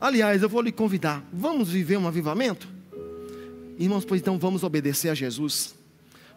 Aliás, 0.00 0.42
eu 0.42 0.48
vou 0.48 0.60
lhe 0.60 0.72
convidar, 0.72 1.22
vamos 1.32 1.68
viver 1.68 1.96
um 1.96 2.08
avivamento? 2.08 2.68
Irmãos, 3.78 4.04
pois 4.04 4.20
então 4.20 4.38
vamos 4.38 4.62
obedecer 4.62 5.08
a 5.08 5.14
Jesus, 5.14 5.74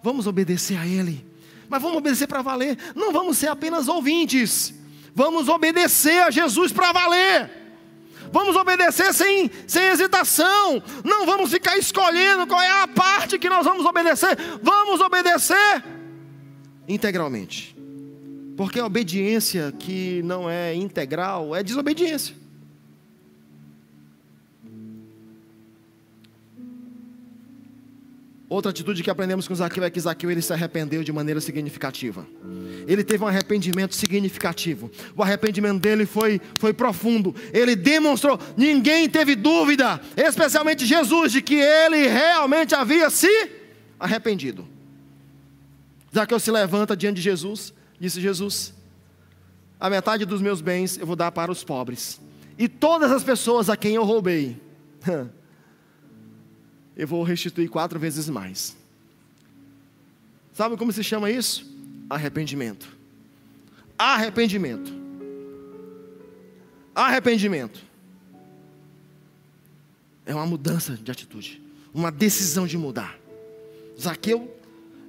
vamos 0.01 0.27
obedecer 0.27 0.77
a 0.77 0.85
Ele 0.85 1.25
mas 1.69 1.81
vamos 1.81 1.97
obedecer 1.97 2.27
para 2.27 2.41
valer. 2.41 2.77
Não 2.95 3.11
vamos 3.11 3.37
ser 3.37 3.47
apenas 3.47 3.87
ouvintes, 3.87 4.73
vamos 5.13 5.47
obedecer 5.47 6.23
a 6.23 6.31
Jesus 6.31 6.71
para 6.71 6.91
valer. 6.91 7.51
Vamos 8.31 8.55
obedecer 8.55 9.13
sem, 9.13 9.49
sem 9.65 9.87
hesitação. 9.87 10.83
Não 11.03 11.25
vamos 11.25 11.49
ficar 11.49 11.77
escolhendo 11.77 12.45
qual 12.45 12.61
é 12.61 12.83
a 12.83 12.87
parte 12.87 13.39
que 13.39 13.49
nós 13.49 13.65
vamos 13.65 13.85
obedecer. 13.85 14.37
Vamos 14.61 14.99
obedecer 14.99 15.83
integralmente. 16.87 17.75
Porque 18.55 18.79
a 18.79 18.85
obediência 18.85 19.71
que 19.77 20.21
não 20.23 20.49
é 20.49 20.73
integral 20.73 21.55
é 21.55 21.61
desobediência. 21.61 22.35
Outra 28.49 28.71
atitude 28.71 29.03
que 29.03 29.09
aprendemos 29.09 29.45
com 29.45 29.53
Zaqueu 29.53 29.83
é 29.83 29.89
que 29.89 29.99
Zaqueu 29.99 30.31
ele 30.31 30.41
se 30.41 30.53
arrependeu 30.53 31.03
de 31.03 31.11
maneira 31.11 31.41
significativa. 31.41 32.25
Ele 32.87 33.03
teve 33.03 33.21
um 33.21 33.27
arrependimento 33.27 33.93
significativo. 33.93 34.89
O 35.17 35.21
arrependimento 35.21 35.81
dele 35.81 36.05
foi, 36.05 36.39
foi 36.57 36.73
profundo. 36.73 37.35
Ele 37.51 37.75
demonstrou, 37.75 38.39
ninguém 38.55 39.09
teve 39.09 39.35
dúvida, 39.35 39.99
especialmente 40.15 40.85
Jesus, 40.85 41.33
de 41.33 41.41
que 41.41 41.55
ele 41.55 42.07
realmente 42.07 42.73
havia 42.73 43.09
se 43.09 43.51
arrependido. 43.99 44.65
Zaqueu 46.15 46.39
se 46.39 46.49
levanta 46.49 46.95
diante 46.95 47.17
de 47.17 47.23
Jesus, 47.23 47.73
disse: 47.99 48.21
Jesus, 48.21 48.73
a 49.77 49.89
metade 49.89 50.25
dos 50.25 50.41
meus 50.41 50.61
bens 50.61 50.97
eu 50.97 51.05
vou 51.05 51.17
dar 51.17 51.33
para 51.33 51.51
os 51.51 51.65
pobres, 51.65 52.21
e 52.57 52.69
todas 52.69 53.11
as 53.11 53.25
pessoas 53.25 53.69
a 53.69 53.75
quem 53.75 53.95
eu 53.95 54.05
roubei. 54.05 54.55
eu 56.97 57.07
vou 57.07 57.21
restituir 57.21 57.69
quatro 57.69 57.99
vezes 57.99 58.27
mais. 58.27 58.75
Sabe 60.51 60.75
como 60.75 60.91
se 60.91 61.03
chama 61.03 61.29
isso? 61.29 61.71
Arrependimento. 62.09 62.87
Arrependimento. 63.95 64.91
Arrependimento. 66.95 67.85
É 70.25 70.33
uma 70.33 70.47
mudança 70.47 70.97
de 70.97 71.11
atitude, 71.11 71.61
uma 71.93 72.11
decisão 72.11 72.65
de 72.65 72.77
mudar. 72.77 73.17
Zaqueu, 73.99 74.53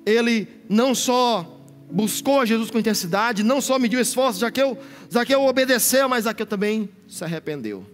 ele 0.04 0.46
não 0.68 0.94
só 0.94 1.58
buscou 1.90 2.40
a 2.40 2.44
Jesus 2.44 2.70
com 2.70 2.78
intensidade, 2.78 3.42
não 3.42 3.62
só 3.62 3.78
mediu 3.78 3.98
esforço, 3.98 4.40
Zaqueu, 4.40 4.76
Zaqueu 5.10 5.42
obedeceu, 5.42 6.06
mas 6.06 6.24
Zaqueu 6.24 6.44
também 6.44 6.90
se 7.08 7.24
arrependeu. 7.24 7.86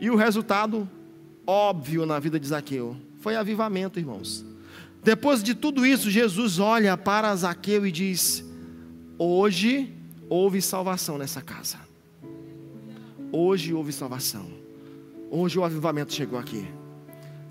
E 0.00 0.08
o 0.08 0.16
resultado 0.16 0.88
óbvio 1.46 2.06
na 2.06 2.18
vida 2.18 2.38
de 2.38 2.46
Zaqueu 2.46 2.96
foi 3.20 3.36
avivamento, 3.36 3.98
irmãos. 3.98 4.44
Depois 5.02 5.42
de 5.42 5.54
tudo 5.54 5.84
isso, 5.84 6.10
Jesus 6.10 6.58
olha 6.58 6.96
para 6.96 7.34
Zaqueu 7.36 7.86
e 7.86 7.92
diz: 7.92 8.44
Hoje 9.18 9.92
houve 10.28 10.60
salvação 10.62 11.18
nessa 11.18 11.40
casa. 11.40 11.78
Hoje 13.30 13.74
houve 13.74 13.92
salvação. 13.92 14.46
Hoje 15.30 15.58
o 15.58 15.64
avivamento 15.64 16.12
chegou 16.12 16.38
aqui. 16.38 16.66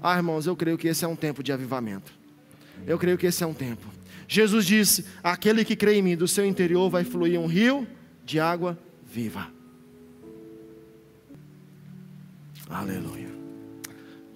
Ah, 0.01 0.17
irmãos, 0.17 0.45
eu 0.45 0.55
creio 0.55 0.77
que 0.77 0.87
esse 0.87 1.05
é 1.05 1.07
um 1.07 1.15
tempo 1.15 1.43
de 1.43 1.51
avivamento. 1.51 2.13
Eu 2.85 2.97
creio 2.97 3.17
que 3.17 3.25
esse 3.25 3.43
é 3.43 3.47
um 3.47 3.53
tempo. 3.53 3.87
Jesus 4.27 4.65
disse: 4.65 5.05
Aquele 5.23 5.63
que 5.63 5.75
crê 5.75 5.95
em 5.95 6.01
mim, 6.01 6.15
do 6.15 6.27
seu 6.27 6.45
interior 6.45 6.89
vai 6.89 7.03
fluir 7.03 7.39
um 7.39 7.45
rio 7.45 7.87
de 8.25 8.39
água 8.39 8.77
viva. 9.03 9.47
Aleluia. 12.69 13.32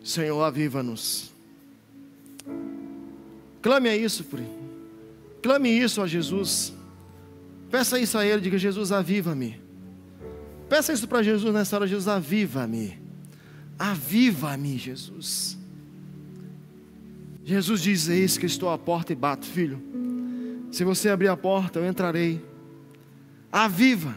Senhor, 0.08 0.42
aviva-nos. 0.42 1.34
Clame 3.62 3.90
a 3.90 3.98
isso, 3.98 4.24
Pri. 4.24 4.48
Clame 5.44 5.70
isso 5.70 6.02
a 6.02 6.08
Jesus. 6.08 6.74
Peça 7.70 8.00
isso 8.00 8.18
a 8.18 8.26
Ele, 8.26 8.40
diga: 8.40 8.58
Jesus, 8.58 8.94
aviva-me. 8.94 9.60
Peça 10.70 10.94
isso 10.94 11.10
para 11.10 11.22
Jesus 11.22 11.54
nessa 11.54 11.76
hora: 11.76 11.86
Jesus, 11.86 12.08
aviva-me. 12.08 12.98
Aviva-me, 13.78 14.78
Jesus. 14.78 15.58
Jesus 17.44 17.82
diz: 17.82 18.08
Eis 18.08 18.38
que 18.38 18.46
estou 18.46 18.70
à 18.70 18.78
porta 18.78 19.12
e 19.12 19.16
bato, 19.16 19.46
filho. 19.46 19.84
Se 20.72 20.86
você 20.86 21.10
abrir 21.10 21.28
a 21.28 21.36
porta, 21.36 21.80
eu 21.80 21.86
entrarei. 21.86 22.42
Aviva, 23.52 24.16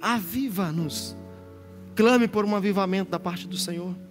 aviva-nos. 0.00 1.16
Clame 1.96 2.28
por 2.28 2.44
um 2.44 2.54
avivamento 2.54 3.10
da 3.10 3.18
parte 3.18 3.48
do 3.48 3.56
Senhor. 3.56 4.04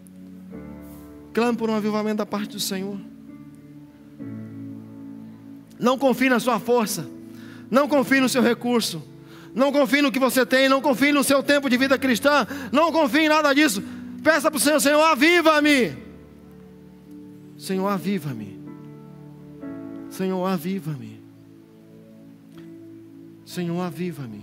Clame 1.33 1.57
por 1.57 1.69
um 1.69 1.75
avivamento 1.75 2.17
da 2.17 2.25
parte 2.25 2.51
do 2.51 2.59
Senhor. 2.59 2.97
Não 5.79 5.97
confie 5.97 6.29
na 6.29 6.39
sua 6.39 6.59
força. 6.59 7.09
Não 7.69 7.87
confie 7.87 8.19
no 8.19 8.29
seu 8.29 8.41
recurso. 8.41 9.03
Não 9.53 9.71
confie 9.71 10.01
no 10.01 10.11
que 10.11 10.19
você 10.19 10.45
tem. 10.45 10.69
Não 10.69 10.81
confie 10.81 11.11
no 11.11 11.23
seu 11.23 11.41
tempo 11.41 11.69
de 11.69 11.77
vida 11.77 11.97
cristã. 11.97 12.47
Não 12.71 12.91
confie 12.91 13.25
em 13.25 13.29
nada 13.29 13.53
disso. 13.53 13.83
Peça 14.23 14.49
para 14.49 14.57
o 14.57 14.61
Senhor: 14.61 14.79
Senhor, 14.79 15.01
aviva-me. 15.01 15.97
Senhor, 17.57 17.87
aviva-me. 17.87 18.59
Senhor, 20.09 20.45
aviva-me. 20.45 21.21
Senhor, 23.45 23.81
aviva-me. 23.81 24.42